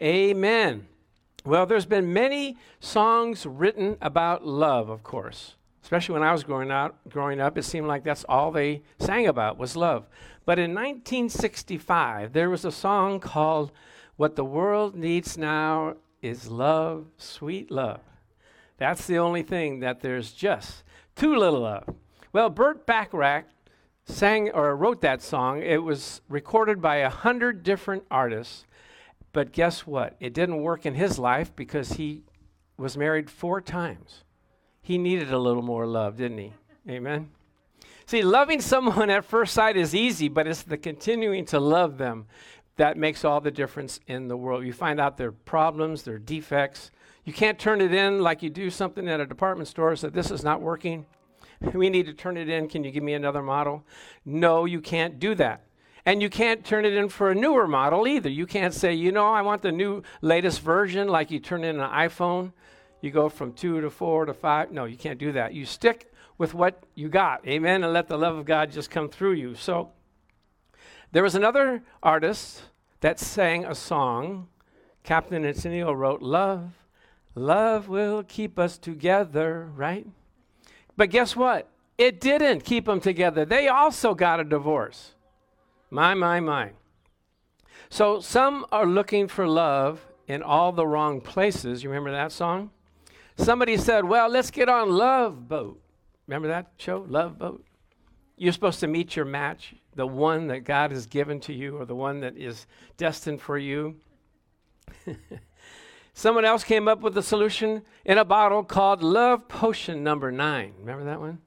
Amen. 0.00 0.86
Well, 1.44 1.66
there's 1.66 1.86
been 1.86 2.12
many 2.12 2.56
songs 2.78 3.46
written 3.46 3.96
about 4.00 4.46
love, 4.46 4.88
of 4.88 5.02
course. 5.02 5.56
Especially 5.82 6.12
when 6.12 6.22
I 6.22 6.30
was 6.30 6.44
growing 6.44 6.70
up, 6.70 7.00
growing 7.08 7.40
up, 7.40 7.58
it 7.58 7.64
seemed 7.64 7.88
like 7.88 8.04
that's 8.04 8.24
all 8.28 8.52
they 8.52 8.82
sang 9.00 9.26
about 9.26 9.58
was 9.58 9.74
love. 9.74 10.06
But 10.44 10.60
in 10.60 10.72
1965, 10.72 12.32
there 12.32 12.48
was 12.48 12.64
a 12.64 12.70
song 12.70 13.18
called 13.18 13.72
"What 14.16 14.36
the 14.36 14.44
World 14.44 14.94
Needs 14.94 15.36
Now 15.36 15.96
Is 16.20 16.48
Love, 16.48 17.06
Sweet 17.18 17.72
Love." 17.72 18.00
That's 18.76 19.06
the 19.08 19.18
only 19.18 19.42
thing 19.42 19.80
that 19.80 20.00
there's 20.00 20.32
just 20.32 20.84
too 21.16 21.34
little 21.34 21.66
of. 21.66 21.84
Well, 22.32 22.50
Burt 22.50 22.86
Bacharach 22.86 23.46
sang 24.04 24.50
or 24.50 24.76
wrote 24.76 25.00
that 25.00 25.22
song. 25.22 25.60
It 25.60 25.82
was 25.82 26.20
recorded 26.28 26.80
by 26.80 26.96
a 26.96 27.10
hundred 27.10 27.64
different 27.64 28.04
artists. 28.10 28.64
But 29.32 29.52
guess 29.52 29.86
what? 29.86 30.16
It 30.20 30.34
didn't 30.34 30.62
work 30.62 30.84
in 30.84 30.94
his 30.94 31.18
life 31.18 31.54
because 31.56 31.92
he 31.92 32.24
was 32.76 32.96
married 32.96 33.30
four 33.30 33.60
times. 33.60 34.24
He 34.80 34.98
needed 34.98 35.32
a 35.32 35.38
little 35.38 35.62
more 35.62 35.86
love, 35.86 36.16
didn't 36.16 36.38
he? 36.38 36.52
Amen. 36.88 37.30
See, 38.06 38.22
loving 38.22 38.60
someone 38.60 39.10
at 39.10 39.24
first 39.24 39.54
sight 39.54 39.76
is 39.76 39.94
easy, 39.94 40.28
but 40.28 40.46
it's 40.46 40.62
the 40.62 40.76
continuing 40.76 41.44
to 41.46 41.60
love 41.60 41.98
them 41.98 42.26
that 42.76 42.96
makes 42.96 43.24
all 43.24 43.40
the 43.40 43.50
difference 43.50 44.00
in 44.06 44.28
the 44.28 44.36
world. 44.36 44.64
You 44.64 44.72
find 44.72 45.00
out 45.00 45.16
their 45.16 45.32
problems, 45.32 46.02
their 46.02 46.18
defects. 46.18 46.90
You 47.24 47.32
can't 47.32 47.58
turn 47.58 47.80
it 47.80 47.94
in 47.94 48.20
like 48.20 48.42
you 48.42 48.50
do 48.50 48.70
something 48.70 49.08
at 49.08 49.20
a 49.20 49.26
department 49.26 49.68
store, 49.68 49.94
so 49.94 50.10
this 50.10 50.30
is 50.30 50.42
not 50.44 50.60
working. 50.60 51.06
We 51.74 51.90
need 51.90 52.06
to 52.06 52.12
turn 52.12 52.36
it 52.36 52.48
in. 52.48 52.66
Can 52.66 52.82
you 52.82 52.90
give 52.90 53.04
me 53.04 53.14
another 53.14 53.40
model? 53.40 53.84
No, 54.24 54.64
you 54.64 54.80
can't 54.80 55.20
do 55.20 55.36
that. 55.36 55.64
And 56.04 56.20
you 56.20 56.28
can't 56.28 56.64
turn 56.64 56.84
it 56.84 56.94
in 56.94 57.08
for 57.08 57.30
a 57.30 57.34
newer 57.34 57.68
model 57.68 58.08
either. 58.08 58.28
You 58.28 58.46
can't 58.46 58.74
say, 58.74 58.92
you 58.92 59.12
know, 59.12 59.28
I 59.28 59.42
want 59.42 59.62
the 59.62 59.70
new 59.70 60.02
latest 60.20 60.60
version, 60.60 61.06
like 61.06 61.30
you 61.30 61.38
turn 61.38 61.62
in 61.62 61.78
an 61.78 61.90
iPhone. 61.90 62.52
You 63.00 63.10
go 63.10 63.28
from 63.28 63.52
two 63.52 63.80
to 63.80 63.90
four 63.90 64.24
to 64.26 64.34
five. 64.34 64.72
No, 64.72 64.84
you 64.84 64.96
can't 64.96 65.18
do 65.18 65.32
that. 65.32 65.54
You 65.54 65.64
stick 65.64 66.12
with 66.38 66.54
what 66.54 66.82
you 66.94 67.08
got. 67.08 67.46
Amen. 67.46 67.84
And 67.84 67.92
let 67.92 68.08
the 68.08 68.18
love 68.18 68.36
of 68.36 68.44
God 68.44 68.72
just 68.72 68.90
come 68.90 69.08
through 69.08 69.32
you. 69.32 69.54
So 69.54 69.90
there 71.12 71.22
was 71.22 71.34
another 71.34 71.82
artist 72.02 72.62
that 73.00 73.20
sang 73.20 73.64
a 73.64 73.74
song. 73.74 74.48
Captain 75.04 75.44
and 75.44 75.56
Tennille 75.56 75.96
wrote, 75.96 76.22
Love, 76.22 76.72
love 77.34 77.88
will 77.88 78.22
keep 78.22 78.58
us 78.58 78.78
together, 78.78 79.68
right? 79.74 80.06
But 80.96 81.10
guess 81.10 81.36
what? 81.36 81.68
It 81.98 82.20
didn't 82.20 82.64
keep 82.64 82.86
them 82.86 83.00
together. 83.00 83.44
They 83.44 83.68
also 83.68 84.14
got 84.14 84.40
a 84.40 84.44
divorce. 84.44 85.14
My, 85.92 86.14
my, 86.14 86.40
my. 86.40 86.70
So 87.90 88.18
some 88.18 88.64
are 88.72 88.86
looking 88.86 89.28
for 89.28 89.46
love 89.46 90.00
in 90.26 90.42
all 90.42 90.72
the 90.72 90.86
wrong 90.86 91.20
places. 91.20 91.82
You 91.82 91.90
remember 91.90 92.10
that 92.12 92.32
song? 92.32 92.70
Somebody 93.36 93.76
said, 93.76 94.06
Well, 94.06 94.30
let's 94.30 94.50
get 94.50 94.70
on 94.70 94.88
Love 94.88 95.48
Boat. 95.48 95.78
Remember 96.26 96.48
that 96.48 96.72
show, 96.78 97.04
Love 97.06 97.38
Boat? 97.38 97.66
You're 98.38 98.54
supposed 98.54 98.80
to 98.80 98.86
meet 98.86 99.16
your 99.16 99.26
match, 99.26 99.74
the 99.94 100.06
one 100.06 100.46
that 100.46 100.60
God 100.60 100.92
has 100.92 101.04
given 101.04 101.40
to 101.40 101.52
you 101.52 101.76
or 101.76 101.84
the 101.84 101.94
one 101.94 102.20
that 102.20 102.38
is 102.38 102.66
destined 102.96 103.42
for 103.42 103.58
you. 103.58 103.96
Someone 106.14 106.46
else 106.46 106.64
came 106.64 106.88
up 106.88 107.02
with 107.02 107.18
a 107.18 107.22
solution 107.22 107.82
in 108.06 108.16
a 108.16 108.24
bottle 108.24 108.64
called 108.64 109.02
Love 109.02 109.46
Potion 109.46 110.02
number 110.02 110.32
nine. 110.32 110.72
Remember 110.78 111.04
that 111.04 111.20
one? 111.20 111.42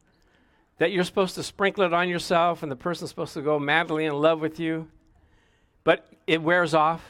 That 0.78 0.92
you're 0.92 1.04
supposed 1.04 1.36
to 1.36 1.44
sprinkle 1.44 1.84
it 1.84 1.94
on 1.94 2.10
yourself 2.10 2.64
and 2.64 2.72
the 2.72 2.76
person's 2.76 3.10
supposed 3.10 3.34
to 3.34 3.42
go 3.42 3.60
madly 3.60 4.06
in 4.06 4.14
love 4.14 4.42
with 4.42 4.60
you. 4.60 4.88
But 5.84 6.08
it 6.28 6.42
wears 6.42 6.74
off. 6.74 7.04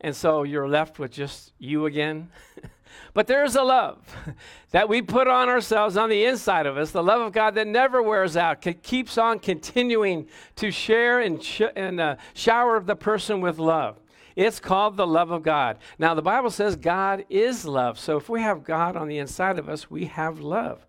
And 0.00 0.14
so 0.14 0.42
you're 0.42 0.68
left 0.68 0.98
with 0.98 1.10
just 1.10 1.52
you 1.58 1.86
again. 1.86 2.28
but 3.14 3.26
there's 3.26 3.56
a 3.56 3.62
love 3.62 3.98
that 4.72 4.88
we 4.88 5.00
put 5.00 5.26
on 5.26 5.48
ourselves 5.48 5.96
on 5.96 6.10
the 6.10 6.24
inside 6.24 6.66
of 6.66 6.76
us, 6.76 6.90
the 6.90 7.02
love 7.02 7.22
of 7.22 7.32
God 7.32 7.54
that 7.54 7.66
never 7.66 8.02
wears 8.02 8.36
out, 8.36 8.60
keeps 8.82 9.16
on 9.16 9.38
continuing 9.38 10.28
to 10.56 10.70
share 10.70 11.20
and, 11.20 11.42
sh- 11.42 11.62
and 11.74 11.98
uh, 11.98 12.16
shower 12.34 12.80
the 12.80 12.96
person 12.96 13.40
with 13.40 13.58
love. 13.58 13.98
It's 14.36 14.60
called 14.60 14.98
the 14.98 15.06
love 15.06 15.30
of 15.30 15.42
God. 15.42 15.78
Now, 15.98 16.12
the 16.12 16.20
Bible 16.20 16.50
says 16.50 16.76
God 16.76 17.24
is 17.30 17.64
love. 17.64 17.98
So 17.98 18.18
if 18.18 18.28
we 18.28 18.42
have 18.42 18.64
God 18.64 18.94
on 18.94 19.08
the 19.08 19.16
inside 19.16 19.58
of 19.58 19.66
us, 19.66 19.90
we 19.90 20.04
have 20.04 20.40
love. 20.40 20.85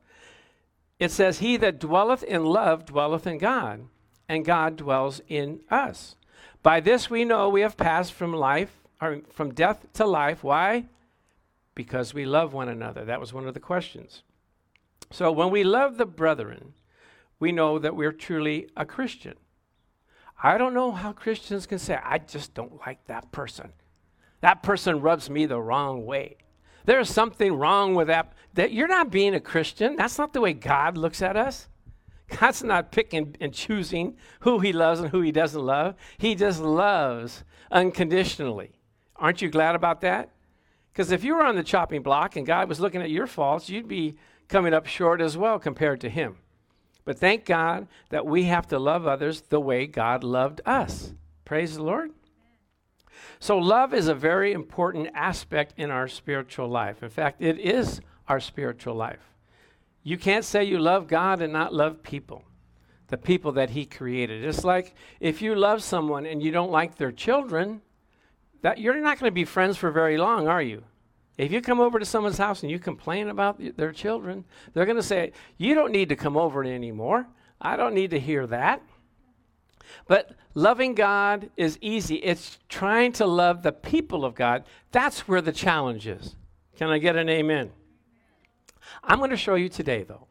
It 1.00 1.12
says, 1.12 1.40
He 1.40 1.58
that 1.58 1.80
dwelleth 1.80 2.24
in 2.24 2.46
love 2.46 2.86
dwelleth 2.86 3.28
in 3.28 3.38
God, 3.38 3.88
and 4.28 4.46
God 4.46 4.78
dwells 4.78 5.22
in 5.28 5.62
us. 5.70 6.16
By 6.64 6.80
this 6.80 7.10
we 7.10 7.24
know 7.24 7.50
we 7.50 7.62
have 7.62 7.78
passed 7.78 8.14
from 8.14 8.34
life, 8.34 8.72
or 9.02 9.22
from 9.32 9.54
death 9.54 9.86
to 9.94 10.06
life. 10.06 10.44
Why? 10.44 10.86
because 11.78 12.12
we 12.12 12.26
love 12.26 12.54
one 12.54 12.68
another. 12.68 13.06
That 13.06 13.20
was 13.20 13.34
one 13.34 13.48
of 13.48 13.54
the 13.54 13.60
questions. 13.60 14.24
So 15.12 15.32
when 15.32 15.52
we 15.52 15.64
love 15.64 15.98
the 15.98 16.08
brethren, 16.08 16.74
we 17.40 17.52
know 17.52 17.78
that 17.78 17.96
we're 17.96 18.12
truly 18.12 18.68
a 18.76 18.84
Christian. 18.84 19.36
I 20.42 20.58
don't 20.58 20.74
know 20.74 20.92
how 20.92 21.14
Christians 21.14 21.68
can 21.68 21.78
say, 21.78 22.00
I 22.04 22.18
just 22.18 22.56
don't 22.56 22.80
like 22.88 23.06
that 23.06 23.32
person. 23.32 23.74
That 24.42 24.64
person 24.64 25.02
rubs 25.02 25.30
me 25.30 25.46
the 25.46 25.62
wrong 25.62 26.04
way. 26.04 26.38
There's 26.88 27.10
something 27.10 27.54
wrong 27.54 27.96
with 27.96 28.08
that. 28.08 28.32
That 28.54 28.72
you're 28.72 28.88
not 28.88 29.12
being 29.12 29.36
a 29.36 29.42
Christian. 29.42 29.98
That's 29.98 30.18
not 30.18 30.32
the 30.32 30.40
way 30.40 30.54
God 30.54 30.98
looks 30.98 31.22
at 31.22 31.36
us. 31.36 31.68
God's 32.40 32.64
not 32.64 32.94
picking 32.94 33.36
and 33.42 33.54
choosing 33.54 34.16
who 34.40 34.60
he 34.60 34.72
loves 34.72 35.02
and 35.02 35.10
who 35.10 35.20
he 35.22 35.34
doesn't 35.34 35.62
love. 35.62 35.96
He 36.18 36.34
just 36.34 36.62
loves 36.62 37.44
unconditionally. 37.70 38.72
Aren't 39.18 39.42
you 39.42 39.50
glad 39.50 39.76
about 39.76 40.00
that? 40.02 40.32
Because 40.94 41.12
if 41.12 41.26
you 41.26 41.36
were 41.36 41.44
on 41.44 41.56
the 41.56 41.64
chopping 41.64 42.02
block 42.02 42.38
and 42.38 42.48
God 42.48 42.70
was 42.70 42.80
looking 42.80 43.02
at 43.02 43.12
your 43.12 43.28
faults, 43.28 43.70
you'd 43.70 43.88
be 43.88 44.16
coming 44.48 44.74
up 44.74 44.88
short 44.88 45.20
as 45.20 45.36
well 45.38 45.60
compared 45.60 46.00
to 46.02 46.10
him. 46.10 46.38
But 47.04 47.20
thank 47.20 47.44
God 47.44 47.88
that 48.10 48.26
we 48.26 48.44
have 48.46 48.68
to 48.68 48.80
love 48.80 49.06
others 49.06 49.42
the 49.42 49.60
way 49.60 49.88
God 49.88 50.24
loved 50.24 50.62
us. 50.66 51.14
Praise 51.44 51.76
the 51.76 51.84
Lord. 51.84 52.12
So, 53.40 53.58
love 53.58 53.94
is 53.94 54.08
a 54.08 54.16
very 54.16 54.52
important 54.52 55.10
aspect 55.14 55.74
in 55.78 55.92
our 55.92 56.08
spiritual 56.08 56.68
life. 56.68 57.04
In 57.04 57.10
fact, 57.10 57.42
it 57.42 57.60
is 57.60 58.02
our 58.28 58.40
spiritual 58.40 58.96
life. 58.96 59.34
You 60.04 60.18
can't 60.18 60.46
say 60.46 60.64
you 60.64 60.80
love 60.80 61.08
God 61.08 61.42
and 61.42 61.52
not 61.52 61.74
love 61.74 62.02
people, 62.02 62.44
the 63.08 63.18
people 63.18 63.52
that 63.54 63.72
He 63.72 63.86
created. 63.86 64.44
It's 64.44 64.64
like 64.64 64.96
if 65.20 65.42
you 65.42 65.54
love 65.54 65.84
someone 65.84 66.26
and 66.26 66.42
you 66.42 66.52
don't 66.52 66.72
like 66.72 66.96
their 66.96 67.12
children, 67.12 67.82
that 68.62 68.80
you're 68.80 69.00
not 69.00 69.20
going 69.20 69.30
to 69.30 69.36
be 69.36 69.46
friends 69.46 69.78
for 69.78 69.92
very 69.92 70.18
long, 70.18 70.48
are 70.48 70.62
you? 70.62 70.84
If 71.38 71.52
you 71.52 71.62
come 71.62 71.80
over 71.80 72.00
to 72.00 72.06
someone's 72.06 72.40
house 72.40 72.64
and 72.64 72.72
you 72.72 72.80
complain 72.80 73.30
about 73.30 73.60
th- 73.60 73.76
their 73.76 73.92
children, 73.92 74.44
they're 74.74 74.86
going 74.86 74.98
to 74.98 75.04
say, 75.04 75.34
You 75.58 75.76
don't 75.76 75.92
need 75.92 76.10
to 76.10 76.16
come 76.16 76.36
over 76.36 76.64
anymore. 76.64 77.28
I 77.62 77.76
don't 77.76 77.94
need 77.94 78.12
to 78.12 78.20
hear 78.20 78.48
that. 78.48 78.82
But 80.08 80.32
loving 80.54 80.96
God 80.96 81.50
is 81.58 81.78
easy. 81.82 82.16
It's 82.16 82.60
trying 82.70 83.12
to 83.14 83.26
love 83.26 83.64
the 83.64 83.72
people 83.72 84.26
of 84.26 84.36
God. 84.36 84.64
That's 84.92 85.28
where 85.28 85.42
the 85.42 85.52
challenge 85.52 86.08
is. 86.08 86.36
Can 86.78 86.90
I 86.90 86.98
get 86.98 87.16
an 87.16 87.30
amen? 87.30 87.72
I'm 89.04 89.18
going 89.20 89.32
to 89.32 89.38
show 89.38 89.56
you 89.56 89.70
today, 89.70 90.04
though, 90.04 90.28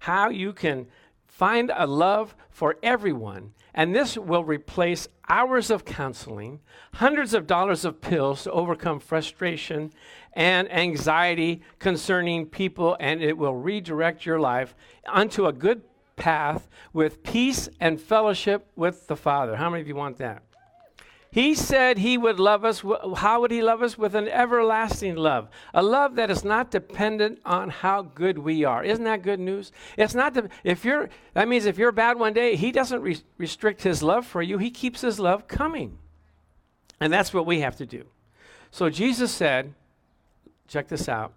how 0.00 0.28
you 0.28 0.52
can 0.52 0.86
find 1.26 1.72
a 1.74 1.86
love 1.86 2.34
for 2.50 2.76
everyone. 2.82 3.52
And 3.74 3.94
this 3.94 4.18
will 4.18 4.42
replace 4.42 5.08
hours 5.28 5.70
of 5.70 5.84
counseling, 5.84 6.60
hundreds 6.94 7.32
of 7.32 7.46
dollars 7.46 7.84
of 7.84 8.00
pills 8.00 8.42
to 8.42 8.50
overcome 8.50 8.98
frustration 8.98 9.92
and 10.32 10.70
anxiety 10.72 11.62
concerning 11.78 12.46
people, 12.46 12.96
and 12.98 13.22
it 13.22 13.38
will 13.38 13.54
redirect 13.54 14.26
your 14.26 14.40
life 14.40 14.74
onto 15.06 15.46
a 15.46 15.52
good 15.52 15.82
path 16.18 16.68
with 16.92 17.22
peace 17.22 17.68
and 17.80 18.00
fellowship 18.00 18.70
with 18.76 19.06
the 19.06 19.16
Father. 19.16 19.56
How 19.56 19.70
many 19.70 19.80
of 19.80 19.88
you 19.88 19.94
want 19.94 20.18
that? 20.18 20.42
He 21.30 21.54
said 21.54 21.98
he 21.98 22.16
would 22.16 22.40
love 22.40 22.64
us. 22.64 22.82
How 23.16 23.42
would 23.42 23.50
he 23.50 23.60
love 23.62 23.82
us? 23.82 23.98
With 23.98 24.14
an 24.14 24.28
everlasting 24.28 25.14
love. 25.14 25.48
A 25.74 25.82
love 25.82 26.14
that 26.14 26.30
is 26.30 26.42
not 26.42 26.70
dependent 26.70 27.38
on 27.44 27.68
how 27.68 28.00
good 28.02 28.38
we 28.38 28.64
are. 28.64 28.82
Isn't 28.82 29.04
that 29.04 29.22
good 29.22 29.38
news? 29.38 29.70
It's 29.98 30.14
not, 30.14 30.32
de- 30.32 30.48
if 30.64 30.86
you're, 30.86 31.10
that 31.34 31.46
means 31.46 31.66
if 31.66 31.76
you're 31.76 31.92
bad 31.92 32.18
one 32.18 32.32
day, 32.32 32.56
he 32.56 32.72
doesn't 32.72 33.02
re- 33.02 33.20
restrict 33.36 33.82
his 33.82 34.02
love 34.02 34.26
for 34.26 34.40
you. 34.40 34.56
He 34.56 34.70
keeps 34.70 35.02
his 35.02 35.20
love 35.20 35.46
coming. 35.46 35.98
And 36.98 37.12
that's 37.12 37.34
what 37.34 37.44
we 37.44 37.60
have 37.60 37.76
to 37.76 37.86
do. 37.86 38.04
So 38.70 38.88
Jesus 38.88 39.30
said, 39.30 39.74
check 40.66 40.88
this 40.88 41.10
out. 41.10 41.34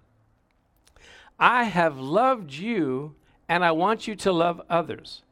I 1.37 1.65
have 1.65 1.99
loved 1.99 2.53
you 2.53 3.15
and 3.51 3.65
I 3.65 3.73
want 3.73 4.07
you 4.07 4.15
to 4.15 4.31
love 4.31 4.61
others. 4.69 5.23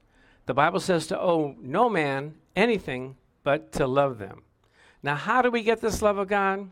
The 0.46 0.54
Bible 0.54 0.82
says 0.82 1.08
to 1.08 1.18
owe 1.18 1.56
no 1.62 1.90
man 1.90 2.36
anything 2.54 3.16
but 3.46 3.72
to 3.72 3.88
love 3.88 4.18
them. 4.18 4.42
Now, 5.02 5.16
how 5.16 5.42
do 5.42 5.50
we 5.50 5.64
get 5.64 5.80
this 5.80 6.02
love 6.02 6.18
of 6.18 6.28
God? 6.28 6.70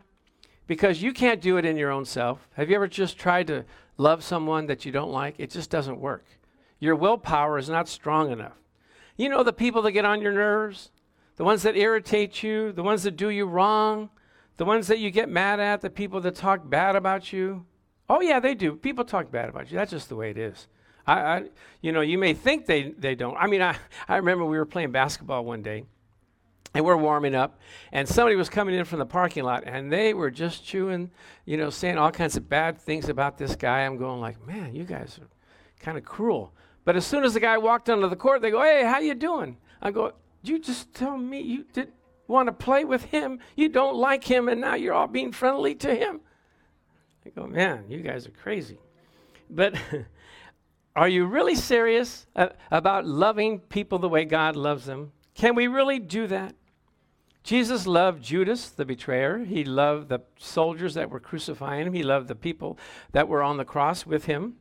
Because 0.66 1.00
you 1.00 1.14
can't 1.14 1.40
do 1.40 1.56
it 1.56 1.64
in 1.64 1.78
your 1.78 1.90
own 1.90 2.04
self. 2.04 2.46
Have 2.52 2.68
you 2.68 2.76
ever 2.76 2.86
just 2.86 3.16
tried 3.18 3.46
to 3.46 3.64
love 3.96 4.22
someone 4.22 4.66
that 4.66 4.84
you 4.84 4.92
don't 4.92 5.10
like? 5.10 5.36
It 5.38 5.48
just 5.48 5.70
doesn't 5.70 5.98
work. 5.98 6.26
Your 6.80 6.94
willpower 6.94 7.56
is 7.56 7.70
not 7.70 7.88
strong 7.88 8.30
enough. 8.30 8.58
You 9.16 9.30
know 9.30 9.42
the 9.42 9.54
people 9.54 9.80
that 9.80 9.92
get 9.92 10.04
on 10.04 10.20
your 10.20 10.32
nerves, 10.32 10.90
the 11.36 11.44
ones 11.44 11.62
that 11.62 11.78
irritate 11.78 12.42
you, 12.42 12.72
the 12.72 12.82
ones 12.82 13.04
that 13.04 13.16
do 13.16 13.30
you 13.30 13.46
wrong, 13.46 14.10
the 14.58 14.66
ones 14.66 14.86
that 14.88 14.98
you 14.98 15.10
get 15.10 15.30
mad 15.30 15.60
at, 15.60 15.80
the 15.80 15.88
people 15.88 16.20
that 16.20 16.34
talk 16.34 16.68
bad 16.68 16.94
about 16.94 17.32
you. 17.32 17.64
Oh, 18.06 18.20
yeah, 18.20 18.38
they 18.38 18.54
do. 18.54 18.76
People 18.76 19.06
talk 19.06 19.30
bad 19.30 19.48
about 19.48 19.70
you. 19.70 19.78
That's 19.78 19.92
just 19.92 20.10
the 20.10 20.16
way 20.16 20.28
it 20.28 20.36
is. 20.36 20.68
I, 21.08 21.20
I, 21.20 21.42
you 21.80 21.90
know, 21.90 22.02
you 22.02 22.18
may 22.18 22.34
think 22.34 22.66
they, 22.66 22.90
they 22.90 23.14
don't. 23.14 23.34
I 23.36 23.46
mean, 23.46 23.62
I, 23.62 23.76
I 24.06 24.16
remember 24.16 24.44
we 24.44 24.58
were 24.58 24.66
playing 24.66 24.92
basketball 24.92 25.42
one 25.42 25.62
day, 25.62 25.84
and 26.74 26.84
we're 26.84 26.98
warming 26.98 27.34
up, 27.34 27.58
and 27.92 28.06
somebody 28.06 28.36
was 28.36 28.50
coming 28.50 28.74
in 28.74 28.84
from 28.84 28.98
the 28.98 29.06
parking 29.06 29.42
lot, 29.42 29.64
and 29.66 29.90
they 29.90 30.12
were 30.12 30.30
just 30.30 30.66
chewing, 30.66 31.10
you 31.46 31.56
know, 31.56 31.70
saying 31.70 31.96
all 31.96 32.10
kinds 32.10 32.36
of 32.36 32.46
bad 32.46 32.78
things 32.78 33.08
about 33.08 33.38
this 33.38 33.56
guy. 33.56 33.86
I'm 33.86 33.96
going 33.96 34.20
like, 34.20 34.46
man, 34.46 34.74
you 34.74 34.84
guys 34.84 35.18
are 35.18 35.28
kind 35.80 35.96
of 35.96 36.04
cruel. 36.04 36.52
But 36.84 36.94
as 36.94 37.06
soon 37.06 37.24
as 37.24 37.32
the 37.32 37.40
guy 37.40 37.56
walked 37.56 37.88
onto 37.88 38.08
the 38.08 38.16
court, 38.16 38.42
they 38.42 38.50
go, 38.50 38.62
hey, 38.62 38.84
how 38.84 38.98
you 38.98 39.14
doing? 39.14 39.56
I 39.80 39.90
go, 39.90 40.12
you 40.42 40.58
just 40.58 40.92
tell 40.92 41.16
me 41.16 41.40
you 41.40 41.64
didn't 41.72 41.94
want 42.26 42.48
to 42.48 42.52
play 42.52 42.84
with 42.84 43.04
him. 43.04 43.38
You 43.56 43.70
don't 43.70 43.96
like 43.96 44.24
him, 44.24 44.48
and 44.48 44.60
now 44.60 44.74
you're 44.74 44.94
all 44.94 45.06
being 45.06 45.32
friendly 45.32 45.74
to 45.76 45.94
him. 45.94 46.20
I 47.24 47.30
go, 47.30 47.46
man, 47.46 47.84
you 47.88 48.02
guys 48.02 48.26
are 48.26 48.30
crazy. 48.30 48.78
But 49.48 49.74
Are 50.98 51.08
you 51.08 51.26
really 51.26 51.54
serious 51.54 52.26
uh, 52.34 52.48
about 52.72 53.06
loving 53.06 53.60
people 53.60 54.00
the 54.00 54.08
way 54.08 54.24
God 54.24 54.56
loves 54.56 54.84
them? 54.84 55.12
Can 55.32 55.54
we 55.54 55.68
really 55.68 56.00
do 56.00 56.26
that? 56.26 56.56
Jesus 57.44 57.86
loved 57.86 58.20
Judas, 58.20 58.70
the 58.70 58.84
betrayer. 58.84 59.44
He 59.44 59.62
loved 59.62 60.08
the 60.08 60.22
soldiers 60.40 60.94
that 60.94 61.08
were 61.08 61.20
crucifying 61.20 61.86
him. 61.86 61.92
He 61.92 62.02
loved 62.02 62.26
the 62.26 62.34
people 62.34 62.80
that 63.12 63.28
were 63.28 63.44
on 63.44 63.58
the 63.58 63.64
cross 63.64 64.06
with 64.06 64.24
him. 64.24 64.56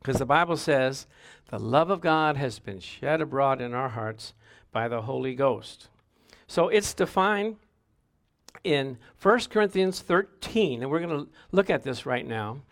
Because 0.00 0.16
the 0.16 0.26
Bible 0.26 0.56
says, 0.56 1.06
the 1.50 1.60
love 1.60 1.88
of 1.88 2.00
God 2.00 2.36
has 2.36 2.58
been 2.58 2.80
shed 2.80 3.20
abroad 3.20 3.60
in 3.60 3.72
our 3.72 3.90
hearts 3.90 4.34
by 4.72 4.88
the 4.88 5.02
Holy 5.02 5.36
Ghost. 5.36 5.86
So 6.48 6.66
it's 6.66 6.94
defined 6.94 7.58
in 8.64 8.98
1 9.22 9.40
Corinthians 9.48 10.00
13, 10.00 10.82
and 10.82 10.90
we're 10.90 10.98
going 10.98 11.26
to 11.26 11.30
look 11.52 11.70
at 11.70 11.84
this 11.84 12.06
right 12.06 12.26
now. 12.26 12.62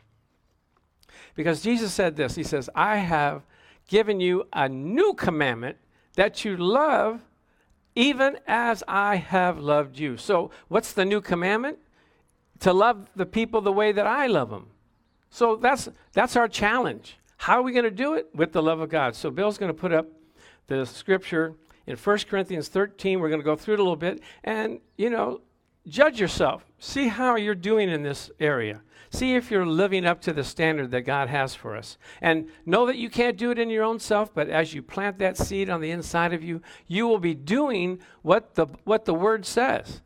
Because 1.38 1.62
Jesus 1.62 1.92
said 1.94 2.16
this 2.16 2.34
He 2.34 2.42
says, 2.42 2.68
I 2.74 2.96
have 2.96 3.42
given 3.86 4.18
you 4.18 4.48
a 4.52 4.68
new 4.68 5.14
commandment 5.14 5.76
that 6.16 6.44
you 6.44 6.56
love 6.56 7.20
even 7.94 8.40
as 8.48 8.82
I 8.88 9.14
have 9.14 9.60
loved 9.60 10.00
you. 10.00 10.16
So, 10.16 10.50
what's 10.66 10.92
the 10.92 11.04
new 11.04 11.20
commandment? 11.20 11.78
To 12.60 12.72
love 12.72 13.08
the 13.14 13.24
people 13.24 13.60
the 13.60 13.70
way 13.70 13.92
that 13.92 14.04
I 14.04 14.26
love 14.26 14.50
them. 14.50 14.66
So, 15.30 15.54
that's, 15.54 15.88
that's 16.12 16.34
our 16.34 16.48
challenge. 16.48 17.18
How 17.36 17.60
are 17.60 17.62
we 17.62 17.70
going 17.70 17.84
to 17.84 17.90
do 17.92 18.14
it? 18.14 18.26
With 18.34 18.50
the 18.50 18.60
love 18.60 18.80
of 18.80 18.88
God. 18.88 19.14
So, 19.14 19.30
Bill's 19.30 19.58
going 19.58 19.72
to 19.72 19.80
put 19.80 19.92
up 19.92 20.08
the 20.66 20.84
scripture 20.86 21.54
in 21.86 21.96
1 21.96 22.18
Corinthians 22.28 22.66
13. 22.66 23.20
We're 23.20 23.28
going 23.28 23.40
to 23.40 23.44
go 23.44 23.54
through 23.54 23.74
it 23.74 23.80
a 23.80 23.84
little 23.84 23.94
bit 23.94 24.20
and, 24.42 24.80
you 24.96 25.08
know, 25.08 25.40
judge 25.88 26.20
yourself. 26.20 26.64
See 26.78 27.08
how 27.08 27.36
you're 27.36 27.54
doing 27.54 27.88
in 27.88 28.02
this 28.02 28.30
area. 28.38 28.82
See 29.10 29.34
if 29.34 29.50
you're 29.50 29.66
living 29.66 30.04
up 30.04 30.20
to 30.22 30.32
the 30.32 30.44
standard 30.44 30.90
that 30.90 31.02
God 31.02 31.28
has 31.28 31.54
for 31.54 31.76
us. 31.76 31.96
And 32.20 32.48
know 32.66 32.86
that 32.86 32.96
you 32.96 33.08
can't 33.08 33.38
do 33.38 33.50
it 33.50 33.58
in 33.58 33.70
your 33.70 33.84
own 33.84 33.98
self, 33.98 34.34
but 34.34 34.48
as 34.50 34.74
you 34.74 34.82
plant 34.82 35.18
that 35.18 35.38
seed 35.38 35.70
on 35.70 35.80
the 35.80 35.90
inside 35.90 36.34
of 36.34 36.42
you, 36.42 36.60
you 36.86 37.08
will 37.08 37.18
be 37.18 37.34
doing 37.34 38.00
what 38.22 38.54
the, 38.54 38.66
what 38.84 39.06
the 39.06 39.14
Word 39.14 39.46
says. 39.46 40.02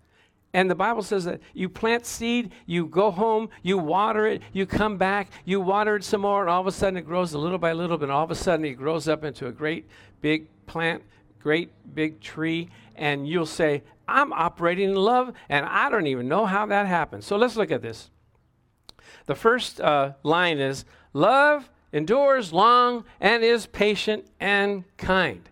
And 0.54 0.70
the 0.70 0.74
Bible 0.74 1.02
says 1.02 1.24
that 1.24 1.40
you 1.54 1.68
plant 1.68 2.04
seed, 2.04 2.52
you 2.66 2.86
go 2.86 3.10
home, 3.10 3.48
you 3.62 3.78
water 3.78 4.26
it, 4.26 4.42
you 4.52 4.66
come 4.66 4.98
back, 4.98 5.30
you 5.44 5.60
water 5.60 5.96
it 5.96 6.04
some 6.04 6.20
more, 6.20 6.42
and 6.42 6.50
all 6.50 6.60
of 6.60 6.66
a 6.66 6.72
sudden 6.72 6.98
it 6.98 7.06
grows 7.06 7.32
a 7.32 7.38
little 7.38 7.58
by 7.58 7.72
little, 7.72 7.96
but 7.96 8.10
all 8.10 8.22
of 8.22 8.30
a 8.30 8.34
sudden 8.34 8.64
it 8.66 8.74
grows 8.74 9.08
up 9.08 9.24
into 9.24 9.46
a 9.46 9.52
great 9.52 9.86
big 10.20 10.46
plant, 10.66 11.02
great 11.42 11.70
big 11.94 12.20
tree, 12.20 12.68
and 12.96 13.28
you'll 13.28 13.46
say, 13.46 13.82
I'm 14.06 14.32
operating 14.32 14.90
in 14.90 14.96
love, 14.96 15.32
and 15.48 15.66
I 15.66 15.90
don't 15.90 16.06
even 16.06 16.28
know 16.28 16.46
how 16.46 16.66
that 16.66 16.86
happened. 16.86 17.24
So 17.24 17.36
let's 17.36 17.56
look 17.56 17.70
at 17.70 17.82
this. 17.82 18.10
The 19.26 19.34
first 19.34 19.80
uh, 19.80 20.12
line 20.22 20.58
is 20.58 20.84
Love 21.12 21.68
endures 21.92 22.52
long 22.52 23.04
and 23.20 23.44
is 23.44 23.66
patient 23.66 24.26
and 24.40 24.84
kind. 24.96 25.48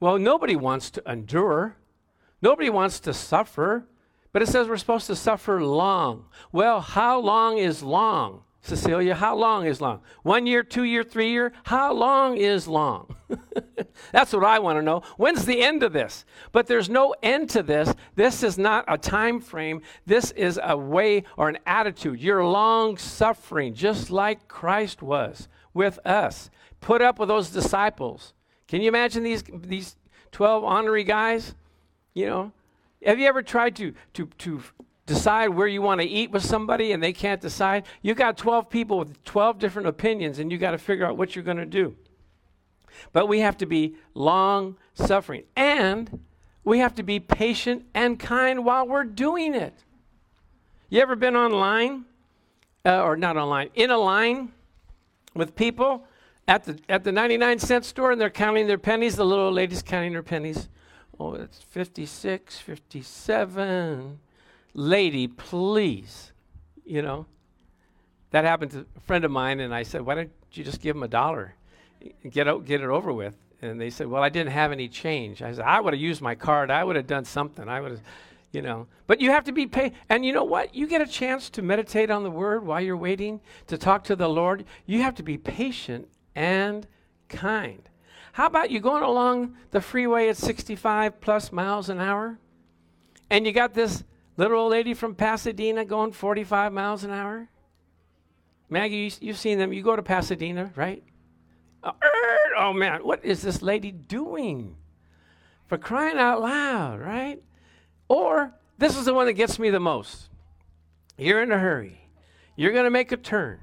Well, 0.00 0.18
nobody 0.18 0.56
wants 0.56 0.90
to 0.90 1.02
endure, 1.10 1.76
nobody 2.42 2.68
wants 2.68 3.00
to 3.00 3.14
suffer, 3.14 3.86
but 4.32 4.42
it 4.42 4.48
says 4.48 4.68
we're 4.68 4.76
supposed 4.76 5.06
to 5.06 5.16
suffer 5.16 5.62
long. 5.62 6.24
Well, 6.50 6.80
how 6.80 7.20
long 7.20 7.58
is 7.58 7.82
long? 7.82 8.42
Cecilia, 8.64 9.14
how 9.14 9.36
long 9.36 9.66
is 9.66 9.82
long? 9.82 10.00
One 10.22 10.46
year, 10.46 10.62
two 10.62 10.84
year, 10.84 11.04
three 11.04 11.30
year? 11.30 11.52
How 11.64 11.92
long 11.92 12.38
is 12.38 12.66
long? 12.66 13.14
That's 14.12 14.32
what 14.32 14.42
I 14.42 14.58
want 14.58 14.78
to 14.78 14.82
know. 14.82 15.02
When's 15.18 15.44
the 15.44 15.62
end 15.62 15.82
of 15.82 15.92
this? 15.92 16.24
But 16.50 16.66
there's 16.66 16.88
no 16.88 17.14
end 17.22 17.50
to 17.50 17.62
this. 17.62 17.92
This 18.14 18.42
is 18.42 18.56
not 18.56 18.86
a 18.88 18.96
time 18.96 19.42
frame. 19.42 19.82
This 20.06 20.30
is 20.30 20.58
a 20.62 20.78
way 20.78 21.24
or 21.36 21.50
an 21.50 21.58
attitude. 21.66 22.22
You're 22.22 22.42
long 22.42 22.96
suffering, 22.96 23.74
just 23.74 24.10
like 24.10 24.48
Christ 24.48 25.02
was 25.02 25.46
with 25.74 25.98
us. 26.06 26.48
Put 26.80 27.02
up 27.02 27.18
with 27.18 27.28
those 27.28 27.50
disciples. 27.50 28.32
Can 28.66 28.80
you 28.80 28.88
imagine 28.88 29.22
these 29.22 29.44
these 29.52 29.94
12 30.32 30.64
honorary 30.64 31.04
guys? 31.04 31.54
You 32.14 32.26
know, 32.26 32.52
have 33.04 33.18
you 33.18 33.26
ever 33.26 33.42
tried 33.42 33.76
to 33.76 33.92
to 34.14 34.26
to 34.38 34.62
decide 35.06 35.48
where 35.48 35.66
you 35.66 35.82
want 35.82 36.00
to 36.00 36.06
eat 36.06 36.30
with 36.30 36.44
somebody 36.44 36.92
and 36.92 37.02
they 37.02 37.12
can't 37.12 37.40
decide? 37.40 37.84
You 38.02 38.14
got 38.14 38.36
12 38.36 38.70
people 38.70 38.98
with 38.98 39.22
12 39.24 39.58
different 39.58 39.88
opinions 39.88 40.38
and 40.38 40.50
you 40.50 40.58
got 40.58 40.72
to 40.72 40.78
figure 40.78 41.06
out 41.06 41.16
what 41.16 41.34
you're 41.34 41.44
going 41.44 41.58
to 41.58 41.66
do. 41.66 41.96
But 43.12 43.26
we 43.26 43.40
have 43.40 43.56
to 43.58 43.66
be 43.66 43.96
long 44.14 44.76
suffering 44.94 45.44
and 45.56 46.20
we 46.64 46.78
have 46.78 46.94
to 46.94 47.02
be 47.02 47.20
patient 47.20 47.84
and 47.94 48.18
kind 48.18 48.64
while 48.64 48.86
we're 48.86 49.04
doing 49.04 49.54
it. 49.54 49.74
You 50.88 51.00
ever 51.00 51.16
been 51.16 51.36
online 51.36 52.04
uh, 52.84 53.02
or 53.02 53.16
not 53.16 53.36
online, 53.36 53.70
in 53.74 53.90
a 53.90 53.98
line 53.98 54.52
with 55.34 55.56
people 55.56 56.06
at 56.46 56.64
the 56.64 56.78
at 56.88 57.04
the 57.04 57.12
99 57.12 57.58
cent 57.58 57.84
store 57.84 58.12
and 58.12 58.20
they're 58.20 58.30
counting 58.30 58.66
their 58.66 58.78
pennies, 58.78 59.16
the 59.16 59.24
little 59.24 59.50
lady's 59.50 59.82
counting 59.82 60.12
her 60.12 60.22
pennies. 60.22 60.68
Oh, 61.18 61.34
it's 61.34 61.62
56, 61.62 62.58
57 62.58 64.18
lady, 64.74 65.26
please. 65.26 66.32
You 66.84 67.00
know, 67.00 67.26
that 68.30 68.44
happened 68.44 68.72
to 68.72 68.86
a 68.96 69.00
friend 69.00 69.24
of 69.24 69.30
mine, 69.30 69.60
and 69.60 69.74
I 69.74 69.84
said, 69.84 70.02
why 70.02 70.16
don't 70.16 70.30
you 70.52 70.64
just 70.64 70.80
give 70.80 70.94
him 70.94 71.02
a 71.02 71.08
dollar 71.08 71.54
get, 72.28 72.46
out, 72.48 72.64
get 72.64 72.80
it 72.80 72.88
over 72.88 73.12
with? 73.12 73.34
And 73.62 73.80
they 73.80 73.88
said, 73.88 74.08
well, 74.08 74.22
I 74.22 74.28
didn't 74.28 74.52
have 74.52 74.72
any 74.72 74.88
change. 74.88 75.40
I 75.40 75.52
said, 75.52 75.64
I 75.64 75.80
would 75.80 75.94
have 75.94 76.00
used 76.00 76.20
my 76.20 76.34
card. 76.34 76.70
I 76.70 76.84
would 76.84 76.96
have 76.96 77.06
done 77.06 77.24
something. 77.24 77.66
I 77.66 77.80
would 77.80 77.92
have, 77.92 78.00
you 78.52 78.60
know. 78.60 78.86
But 79.06 79.22
you 79.22 79.30
have 79.30 79.44
to 79.44 79.52
be 79.52 79.66
paid. 79.66 79.94
And 80.10 80.24
you 80.24 80.32
know 80.32 80.44
what? 80.44 80.74
You 80.74 80.86
get 80.86 81.00
a 81.00 81.06
chance 81.06 81.48
to 81.50 81.62
meditate 81.62 82.10
on 82.10 82.24
the 82.24 82.30
word 82.30 82.66
while 82.66 82.80
you're 82.80 82.96
waiting 82.96 83.40
to 83.68 83.78
talk 83.78 84.04
to 84.04 84.16
the 84.16 84.28
Lord. 84.28 84.66
You 84.84 85.00
have 85.00 85.14
to 85.14 85.22
be 85.22 85.38
patient 85.38 86.08
and 86.34 86.86
kind. 87.28 87.88
How 88.32 88.46
about 88.46 88.70
you 88.70 88.80
going 88.80 89.02
along 89.02 89.56
the 89.70 89.80
freeway 89.80 90.28
at 90.28 90.36
65 90.36 91.20
plus 91.20 91.52
miles 91.52 91.88
an 91.88 92.00
hour? 92.00 92.38
And 93.30 93.46
you 93.46 93.52
got 93.52 93.72
this 93.72 94.04
Little 94.36 94.58
old 94.58 94.72
lady 94.72 94.94
from 94.94 95.14
Pasadena 95.14 95.84
going 95.84 96.12
45 96.12 96.72
miles 96.72 97.04
an 97.04 97.10
hour. 97.10 97.48
Maggie, 98.68 99.12
you, 99.20 99.32
have 99.32 99.38
seen 99.38 99.58
them. 99.58 99.72
You 99.72 99.82
go 99.82 99.94
to 99.94 100.02
Pasadena, 100.02 100.72
right? 100.74 101.04
Uh, 101.82 101.92
oh 102.56 102.72
man, 102.72 103.04
what 103.04 103.24
is 103.24 103.42
this 103.42 103.62
lady 103.62 103.92
doing? 103.92 104.76
For 105.66 105.78
crying 105.78 106.18
out 106.18 106.40
loud, 106.40 107.00
right? 107.00 107.42
Or 108.08 108.54
this 108.78 108.96
is 108.96 109.04
the 109.04 109.14
one 109.14 109.26
that 109.26 109.34
gets 109.34 109.58
me 109.58 109.70
the 109.70 109.80
most. 109.80 110.28
You're 111.16 111.42
in 111.42 111.52
a 111.52 111.58
hurry. 111.58 112.08
You're 112.56 112.72
going 112.72 112.84
to 112.84 112.90
make 112.90 113.12
a 113.12 113.16
turn. 113.16 113.60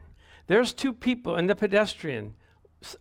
There's 0.47 0.73
two 0.73 0.93
people 0.93 1.35
in 1.35 1.47
the 1.47 1.55
pedestrian 1.55 2.35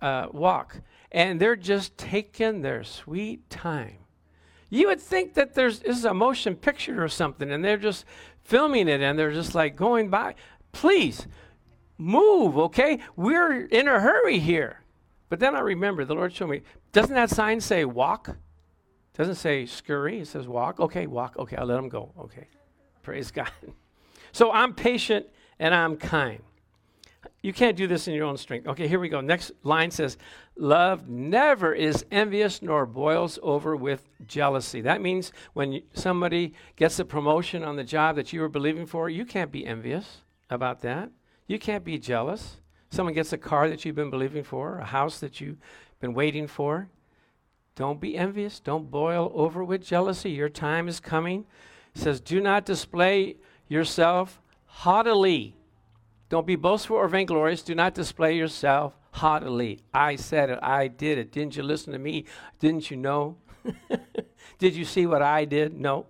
uh, 0.00 0.26
walk, 0.32 0.80
and 1.12 1.40
they're 1.40 1.56
just 1.56 1.96
taking 1.96 2.62
their 2.62 2.84
sweet 2.84 3.48
time. 3.48 3.98
You 4.70 4.86
would 4.86 5.00
think 5.00 5.34
that 5.34 5.54
there's 5.54 5.80
this 5.80 5.98
is 5.98 6.04
a 6.04 6.14
motion 6.14 6.54
picture 6.56 7.02
or 7.02 7.08
something, 7.08 7.50
and 7.50 7.64
they're 7.64 7.76
just 7.76 8.04
filming 8.44 8.88
it 8.88 9.00
and 9.00 9.18
they're 9.18 9.32
just 9.32 9.54
like 9.54 9.76
going 9.76 10.08
by. 10.08 10.34
Please 10.72 11.26
move, 11.98 12.56
okay? 12.56 13.00
We're 13.16 13.66
in 13.66 13.88
a 13.88 14.00
hurry 14.00 14.38
here. 14.38 14.80
But 15.28 15.38
then 15.40 15.54
I 15.54 15.60
remember 15.60 16.04
the 16.04 16.14
Lord 16.14 16.32
showed 16.32 16.50
me, 16.50 16.62
doesn't 16.92 17.14
that 17.14 17.30
sign 17.30 17.60
say 17.60 17.84
walk? 17.84 18.36
Doesn't 19.16 19.36
say 19.36 19.66
scurry, 19.66 20.20
it 20.20 20.26
says 20.28 20.48
walk. 20.48 20.80
Okay, 20.80 21.06
walk. 21.06 21.36
Okay, 21.38 21.56
I'll 21.56 21.66
let 21.66 21.76
them 21.76 21.88
go. 21.88 22.12
Okay. 22.18 22.48
Praise 23.02 23.30
God. 23.32 23.50
So 24.32 24.50
I'm 24.50 24.74
patient 24.74 25.26
and 25.58 25.74
I'm 25.74 25.96
kind. 25.96 26.42
You 27.42 27.54
can't 27.54 27.76
do 27.76 27.86
this 27.86 28.06
in 28.06 28.14
your 28.14 28.26
own 28.26 28.36
strength. 28.36 28.66
Okay, 28.66 28.86
here 28.86 29.00
we 29.00 29.08
go. 29.08 29.20
Next 29.20 29.52
line 29.62 29.90
says, 29.90 30.18
Love 30.56 31.08
never 31.08 31.72
is 31.72 32.04
envious 32.10 32.60
nor 32.60 32.84
boils 32.84 33.38
over 33.42 33.74
with 33.74 34.08
jealousy. 34.26 34.82
That 34.82 35.00
means 35.00 35.32
when 35.54 35.82
somebody 35.94 36.52
gets 36.76 36.98
a 36.98 37.04
promotion 37.04 37.64
on 37.64 37.76
the 37.76 37.84
job 37.84 38.16
that 38.16 38.32
you 38.32 38.42
were 38.42 38.50
believing 38.50 38.84
for, 38.84 39.08
you 39.08 39.24
can't 39.24 39.50
be 39.50 39.64
envious 39.64 40.18
about 40.50 40.82
that. 40.82 41.10
You 41.46 41.58
can't 41.58 41.84
be 41.84 41.98
jealous. 41.98 42.58
Someone 42.90 43.14
gets 43.14 43.32
a 43.32 43.38
car 43.38 43.70
that 43.70 43.84
you've 43.84 43.96
been 43.96 44.10
believing 44.10 44.44
for, 44.44 44.78
a 44.78 44.84
house 44.84 45.18
that 45.20 45.40
you've 45.40 45.58
been 45.98 46.12
waiting 46.12 46.46
for. 46.46 46.88
Don't 47.74 48.00
be 48.00 48.18
envious. 48.18 48.60
Don't 48.60 48.90
boil 48.90 49.32
over 49.34 49.64
with 49.64 49.82
jealousy. 49.82 50.30
Your 50.30 50.50
time 50.50 50.88
is 50.88 51.00
coming. 51.00 51.46
It 51.94 52.02
says, 52.02 52.20
Do 52.20 52.40
not 52.40 52.66
display 52.66 53.36
yourself 53.68 54.42
haughtily 54.66 55.56
don't 56.30 56.46
be 56.46 56.56
boastful 56.56 56.96
or 56.96 57.08
vainglorious. 57.08 57.62
Do 57.62 57.74
not 57.74 57.92
display 57.92 58.36
yourself 58.36 58.96
haughtily. 59.10 59.80
I 59.92 60.14
said 60.14 60.48
it. 60.48 60.60
I 60.62 60.86
did 60.86 61.18
it. 61.18 61.32
Didn't 61.32 61.56
you 61.56 61.64
listen 61.64 61.92
to 61.92 61.98
me? 61.98 62.24
Didn't 62.60 62.90
you 62.90 62.96
know? 62.96 63.36
did 64.58 64.74
you 64.74 64.84
see 64.84 65.06
what 65.06 65.22
I 65.22 65.44
did? 65.44 65.78
No. 65.78 66.06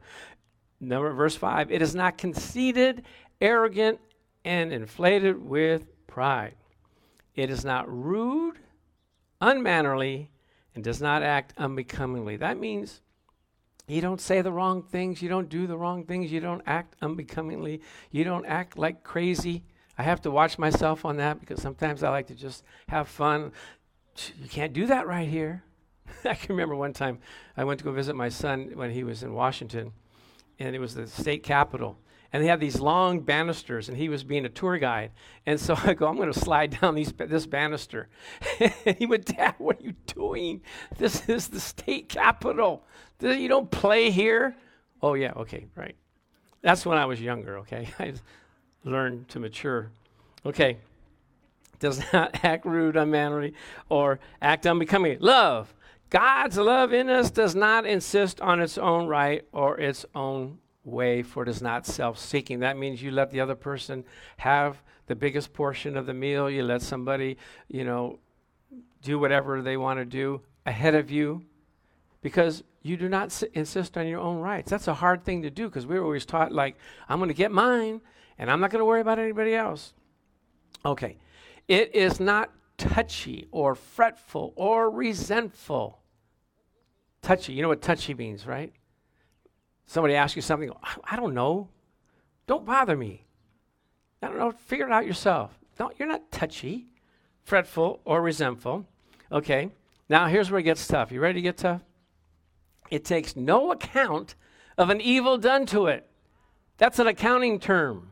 Number 0.79 1.13
verse 1.15 1.35
5. 1.35 1.73
It 1.73 1.81
is 1.81 1.95
not 1.95 2.19
conceited, 2.19 3.03
arrogant, 3.41 3.99
and 4.45 4.73
inflated 4.73 5.43
with 5.43 5.87
pride. 6.07 6.55
It 7.35 7.49
is 7.49 7.65
not 7.65 7.91
rude, 7.91 8.59
unmannerly, 9.41 10.31
and 10.75 10.85
does 10.85 11.01
not 11.01 11.23
act 11.23 11.55
unbecomingly. 11.57 12.37
That 12.37 12.59
means 12.59 13.01
you 13.89 14.03
don't 14.03 14.21
say 14.21 14.43
the 14.43 14.53
wrong 14.53 14.83
things, 14.83 15.23
you 15.23 15.31
don't 15.31 15.49
do 15.49 15.67
the 15.67 15.79
wrong 15.79 16.05
things, 16.05 16.31
you 16.31 16.41
don't 16.41 16.63
act 16.67 16.95
unbecomingly, 17.01 17.81
you 18.11 18.23
don't 18.25 18.45
act 18.45 18.77
like 18.77 19.03
crazy. 19.03 19.65
I 20.01 20.03
have 20.05 20.23
to 20.23 20.31
watch 20.31 20.59
myself 20.59 21.05
on 21.05 21.19
that 21.19 21.41
because 21.41 21.61
sometimes 21.61 22.03
I 22.03 22.09
like 22.09 22.29
to 22.29 22.35
just 22.35 22.65
have 22.89 23.07
fun. 23.07 23.53
You 24.41 24.49
can't 24.49 24.73
do 24.73 24.87
that 24.87 25.07
right 25.07 25.29
here. 25.29 25.63
I 26.25 26.33
can 26.33 26.55
remember 26.55 26.75
one 26.75 26.95
time 26.95 27.19
I 27.55 27.65
went 27.65 27.81
to 27.81 27.85
go 27.85 27.93
visit 27.93 28.17
my 28.17 28.31
son 28.31 28.71
when 28.77 28.93
he 28.93 29.05
was 29.05 29.23
in 29.23 29.35
Washington, 29.35 29.93
and 30.59 30.75
it 30.75 30.79
was 30.79 30.95
the 30.95 31.07
state 31.07 31.43
capitol. 31.43 31.99
And 32.33 32.43
they 32.43 32.47
had 32.47 32.61
these 32.61 32.81
long 32.81 33.21
banisters, 33.21 33.91
and 33.91 33.99
he 33.99 34.09
was 34.09 34.25
being 34.25 34.47
a 34.47 34.49
tour 34.49 34.79
guide. 34.79 35.11
And 35.45 35.61
so 35.61 35.77
I 35.85 35.93
go, 35.93 36.07
I'm 36.07 36.17
going 36.17 36.33
to 36.33 36.41
slide 36.41 36.81
down 36.81 36.95
these, 36.95 37.13
this 37.13 37.45
banister. 37.45 38.09
and 38.87 38.97
he 38.97 39.05
went, 39.05 39.27
Dad, 39.27 39.57
what 39.59 39.81
are 39.81 39.85
you 39.85 39.97
doing? 40.07 40.63
This 40.97 41.29
is 41.29 41.49
the 41.49 41.61
state 41.61 42.09
capitol. 42.09 42.87
You 43.21 43.49
don't 43.49 43.71
play 43.71 44.11
here. 44.11 44.57
Oh, 45.03 45.13
yeah, 45.13 45.35
okay, 45.37 45.67
right. 45.77 45.97
That's 46.63 46.87
when 46.87 46.97
I 46.97 47.05
was 47.05 47.21
younger, 47.21 47.59
okay? 47.59 47.91
Learn 48.85 49.25
to 49.29 49.39
mature. 49.39 49.91
Okay. 50.45 50.79
Does 51.79 52.03
not 52.13 52.45
act 52.45 52.65
rude, 52.65 52.97
unmanly, 52.97 53.55
or 53.89 54.21
act 54.41 54.67
unbecoming. 54.67 55.19
Love. 55.21 55.75
God's 56.11 56.59
love 56.59 56.93
in 56.93 57.09
us 57.09 57.31
does 57.31 57.55
not 57.55 57.87
insist 57.87 58.41
on 58.41 58.61
its 58.61 58.77
own 58.77 59.07
right 59.07 59.45
or 59.53 59.79
its 59.79 60.05
own 60.15 60.59
way, 60.85 61.23
for 61.23 61.45
it 61.45 61.49
is 61.49 61.63
not 61.63 61.87
self 61.87 62.19
seeking. 62.19 62.61
That 62.61 62.77
means 62.77 63.01
you 63.01 63.13
let 63.13 63.31
the 63.31 63.41
other 63.41 63.55
person 63.55 64.05
have 64.39 64.83
the 65.07 65.15
biggest 65.15 65.53
portion 65.53 65.97
of 65.97 66.07
the 66.07 66.15
meal. 66.15 66.51
You 66.51 66.65
let 66.65 66.83
somebody, 66.83 67.37
you 67.69 67.85
know, 67.85 68.19
do 69.03 69.19
whatever 69.19 69.63
they 69.63 69.77
want 69.77 70.01
to 70.01 70.05
do 70.05 70.41
ahead 70.67 70.95
of 70.95 71.11
you 71.11 71.45
because 72.23 72.65
you 72.83 72.97
do 72.97 73.09
not 73.09 73.27
s- 73.27 73.43
insist 73.55 73.97
on 73.97 74.07
your 74.07 74.21
own 74.21 74.41
rights. 74.41 74.71
That's 74.71 74.89
a 74.89 74.95
hard 74.95 75.25
thing 75.25 75.43
to 75.43 75.51
do 75.51 75.69
because 75.69 75.87
we 75.87 75.95
we're 75.99 76.05
always 76.05 76.27
taught, 76.27 76.53
like, 76.53 76.77
I'm 77.09 77.19
going 77.19 77.29
to 77.29 77.35
get 77.35 77.53
mine 77.53 78.01
and 78.41 78.51
I'm 78.51 78.59
not 78.59 78.71
going 78.71 78.81
to 78.81 78.87
worry 78.87 79.03
about 79.03 79.19
anybody 79.19 79.55
else. 79.55 79.93
Okay. 80.85 81.19
It 81.69 81.95
is 81.95 82.19
not 82.19 82.51
touchy 82.79 83.47
or 83.53 83.75
fretful 83.75 84.55
or 84.57 84.91
resentful. 84.91 86.01
Touchy, 87.21 87.53
you 87.53 87.61
know 87.61 87.69
what 87.69 87.83
touchy 87.83 88.15
means, 88.15 88.47
right? 88.47 88.73
Somebody 89.87 90.15
asks 90.15 90.37
you 90.37 90.43
something, 90.43 90.73
I 91.05 91.17
don't 91.17 91.35
know. 91.35 91.69
Don't 92.47 92.65
bother 92.65 92.97
me. 92.97 93.27
I 94.23 94.29
don't 94.29 94.39
know, 94.39 94.53
figure 94.53 94.87
it 94.87 94.93
out 94.93 95.07
yourself. 95.07 95.59
No, 95.79 95.91
you're 95.99 96.09
not 96.09 96.33
touchy, 96.33 96.87
fretful, 97.45 98.01
or 98.07 98.23
resentful. 98.23 98.87
Okay, 99.31 99.69
now 100.09 100.27
here's 100.27 100.51
where 100.51 100.61
it 100.61 100.65
gets 100.65 100.87
tough. 100.87 101.13
You 101.13 101.21
ready 101.21 101.35
to 101.35 101.43
get 101.43 101.59
tough? 101.59 101.83
It 102.91 103.05
takes 103.05 103.37
no 103.37 103.71
account 103.71 104.35
of 104.79 104.89
an 104.89 105.01
evil 105.03 105.37
done 105.37 105.67
to 105.67 105.87
it. 105.87 106.09
That's 106.79 106.99
an 106.99 107.07
accounting 107.07 107.61
term. 107.61 108.10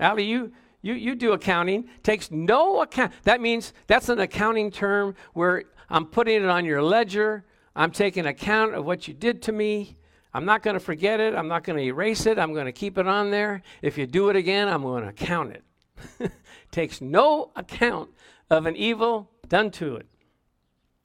Allie, 0.00 0.24
you, 0.24 0.52
you, 0.82 0.94
you 0.94 1.14
do 1.14 1.32
accounting, 1.32 1.88
takes 2.02 2.30
no 2.30 2.82
account. 2.82 3.12
That 3.24 3.40
means 3.40 3.72
that's 3.86 4.08
an 4.08 4.18
accounting 4.18 4.70
term 4.70 5.14
where 5.32 5.64
I'm 5.88 6.06
putting 6.06 6.42
it 6.42 6.48
on 6.48 6.64
your 6.64 6.82
ledger. 6.82 7.44
I'm 7.76 7.90
taking 7.90 8.26
account 8.26 8.74
of 8.74 8.84
what 8.84 9.08
you 9.08 9.14
did 9.14 9.42
to 9.42 9.52
me. 9.52 9.96
I'm 10.32 10.44
not 10.44 10.62
going 10.62 10.74
to 10.74 10.80
forget 10.80 11.20
it. 11.20 11.34
I'm 11.34 11.48
not 11.48 11.62
going 11.62 11.78
to 11.78 11.84
erase 11.84 12.26
it. 12.26 12.38
I'm 12.38 12.52
going 12.52 12.66
to 12.66 12.72
keep 12.72 12.98
it 12.98 13.06
on 13.06 13.30
there. 13.30 13.62
If 13.82 13.96
you 13.96 14.06
do 14.06 14.30
it 14.30 14.36
again, 14.36 14.68
I'm 14.68 14.82
going 14.82 15.04
to 15.04 15.12
count 15.12 15.52
it. 15.52 16.32
takes 16.70 17.00
no 17.00 17.52
account 17.54 18.10
of 18.50 18.66
an 18.66 18.76
evil 18.76 19.30
done 19.48 19.70
to 19.70 19.96
it. 19.96 20.06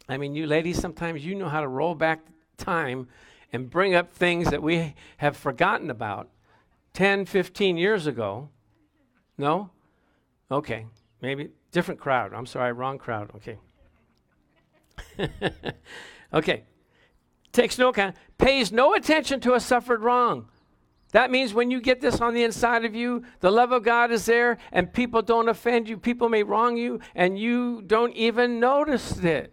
I 0.07 0.17
mean, 0.17 0.33
you 0.33 0.47
ladies, 0.47 0.79
sometimes 0.79 1.23
you 1.23 1.35
know 1.35 1.47
how 1.47 1.61
to 1.61 1.67
roll 1.67 1.93
back 1.93 2.21
time 2.57 3.07
and 3.53 3.69
bring 3.69 3.93
up 3.93 4.11
things 4.11 4.49
that 4.49 4.63
we 4.63 4.95
have 5.17 5.37
forgotten 5.37 5.89
about 5.91 6.29
10, 6.93 7.25
15 7.25 7.77
years 7.77 8.07
ago. 8.07 8.49
No? 9.39 9.71
Okay. 10.51 10.85
Maybe 11.21 11.49
different 11.71 11.99
crowd. 11.99 12.33
I'm 12.33 12.45
sorry, 12.45 12.73
wrong 12.73 12.99
crowd. 12.99 13.31
Okay. 13.37 13.57
okay. 16.33 16.63
Takes 17.51 17.77
no 17.79 17.89
account, 17.89 18.15
pays 18.37 18.71
no 18.71 18.93
attention 18.93 19.39
to 19.41 19.53
a 19.53 19.59
suffered 19.59 20.03
wrong. 20.03 20.47
That 21.11 21.31
means 21.31 21.53
when 21.53 21.71
you 21.71 21.81
get 21.81 22.01
this 22.01 22.21
on 22.21 22.35
the 22.35 22.43
inside 22.43 22.85
of 22.85 22.93
you, 22.93 23.23
the 23.39 23.49
love 23.49 23.71
of 23.71 23.81
God 23.81 24.11
is 24.11 24.25
there, 24.25 24.59
and 24.71 24.93
people 24.93 25.23
don't 25.23 25.49
offend 25.49 25.89
you. 25.89 25.97
People 25.97 26.29
may 26.29 26.43
wrong 26.43 26.77
you, 26.77 26.99
and 27.15 27.39
you 27.39 27.81
don't 27.81 28.13
even 28.13 28.59
notice 28.59 29.17
it. 29.17 29.51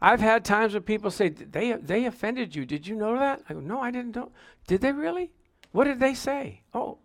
I've 0.00 0.20
had 0.20 0.44
times 0.44 0.74
when 0.74 0.84
people 0.84 1.10
say, 1.10 1.30
they, 1.30 1.72
they 1.72 2.04
offended 2.04 2.54
you. 2.54 2.64
Did 2.64 2.86
you 2.86 2.94
know 2.94 3.18
that? 3.18 3.42
I 3.48 3.54
go, 3.54 3.60
No, 3.60 3.80
I 3.80 3.90
didn't 3.90 4.14
know. 4.14 4.30
Did 4.68 4.82
they 4.82 4.92
really? 4.92 5.32
What 5.72 5.84
did 5.84 5.98
they 5.98 6.14
say? 6.14 6.62
Oh, 6.72 6.98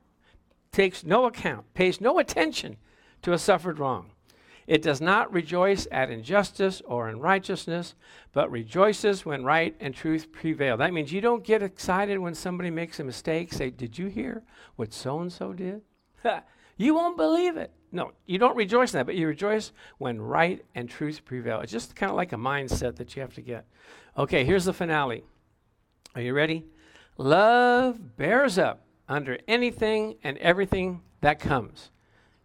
takes 0.72 1.04
no 1.04 1.26
account, 1.26 1.74
pays 1.74 2.00
no 2.00 2.20
attention 2.20 2.78
to 3.22 3.34
a 3.34 3.38
suffered 3.38 3.80
wrong. 3.80 4.12
It 4.68 4.82
does 4.82 5.02
not 5.02 5.34
rejoice 5.34 5.88
at 5.92 6.10
injustice 6.10 6.82
or 6.86 7.10
unrighteousness, 7.10 7.96
but 8.32 8.50
rejoices 8.50 9.26
when 9.26 9.44
right 9.44 9.76
and 9.80 9.94
truth 9.94 10.32
prevail. 10.32 10.78
That 10.78 10.94
means 10.94 11.12
you 11.12 11.20
don't 11.20 11.44
get 11.44 11.62
excited 11.64 12.20
when 12.20 12.36
somebody 12.36 12.70
makes 12.70 13.00
a 13.00 13.04
mistake. 13.04 13.52
Say, 13.52 13.70
Did 13.70 13.98
you 13.98 14.08
hear 14.08 14.44
what 14.78 14.94
so 14.94 15.20
and 15.20 15.32
so 15.34 15.52
did? 15.52 15.82
you 16.78 16.94
won't 16.94 17.18
believe 17.18 17.58
it. 17.58 17.72
No, 17.92 18.12
you 18.26 18.38
don't 18.38 18.56
rejoice 18.56 18.94
in 18.94 19.00
that, 19.00 19.06
but 19.06 19.16
you 19.16 19.28
rejoice 19.28 19.74
when 19.98 20.22
right 20.22 20.64
and 20.76 20.90
truth 20.90 21.26
prevail. 21.26 21.60
It's 21.60 21.72
just 21.72 21.96
kind 21.96 22.10
of 22.10 22.16
like 22.16 22.32
a 22.32 22.38
mindset 22.38 22.96
that 22.96 23.16
you 23.16 23.22
have 23.22 23.34
to 23.34 23.42
get. 23.42 23.66
Okay, 24.18 24.46
here's 24.46 24.64
the 24.66 24.74
finale. 24.74 25.26
Are 26.16 26.22
you 26.22 26.34
ready? 26.34 26.66
Love 27.18 28.16
bears 28.16 28.58
up 28.58 28.86
under 29.12 29.38
anything 29.48 30.16
and 30.24 30.38
everything 30.38 31.02
that 31.20 31.40
comes. 31.40 31.92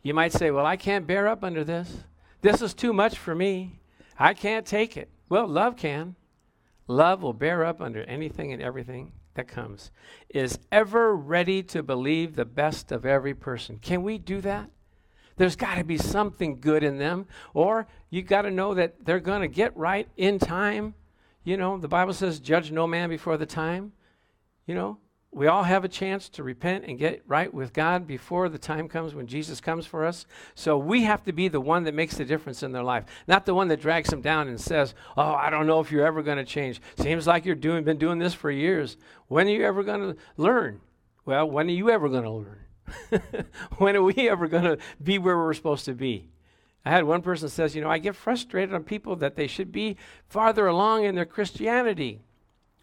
You 0.02 0.12
might 0.14 0.32
say, 0.32 0.50
Well, 0.50 0.66
I 0.66 0.76
can't 0.76 1.06
bear 1.06 1.28
up 1.28 1.44
under 1.44 1.64
this. 1.64 2.04
This 2.42 2.60
is 2.60 2.74
too 2.74 2.92
much 2.92 3.16
for 3.16 3.34
me. 3.34 3.80
I 4.18 4.34
can't 4.34 4.66
take 4.66 4.96
it. 4.96 5.08
Well, 5.28 5.46
love 5.46 5.76
can. 5.76 6.16
Love 6.88 7.22
will 7.22 7.32
bear 7.32 7.64
up 7.64 7.80
under 7.80 8.02
anything 8.04 8.52
and 8.52 8.62
everything 8.62 9.12
that 9.34 9.48
comes, 9.48 9.90
is 10.30 10.58
ever 10.72 11.14
ready 11.14 11.62
to 11.62 11.82
believe 11.82 12.34
the 12.34 12.44
best 12.44 12.90
of 12.90 13.04
every 13.04 13.34
person. 13.34 13.78
Can 13.78 14.02
we 14.02 14.18
do 14.18 14.40
that? 14.40 14.70
There's 15.36 15.56
got 15.56 15.74
to 15.76 15.84
be 15.84 15.98
something 15.98 16.60
good 16.60 16.82
in 16.82 16.98
them, 16.98 17.26
or 17.52 17.86
you 18.08 18.22
got 18.22 18.42
to 18.42 18.50
know 18.50 18.74
that 18.74 19.04
they're 19.04 19.20
going 19.20 19.42
to 19.42 19.48
get 19.48 19.76
right 19.76 20.08
in 20.16 20.38
time. 20.38 20.94
You 21.44 21.58
know, 21.58 21.76
the 21.76 21.88
Bible 21.88 22.14
says, 22.14 22.40
judge 22.40 22.72
no 22.72 22.86
man 22.86 23.10
before 23.10 23.36
the 23.36 23.46
time. 23.46 23.92
You 24.66 24.74
know, 24.74 24.98
we 25.32 25.48
all 25.48 25.64
have 25.64 25.84
a 25.84 25.88
chance 25.88 26.28
to 26.30 26.42
repent 26.42 26.84
and 26.86 26.98
get 26.98 27.22
right 27.26 27.52
with 27.52 27.74
God 27.74 28.06
before 28.06 28.48
the 28.48 28.58
time 28.58 28.88
comes 28.88 29.14
when 29.14 29.26
Jesus 29.26 29.60
comes 29.60 29.84
for 29.84 30.06
us. 30.06 30.24
So 30.54 30.78
we 30.78 31.02
have 31.02 31.24
to 31.24 31.32
be 31.32 31.48
the 31.48 31.60
one 31.60 31.84
that 31.84 31.94
makes 31.94 32.16
the 32.16 32.24
difference 32.24 32.62
in 32.62 32.72
their 32.72 32.82
life, 32.82 33.04
not 33.28 33.44
the 33.44 33.54
one 33.54 33.68
that 33.68 33.80
drags 33.80 34.08
them 34.08 34.22
down 34.22 34.48
and 34.48 34.58
says, 34.58 34.94
"Oh, 35.16 35.34
I 35.34 35.50
don't 35.50 35.66
know 35.66 35.80
if 35.80 35.92
you're 35.92 36.06
ever 36.06 36.22
going 36.22 36.38
to 36.38 36.44
change. 36.44 36.80
Seems 36.98 37.26
like 37.26 37.44
you're 37.44 37.54
doing 37.54 37.84
been 37.84 37.98
doing 37.98 38.18
this 38.18 38.34
for 38.34 38.50
years. 38.50 38.96
When 39.28 39.46
are 39.46 39.50
you 39.50 39.64
ever 39.64 39.82
going 39.82 40.00
to 40.00 40.16
learn?" 40.36 40.80
Well, 41.26 41.50
when 41.50 41.68
are 41.68 41.72
you 41.72 41.90
ever 41.90 42.08
going 42.08 42.24
to 42.24 42.30
learn? 42.30 43.46
when 43.78 43.96
are 43.96 44.02
we 44.02 44.28
ever 44.30 44.46
going 44.46 44.64
to 44.64 44.78
be 45.02 45.18
where 45.18 45.36
we're 45.36 45.54
supposed 45.54 45.84
to 45.86 45.92
be? 45.92 46.30
I 46.84 46.90
had 46.90 47.04
one 47.04 47.20
person 47.20 47.50
says, 47.50 47.74
"You 47.74 47.82
know, 47.82 47.90
I 47.90 47.98
get 47.98 48.16
frustrated 48.16 48.74
on 48.74 48.84
people 48.84 49.16
that 49.16 49.36
they 49.36 49.48
should 49.48 49.70
be 49.70 49.98
farther 50.28 50.66
along 50.66 51.04
in 51.04 51.14
their 51.14 51.26
Christianity." 51.26 52.22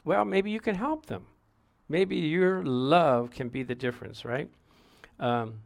Well, 0.05 0.23
maybe 0.23 0.51
you 0.51 0.59
can 0.59 0.75
help 0.75 1.07
them 1.07 1.25
Maybe 1.89 2.15
your 2.15 2.63
love 2.63 3.31
can 3.31 3.49
be 3.49 3.63
the 3.63 3.75
difference, 3.75 4.25
right? 4.25 4.49
Um, 5.19 5.59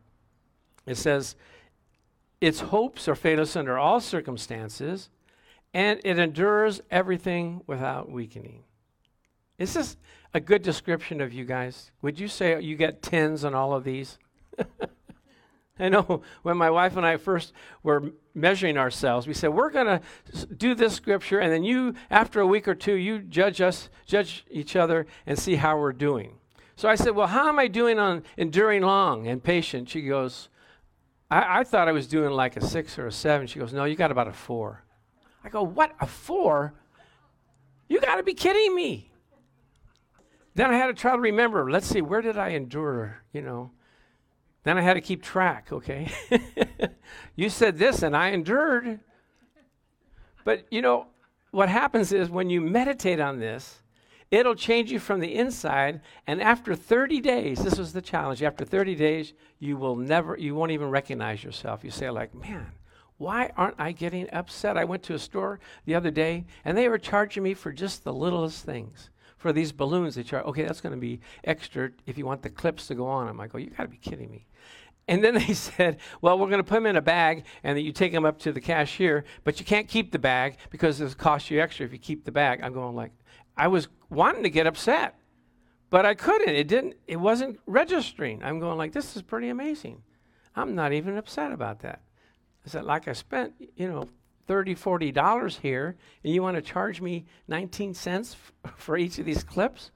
it 0.85 0.95
says, 0.95 1.35
its 2.39 2.59
hopes 2.59 3.07
are 3.07 3.15
faithless 3.15 3.55
under 3.55 3.77
all 3.77 3.99
circumstances, 3.99 5.09
and 5.73 5.99
it 6.03 6.19
endures 6.19 6.81
everything 6.91 7.61
without 7.67 8.11
weakening. 8.11 8.63
Is 9.57 9.73
this 9.73 9.97
a 10.33 10.39
good 10.39 10.61
description 10.61 11.19
of 11.19 11.33
you 11.33 11.45
guys? 11.45 11.91
Would 12.01 12.19
you 12.19 12.27
say 12.27 12.59
you 12.61 12.75
get 12.75 13.01
tens 13.01 13.43
on 13.43 13.55
all 13.55 13.73
of 13.73 13.83
these? 13.83 14.17
I 15.79 15.89
know 15.89 16.21
when 16.41 16.57
my 16.57 16.69
wife 16.69 16.97
and 16.97 17.05
I 17.05 17.17
first 17.17 17.53
were 17.83 18.11
measuring 18.33 18.77
ourselves, 18.77 19.27
we 19.27 19.33
said, 19.33 19.49
We're 19.49 19.69
going 19.69 19.87
to 19.87 20.45
do 20.47 20.75
this 20.75 20.93
scripture, 20.93 21.39
and 21.39 21.51
then 21.51 21.63
you, 21.63 21.93
after 22.09 22.39
a 22.39 22.47
week 22.47 22.67
or 22.67 22.75
two, 22.75 22.95
you 22.95 23.19
judge 23.19 23.61
us, 23.61 23.89
judge 24.05 24.45
each 24.49 24.75
other, 24.75 25.05
and 25.25 25.37
see 25.37 25.55
how 25.55 25.77
we're 25.77 25.93
doing. 25.93 26.35
So 26.75 26.89
I 26.89 26.95
said, 26.95 27.15
Well, 27.15 27.27
how 27.27 27.47
am 27.47 27.59
I 27.59 27.67
doing 27.67 27.99
on 27.99 28.23
enduring 28.37 28.81
long 28.81 29.27
and 29.27 29.43
patient? 29.43 29.89
She 29.89 30.01
goes, 30.01 30.49
I, 31.29 31.59
I 31.59 31.63
thought 31.63 31.87
I 31.87 31.91
was 31.91 32.07
doing 32.07 32.31
like 32.31 32.57
a 32.57 32.61
six 32.61 32.97
or 32.97 33.07
a 33.07 33.11
seven. 33.11 33.47
She 33.47 33.59
goes, 33.59 33.73
No, 33.73 33.85
you 33.85 33.95
got 33.95 34.11
about 34.11 34.27
a 34.27 34.33
four. 34.33 34.83
I 35.43 35.49
go, 35.49 35.63
What? 35.63 35.93
A 35.99 36.07
four? 36.07 36.73
You 37.87 38.01
got 38.01 38.15
to 38.15 38.23
be 38.23 38.33
kidding 38.33 38.75
me. 38.75 39.11
Then 40.55 40.71
I 40.71 40.77
had 40.77 40.87
to 40.87 40.93
try 40.93 41.11
to 41.13 41.21
remember, 41.21 41.69
let's 41.69 41.85
see, 41.85 42.01
where 42.01 42.21
did 42.21 42.35
I 42.35 42.49
endure? 42.49 43.21
You 43.31 43.43
know, 43.43 43.71
then 44.67 44.77
I 44.77 44.81
had 44.81 44.95
to 44.95 45.01
keep 45.01 45.21
track, 45.23 45.69
okay? 45.71 46.11
you 47.35 47.49
said 47.49 47.77
this 47.77 48.03
and 48.03 48.15
I 48.15 48.29
endured. 48.29 48.99
But 50.43 50.65
you 50.71 50.81
know, 50.81 51.07
what 51.51 51.69
happens 51.69 52.11
is 52.11 52.29
when 52.29 52.49
you 52.49 52.61
meditate 52.61 53.19
on 53.19 53.39
this, 53.39 53.81
it'll 54.31 54.55
change 54.55 54.91
you 54.91 54.99
from 54.99 55.19
the 55.19 55.35
inside. 55.35 56.01
And 56.25 56.41
after 56.41 56.75
30 56.75 57.21
days, 57.21 57.63
this 57.63 57.77
was 57.77 57.93
the 57.93 58.01
challenge. 58.01 58.43
After 58.43 58.65
30 58.65 58.95
days, 58.95 59.33
you 59.59 59.77
will 59.77 59.95
never, 59.95 60.37
you 60.37 60.55
won't 60.55 60.71
even 60.71 60.89
recognize 60.89 61.43
yourself. 61.43 61.83
You 61.83 61.91
say, 61.91 62.09
like, 62.09 62.33
man, 62.35 62.71
why 63.17 63.51
aren't 63.57 63.79
I 63.79 63.91
getting 63.91 64.29
upset? 64.31 64.77
I 64.77 64.83
went 64.83 65.03
to 65.03 65.13
a 65.13 65.19
store 65.19 65.59
the 65.85 65.95
other 65.95 66.11
day 66.11 66.45
and 66.65 66.77
they 66.77 66.89
were 66.89 66.97
charging 66.97 67.43
me 67.43 67.53
for 67.53 67.71
just 67.71 68.03
the 68.03 68.13
littlest 68.13 68.65
things 68.65 69.09
for 69.37 69.53
these 69.53 69.71
balloons 69.71 70.15
they 70.15 70.23
charge. 70.23 70.45
Okay, 70.45 70.63
that's 70.63 70.81
going 70.81 70.95
to 70.95 70.99
be 71.01 71.19
extra 71.43 71.91
if 72.05 72.17
you 72.17 72.25
want 72.25 72.41
the 72.41 72.49
clips 72.49 72.87
to 72.87 72.95
go 72.95 73.07
on 73.07 73.27
them. 73.27 73.39
I 73.39 73.47
go, 73.47 73.57
you 73.57 73.69
got 73.69 73.83
to 73.83 73.89
be 73.89 73.97
kidding 73.97 74.29
me. 74.29 74.45
And 75.07 75.23
then 75.23 75.35
they 75.35 75.53
said, 75.53 75.97
well, 76.21 76.37
we're 76.37 76.49
going 76.49 76.59
to 76.59 76.63
put 76.63 76.75
them 76.75 76.85
in 76.85 76.95
a 76.95 77.01
bag 77.01 77.45
and 77.63 77.77
that 77.77 77.81
you 77.81 77.91
take 77.91 78.11
them 78.11 78.25
up 78.25 78.39
to 78.39 78.51
the 78.51 78.61
cashier, 78.61 79.23
but 79.43 79.59
you 79.59 79.65
can't 79.65 79.87
keep 79.87 80.11
the 80.11 80.19
bag 80.19 80.57
because 80.69 80.99
it 81.01 81.17
costs 81.17 81.49
you 81.49 81.61
extra 81.61 81.85
if 81.85 81.93
you 81.93 81.99
keep 81.99 82.25
the 82.25 82.31
bag. 82.31 82.61
I'm 82.61 82.73
going 82.73 82.95
like, 82.95 83.11
I 83.55 83.67
was 83.67 83.87
wanting 84.09 84.43
to 84.43 84.49
get 84.49 84.67
upset, 84.67 85.15
but 85.89 86.05
I 86.05 86.13
couldn't. 86.13 86.55
It 86.55 86.67
didn't, 86.67 86.95
it 87.07 87.17
wasn't 87.17 87.59
registering. 87.65 88.43
I'm 88.43 88.59
going 88.59 88.77
like, 88.77 88.91
this 88.91 89.15
is 89.15 89.21
pretty 89.21 89.49
amazing. 89.49 90.03
I'm 90.55 90.75
not 90.75 90.93
even 90.93 91.17
upset 91.17 91.51
about 91.51 91.79
that. 91.81 92.01
I 92.65 92.69
said, 92.69 92.83
like 92.83 93.07
I 93.07 93.13
spent, 93.13 93.53
you 93.75 93.87
know, 93.87 94.09
30 94.47 94.75
40 94.75 95.11
dollars 95.11 95.57
here 95.57 95.97
and 96.23 96.33
you 96.33 96.41
want 96.41 96.55
to 96.55 96.61
charge 96.61 97.01
me 97.01 97.25
19 97.47 97.93
cents 97.93 98.35
f- 98.63 98.73
for 98.77 98.97
each 98.97 99.19
of 99.19 99.25
these 99.25 99.43
clips 99.43 99.91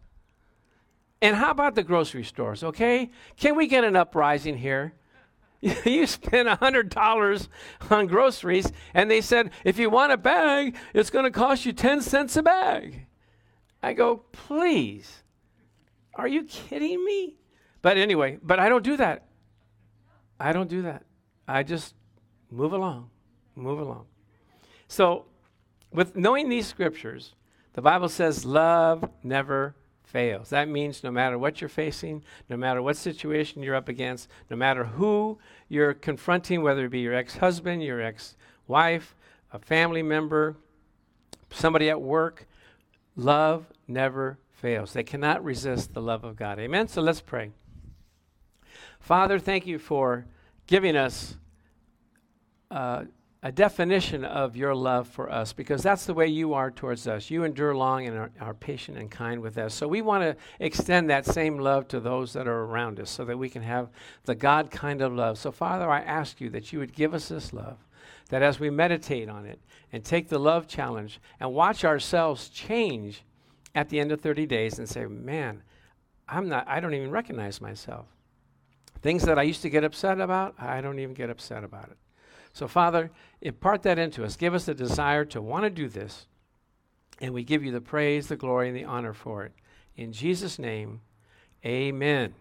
and 1.21 1.37
how 1.37 1.51
about 1.51 1.73
the 1.73 1.83
grocery 1.83 2.23
stores 2.23 2.61
okay 2.63 3.09
can 3.37 3.55
we 3.55 3.65
get 3.65 3.83
an 3.83 3.95
uprising 3.95 4.57
here 4.57 4.93
you 5.85 6.07
spend 6.07 6.49
$100 6.49 7.47
on 7.89 8.07
groceries 8.07 8.71
and 8.93 9.09
they 9.11 9.21
said 9.21 9.51
if 9.63 9.77
you 9.77 9.89
want 9.89 10.11
a 10.11 10.17
bag 10.17 10.75
it's 10.93 11.09
going 11.09 11.25
to 11.25 11.31
cost 11.31 11.65
you 11.65 11.73
10 11.73 12.01
cents 12.01 12.35
a 12.35 12.43
bag. 12.43 13.05
I 13.83 13.93
go 13.93 14.17
please. 14.31 15.23
Are 16.15 16.27
you 16.27 16.43
kidding 16.43 17.03
me? 17.03 17.37
But 17.81 17.97
anyway 17.97 18.37
but 18.41 18.59
i 18.59 18.69
don't 18.69 18.83
do 18.83 18.97
that. 18.97 19.27
I 20.39 20.53
don't 20.53 20.69
do 20.69 20.81
that. 20.83 21.03
I 21.47 21.63
just 21.63 21.93
move 22.49 22.73
along 22.73 23.11
move 23.55 23.79
along. 23.79 24.05
So, 24.87 25.25
with 25.91 26.15
knowing 26.15 26.49
these 26.49 26.67
scriptures, 26.67 27.35
the 27.73 27.81
Bible 27.81 28.09
says 28.09 28.45
love 28.45 29.09
never 29.23 29.75
fails. 30.11 30.49
That 30.49 30.67
means 30.67 31.03
no 31.03 31.11
matter 31.11 31.37
what 31.37 31.61
you're 31.61 31.69
facing, 31.69 32.23
no 32.49 32.57
matter 32.57 32.81
what 32.81 32.97
situation 32.97 33.63
you're 33.63 33.75
up 33.75 33.87
against, 33.87 34.27
no 34.49 34.57
matter 34.57 34.83
who 34.83 35.39
you're 35.69 35.93
confronting, 35.93 36.61
whether 36.61 36.85
it 36.85 36.89
be 36.89 36.99
your 36.99 37.15
ex 37.15 37.37
husband, 37.37 37.81
your 37.81 38.01
ex 38.01 38.35
wife, 38.67 39.15
a 39.53 39.59
family 39.59 40.03
member, 40.03 40.57
somebody 41.49 41.89
at 41.89 42.01
work, 42.01 42.45
love 43.15 43.65
never 43.87 44.37
fails. 44.51 44.93
They 44.93 45.03
cannot 45.03 45.43
resist 45.43 45.93
the 45.93 46.01
love 46.01 46.23
of 46.23 46.35
God. 46.35 46.59
Amen? 46.59 46.87
So 46.87 47.01
let's 47.01 47.21
pray. 47.21 47.51
Father, 48.99 49.39
thank 49.39 49.65
you 49.65 49.79
for 49.79 50.25
giving 50.67 50.95
us. 50.95 51.37
Uh, 52.69 53.05
a 53.43 53.51
definition 53.51 54.23
of 54.23 54.55
your 54.55 54.75
love 54.75 55.07
for 55.07 55.31
us 55.31 55.51
because 55.51 55.81
that's 55.81 56.05
the 56.05 56.13
way 56.13 56.27
you 56.27 56.53
are 56.53 56.69
towards 56.69 57.07
us. 57.07 57.31
You 57.31 57.43
endure 57.43 57.75
long 57.75 58.05
and 58.05 58.15
are, 58.15 58.31
are 58.39 58.53
patient 58.53 58.99
and 58.99 59.09
kind 59.09 59.41
with 59.41 59.57
us. 59.57 59.73
So 59.73 59.87
we 59.87 60.03
want 60.03 60.23
to 60.23 60.35
extend 60.59 61.09
that 61.09 61.25
same 61.25 61.57
love 61.57 61.87
to 61.87 61.99
those 61.99 62.33
that 62.33 62.47
are 62.47 62.65
around 62.65 62.99
us 62.99 63.09
so 63.09 63.25
that 63.25 63.39
we 63.39 63.49
can 63.49 63.63
have 63.63 63.89
the 64.25 64.35
God 64.35 64.69
kind 64.69 65.01
of 65.01 65.11
love. 65.13 65.39
So, 65.39 65.51
Father, 65.51 65.89
I 65.89 66.01
ask 66.01 66.39
you 66.39 66.51
that 66.51 66.71
you 66.71 66.77
would 66.79 66.93
give 66.93 67.15
us 67.15 67.29
this 67.29 67.51
love, 67.51 67.77
that 68.29 68.43
as 68.43 68.59
we 68.59 68.69
meditate 68.69 69.27
on 69.27 69.47
it 69.47 69.59
and 69.91 70.05
take 70.05 70.29
the 70.29 70.39
love 70.39 70.67
challenge 70.67 71.19
and 71.39 71.51
watch 71.51 71.83
ourselves 71.83 72.47
change 72.47 73.23
at 73.73 73.89
the 73.89 73.99
end 73.99 74.11
of 74.11 74.21
30 74.21 74.45
days 74.45 74.77
and 74.77 74.87
say, 74.87 75.05
man, 75.05 75.63
I'm 76.29 76.47
not, 76.47 76.67
I 76.67 76.79
don't 76.79 76.93
even 76.93 77.09
recognize 77.09 77.59
myself. 77.59 78.05
Things 79.01 79.23
that 79.23 79.39
I 79.39 79.43
used 79.43 79.63
to 79.63 79.69
get 79.71 79.83
upset 79.83 80.21
about, 80.21 80.53
I 80.59 80.79
don't 80.81 80.99
even 80.99 81.15
get 81.15 81.31
upset 81.31 81.63
about 81.63 81.89
it. 81.89 81.97
So, 82.53 82.67
Father, 82.67 83.11
impart 83.41 83.83
that 83.83 83.99
into 83.99 84.23
us. 84.23 84.35
Give 84.35 84.53
us 84.53 84.65
the 84.65 84.73
desire 84.73 85.25
to 85.25 85.41
want 85.41 85.63
to 85.63 85.69
do 85.69 85.87
this. 85.87 86.27
And 87.19 87.33
we 87.33 87.43
give 87.43 87.63
you 87.63 87.71
the 87.71 87.81
praise, 87.81 88.27
the 88.27 88.35
glory, 88.35 88.67
and 88.67 88.77
the 88.77 88.83
honor 88.83 89.13
for 89.13 89.43
it. 89.43 89.53
In 89.95 90.11
Jesus' 90.11 90.57
name, 90.57 91.01
amen. 91.65 92.33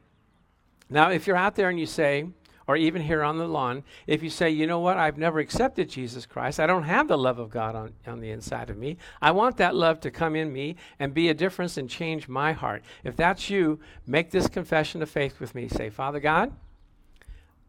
Now, 0.89 1.11
if 1.11 1.27
you're 1.27 1.37
out 1.37 1.55
there 1.55 1.69
and 1.69 1.79
you 1.79 1.87
say, 1.87 2.27
or 2.67 2.77
even 2.77 3.03
here 3.03 3.23
on 3.23 3.37
the 3.37 3.49
lawn, 3.49 3.83
if 4.07 4.23
you 4.23 4.31
say, 4.31 4.49
you 4.49 4.67
know 4.67 4.79
what, 4.79 4.97
I've 4.97 5.19
never 5.19 5.41
accepted 5.41 5.89
Jesus 5.89 6.25
Christ, 6.25 6.61
I 6.61 6.67
don't 6.67 6.85
have 6.85 7.09
the 7.09 7.19
love 7.19 7.39
of 7.39 7.51
God 7.51 7.75
on, 7.75 7.93
on 8.07 8.21
the 8.21 8.31
inside 8.31 8.71
of 8.71 8.79
me, 8.79 8.97
I 9.21 9.33
want 9.33 9.57
that 9.57 9.75
love 9.75 10.01
to 10.01 10.11
come 10.11 10.37
in 10.37 10.53
me 10.53 10.77
and 10.99 11.13
be 11.13 11.29
a 11.29 11.35
difference 11.35 11.77
and 11.77 11.91
change 11.91 12.29
my 12.29 12.53
heart. 12.53 12.83
If 13.03 13.17
that's 13.17 13.51
you, 13.51 13.81
make 14.07 14.31
this 14.31 14.47
confession 14.47 15.03
of 15.03 15.11
faith 15.11 15.41
with 15.41 15.55
me. 15.55 15.69
Say, 15.69 15.91
Father 15.91 16.21
God, 16.21 16.53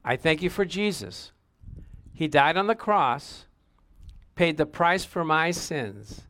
I 0.05 0.17
thank 0.17 0.41
you 0.41 0.49
for 0.49 0.65
Jesus. 0.65 1.31
He 2.13 2.27
died 2.27 2.57
on 2.57 2.67
the 2.67 2.75
cross, 2.75 3.45
paid 4.35 4.57
the 4.57 4.65
price 4.65 5.05
for 5.05 5.23
my 5.23 5.51
sins. 5.51 6.21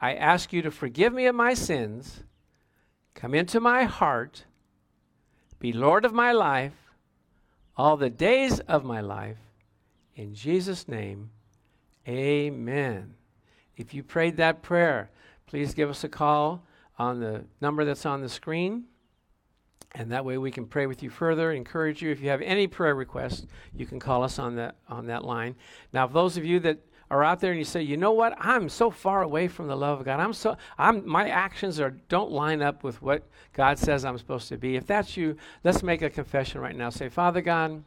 I 0.00 0.14
ask 0.14 0.52
you 0.52 0.62
to 0.62 0.70
forgive 0.70 1.12
me 1.12 1.26
of 1.26 1.34
my 1.34 1.54
sins, 1.54 2.24
come 3.14 3.34
into 3.34 3.60
my 3.60 3.84
heart, 3.84 4.44
be 5.58 5.72
Lord 5.72 6.04
of 6.04 6.12
my 6.12 6.32
life, 6.32 6.74
all 7.76 7.96
the 7.96 8.10
days 8.10 8.60
of 8.60 8.84
my 8.84 9.00
life. 9.00 9.38
In 10.14 10.34
Jesus' 10.34 10.86
name, 10.86 11.30
amen. 12.06 13.14
If 13.76 13.94
you 13.94 14.02
prayed 14.02 14.36
that 14.36 14.62
prayer, 14.62 15.10
please 15.46 15.74
give 15.74 15.90
us 15.90 16.04
a 16.04 16.08
call 16.08 16.62
on 16.98 17.20
the 17.20 17.44
number 17.60 17.84
that's 17.84 18.06
on 18.06 18.20
the 18.20 18.28
screen. 18.28 18.84
And 19.96 20.10
that 20.10 20.24
way 20.24 20.38
we 20.38 20.50
can 20.50 20.66
pray 20.66 20.86
with 20.86 21.02
you 21.02 21.10
further, 21.10 21.52
encourage 21.52 22.02
you. 22.02 22.10
If 22.10 22.20
you 22.20 22.28
have 22.28 22.42
any 22.42 22.66
prayer 22.66 22.96
requests, 22.96 23.46
you 23.76 23.86
can 23.86 24.00
call 24.00 24.24
us 24.24 24.40
on 24.40 24.56
that 24.56 24.74
on 24.88 25.06
that 25.06 25.24
line. 25.24 25.54
Now, 25.92 26.08
for 26.08 26.14
those 26.14 26.36
of 26.36 26.44
you 26.44 26.58
that 26.60 26.78
are 27.10 27.22
out 27.22 27.38
there 27.38 27.52
and 27.52 27.58
you 27.60 27.64
say, 27.64 27.82
you 27.82 27.96
know 27.96 28.10
what, 28.10 28.34
I'm 28.40 28.68
so 28.68 28.90
far 28.90 29.22
away 29.22 29.46
from 29.46 29.68
the 29.68 29.76
love 29.76 30.00
of 30.00 30.04
God. 30.04 30.18
I'm 30.18 30.32
so 30.32 30.56
I'm 30.78 31.06
my 31.08 31.28
actions 31.28 31.78
are 31.78 31.90
don't 32.08 32.32
line 32.32 32.60
up 32.60 32.82
with 32.82 33.00
what 33.02 33.22
God 33.52 33.78
says 33.78 34.04
I'm 34.04 34.18
supposed 34.18 34.48
to 34.48 34.56
be. 34.56 34.74
If 34.74 34.86
that's 34.86 35.16
you, 35.16 35.36
let's 35.62 35.82
make 35.82 36.02
a 36.02 36.10
confession 36.10 36.60
right 36.60 36.76
now. 36.76 36.90
Say, 36.90 37.08
Father 37.08 37.40
God, 37.40 37.84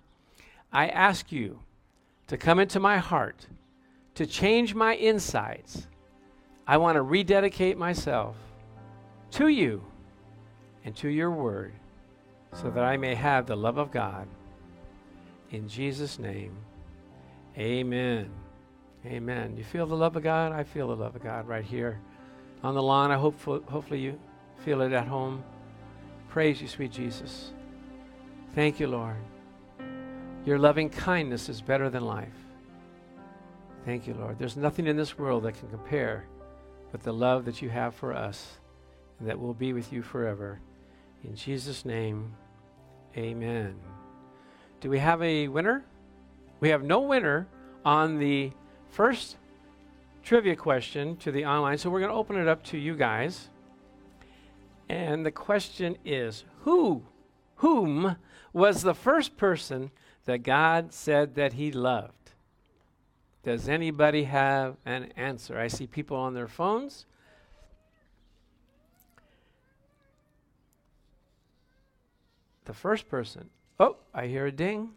I 0.72 0.88
ask 0.88 1.30
you 1.32 1.60
to 2.28 2.38
come 2.38 2.60
into 2.60 2.80
my 2.80 3.00
heart, 3.00 3.48
to 4.16 4.26
change 4.26 4.74
my 4.74 4.96
insides. 4.96 5.88
I 6.66 6.78
want 6.78 6.96
to 6.96 7.02
rededicate 7.02 7.78
myself 7.78 8.36
to 9.32 9.50
you 9.50 9.84
and 10.88 10.96
to 10.96 11.10
your 11.10 11.30
word 11.30 11.74
so 12.54 12.70
that 12.70 12.86
I 12.86 12.96
may 12.96 13.14
have 13.14 13.46
the 13.46 13.58
love 13.58 13.78
of 13.78 13.92
God. 13.92 14.26
In 15.52 15.68
Jesus' 15.68 16.18
name, 16.18 16.56
amen. 17.58 18.30
Amen. 19.06 19.58
You 19.58 19.66
feel 19.66 19.86
the 19.86 19.98
love 19.98 20.16
of 20.16 20.24
God? 20.24 20.54
I 20.54 20.64
feel 20.64 20.88
the 20.88 20.96
love 20.96 21.14
of 21.14 21.22
God 21.22 21.46
right 21.46 21.66
here 21.66 22.00
on 22.64 22.74
the 22.74 22.82
lawn. 22.82 23.12
I 23.12 23.18
hope 23.18 23.38
hopefully 23.42 24.00
you 24.00 24.18
feel 24.64 24.80
it 24.80 24.94
at 24.94 25.08
home. 25.08 25.44
Praise 26.30 26.62
you, 26.62 26.70
sweet 26.70 26.94
Jesus. 26.94 27.52
Thank 28.56 28.80
you, 28.80 28.88
Lord. 28.88 29.18
Your 30.46 30.58
loving 30.58 30.90
kindness 30.90 31.50
is 31.50 31.60
better 31.62 31.90
than 31.90 32.06
life. 32.06 32.30
Thank 33.84 34.08
you, 34.08 34.14
Lord. 34.14 34.40
There's 34.40 34.56
nothing 34.56 34.88
in 34.88 34.96
this 34.96 35.18
world 35.18 35.44
that 35.44 35.60
can 35.60 35.68
compare 35.68 36.24
with 36.94 37.04
the 37.04 37.14
love 37.14 37.44
that 37.44 37.62
you 37.62 37.68
have 37.68 37.94
for 37.94 38.14
us 38.14 38.60
and 39.20 39.28
that 39.28 39.38
will 39.38 39.54
be 39.54 39.74
with 39.74 39.92
you 39.92 40.02
forever. 40.02 40.62
In 41.24 41.36
Jesus' 41.36 41.86
name, 41.86 42.34
amen. 43.16 43.76
Do 44.80 44.90
we 44.90 45.00
have 45.00 45.22
a 45.22 45.48
winner? 45.48 45.84
We 46.60 46.70
have 46.70 46.84
no 46.84 47.02
winner 47.02 47.48
on 47.84 48.20
the 48.20 48.52
first 48.90 49.38
trivia 50.24 50.56
question 50.56 51.18
to 51.18 51.32
the 51.32 51.46
online, 51.46 51.78
so 51.78 51.90
we're 51.90 52.00
going 52.00 52.12
to 52.12 52.18
open 52.18 52.38
it 52.38 52.48
up 52.48 52.64
to 52.66 52.78
you 52.78 52.96
guys. 52.96 53.50
And 54.90 55.26
the 55.26 55.32
question 55.32 55.98
is 56.06 56.44
Who, 56.62 57.04
whom 57.58 58.18
was 58.54 58.82
the 58.82 58.94
first 58.94 59.38
person 59.38 59.92
that 60.26 60.44
God 60.44 60.94
said 60.94 61.36
that 61.36 61.54
He 61.54 61.72
loved? 61.72 62.14
Does 63.44 63.70
anybody 63.70 64.24
have 64.24 64.76
an 64.86 65.14
answer? 65.16 65.58
I 65.58 65.68
see 65.68 65.88
people 65.88 66.18
on 66.18 66.34
their 66.34 66.48
phones. 66.48 67.06
The 72.68 72.74
first 72.74 73.10
person. 73.10 73.50
Oh, 73.80 73.96
I 74.14 74.28
hear 74.28 74.46
a 74.46 74.52
ding. 74.52 74.92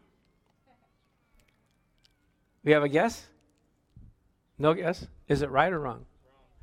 We 2.62 2.72
have 2.72 2.82
a 2.82 2.88
guess? 2.88 3.26
No 4.58 4.74
guess? 4.74 5.06
Is 5.28 5.40
it 5.40 5.50
right 5.50 5.72
or 5.72 5.80
wrong? 5.80 6.04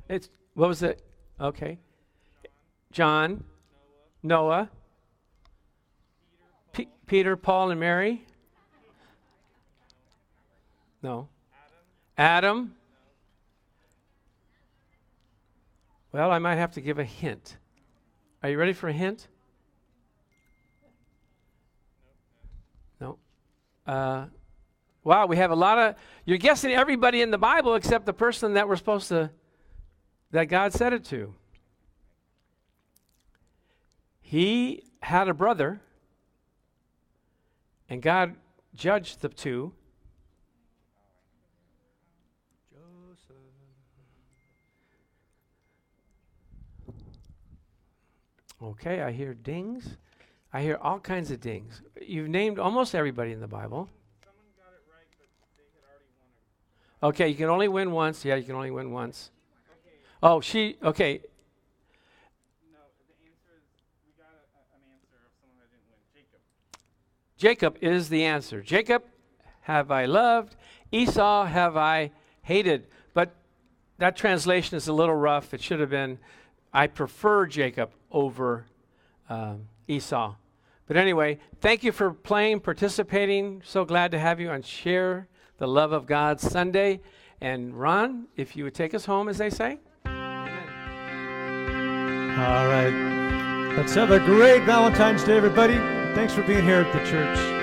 It's 0.08 0.28
what 0.54 0.68
was 0.68 0.82
it? 0.82 1.02
Okay. 1.40 1.78
John, 2.92 3.42
Noah, 4.22 4.70
P- 6.72 6.88
Peter, 7.06 7.36
Paul, 7.36 7.70
and 7.70 7.80
Mary. 7.80 8.24
No. 11.02 11.28
Adam. 12.16 12.74
Well, 16.12 16.30
I 16.30 16.38
might 16.38 16.56
have 16.56 16.72
to 16.72 16.80
give 16.80 16.98
a 16.98 17.04
hint. 17.04 17.56
Are 18.42 18.50
you 18.50 18.58
ready 18.58 18.72
for 18.72 18.88
a 18.88 18.92
hint? 18.92 19.28
Uh, 23.88 24.26
wow, 25.02 25.24
we 25.24 25.38
have 25.38 25.50
a 25.50 25.56
lot 25.56 25.78
of, 25.78 25.94
you're 26.26 26.36
guessing 26.36 26.72
everybody 26.72 27.22
in 27.22 27.30
the 27.30 27.38
Bible 27.38 27.74
except 27.74 28.04
the 28.04 28.12
person 28.12 28.52
that 28.52 28.68
we're 28.68 28.76
supposed 28.76 29.08
to, 29.08 29.30
that 30.30 30.44
God 30.44 30.74
said 30.74 30.92
it 30.92 31.06
to. 31.06 31.34
He 34.20 34.84
had 35.00 35.26
a 35.28 35.32
brother, 35.32 35.80
and 37.88 38.02
God 38.02 38.36
judged 38.74 39.22
the 39.22 39.30
two. 39.30 39.72
Okay, 48.62 49.00
I 49.00 49.12
hear 49.12 49.32
dings. 49.32 49.96
I 50.52 50.62
hear 50.62 50.78
all 50.80 50.98
kinds 50.98 51.30
of 51.30 51.40
dings. 51.40 51.82
You've 52.00 52.28
named 52.28 52.58
almost 52.58 52.94
everybody 52.94 53.32
in 53.32 53.40
the 53.40 53.48
Bible. 53.48 53.88
Okay, 57.02 57.28
you 57.28 57.36
can 57.36 57.48
only 57.48 57.68
win 57.68 57.92
once. 57.92 58.24
Yeah, 58.24 58.34
you 58.34 58.44
can 58.44 58.56
only 58.56 58.70
win 58.72 58.90
once. 58.90 59.30
Okay. 59.70 59.96
Oh, 60.22 60.40
she, 60.40 60.76
okay. 60.82 61.20
Jacob. 66.12 66.40
Jacob 67.36 67.78
is 67.80 68.08
the 68.08 68.24
answer. 68.24 68.62
Jacob 68.62 69.04
have 69.60 69.90
I 69.90 70.06
loved, 70.06 70.56
Esau 70.90 71.44
have 71.44 71.76
I 71.76 72.10
hated. 72.42 72.88
But 73.14 73.34
that 73.98 74.16
translation 74.16 74.76
is 74.76 74.88
a 74.88 74.92
little 74.92 75.14
rough. 75.14 75.54
It 75.54 75.60
should 75.60 75.78
have 75.78 75.90
been, 75.90 76.18
I 76.72 76.88
prefer 76.88 77.46
Jacob 77.46 77.90
over 78.10 78.64
um, 79.28 79.68
Esau. 79.88 80.34
But 80.86 80.96
anyway, 80.96 81.38
thank 81.60 81.82
you 81.82 81.92
for 81.92 82.12
playing, 82.12 82.60
participating. 82.60 83.62
So 83.64 83.84
glad 83.84 84.10
to 84.12 84.18
have 84.18 84.40
you 84.40 84.50
on 84.50 84.62
Share 84.62 85.28
the 85.58 85.66
Love 85.66 85.92
of 85.92 86.06
God 86.06 86.40
Sunday. 86.40 87.00
And 87.40 87.78
Ron, 87.78 88.26
if 88.36 88.56
you 88.56 88.64
would 88.64 88.74
take 88.74 88.94
us 88.94 89.04
home, 89.04 89.28
as 89.28 89.38
they 89.38 89.50
say. 89.50 89.78
All 90.06 90.12
right. 92.68 93.74
Let's 93.76 93.94
have 93.94 94.10
a 94.10 94.18
great 94.20 94.62
Valentine's 94.62 95.24
Day, 95.24 95.36
everybody. 95.36 95.76
Thanks 96.14 96.32
for 96.32 96.42
being 96.42 96.64
here 96.64 96.80
at 96.80 96.92
the 96.92 97.00
church. 97.10 97.57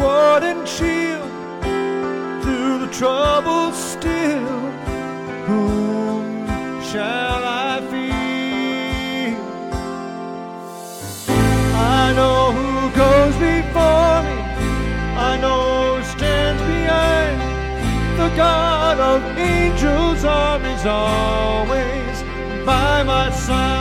sword 0.00 0.42
and 0.50 0.66
shield 0.66 1.30
through 2.42 2.76
the 2.84 2.90
troubles, 3.00 3.76
still. 3.94 4.60
Whom 5.48 6.46
shall 6.90 7.42
I 7.68 7.72
fear? 7.90 9.36
I 12.02 12.04
know 12.18 12.40
who 12.58 12.70
goes 13.04 13.34
before 13.48 14.18
me. 14.26 14.36
I 15.28 15.32
know 15.42 15.62
who 15.96 16.02
stands 16.14 16.62
behind. 16.72 17.38
The 18.20 18.30
God 18.44 18.96
of 19.12 19.20
angels' 19.38 20.24
armies 20.24 20.84
always 20.86 22.16
by 22.64 23.02
my 23.02 23.30
side. 23.30 23.79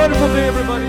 wonderful 0.00 0.28
day, 0.32 0.46
everybody. 0.48 0.79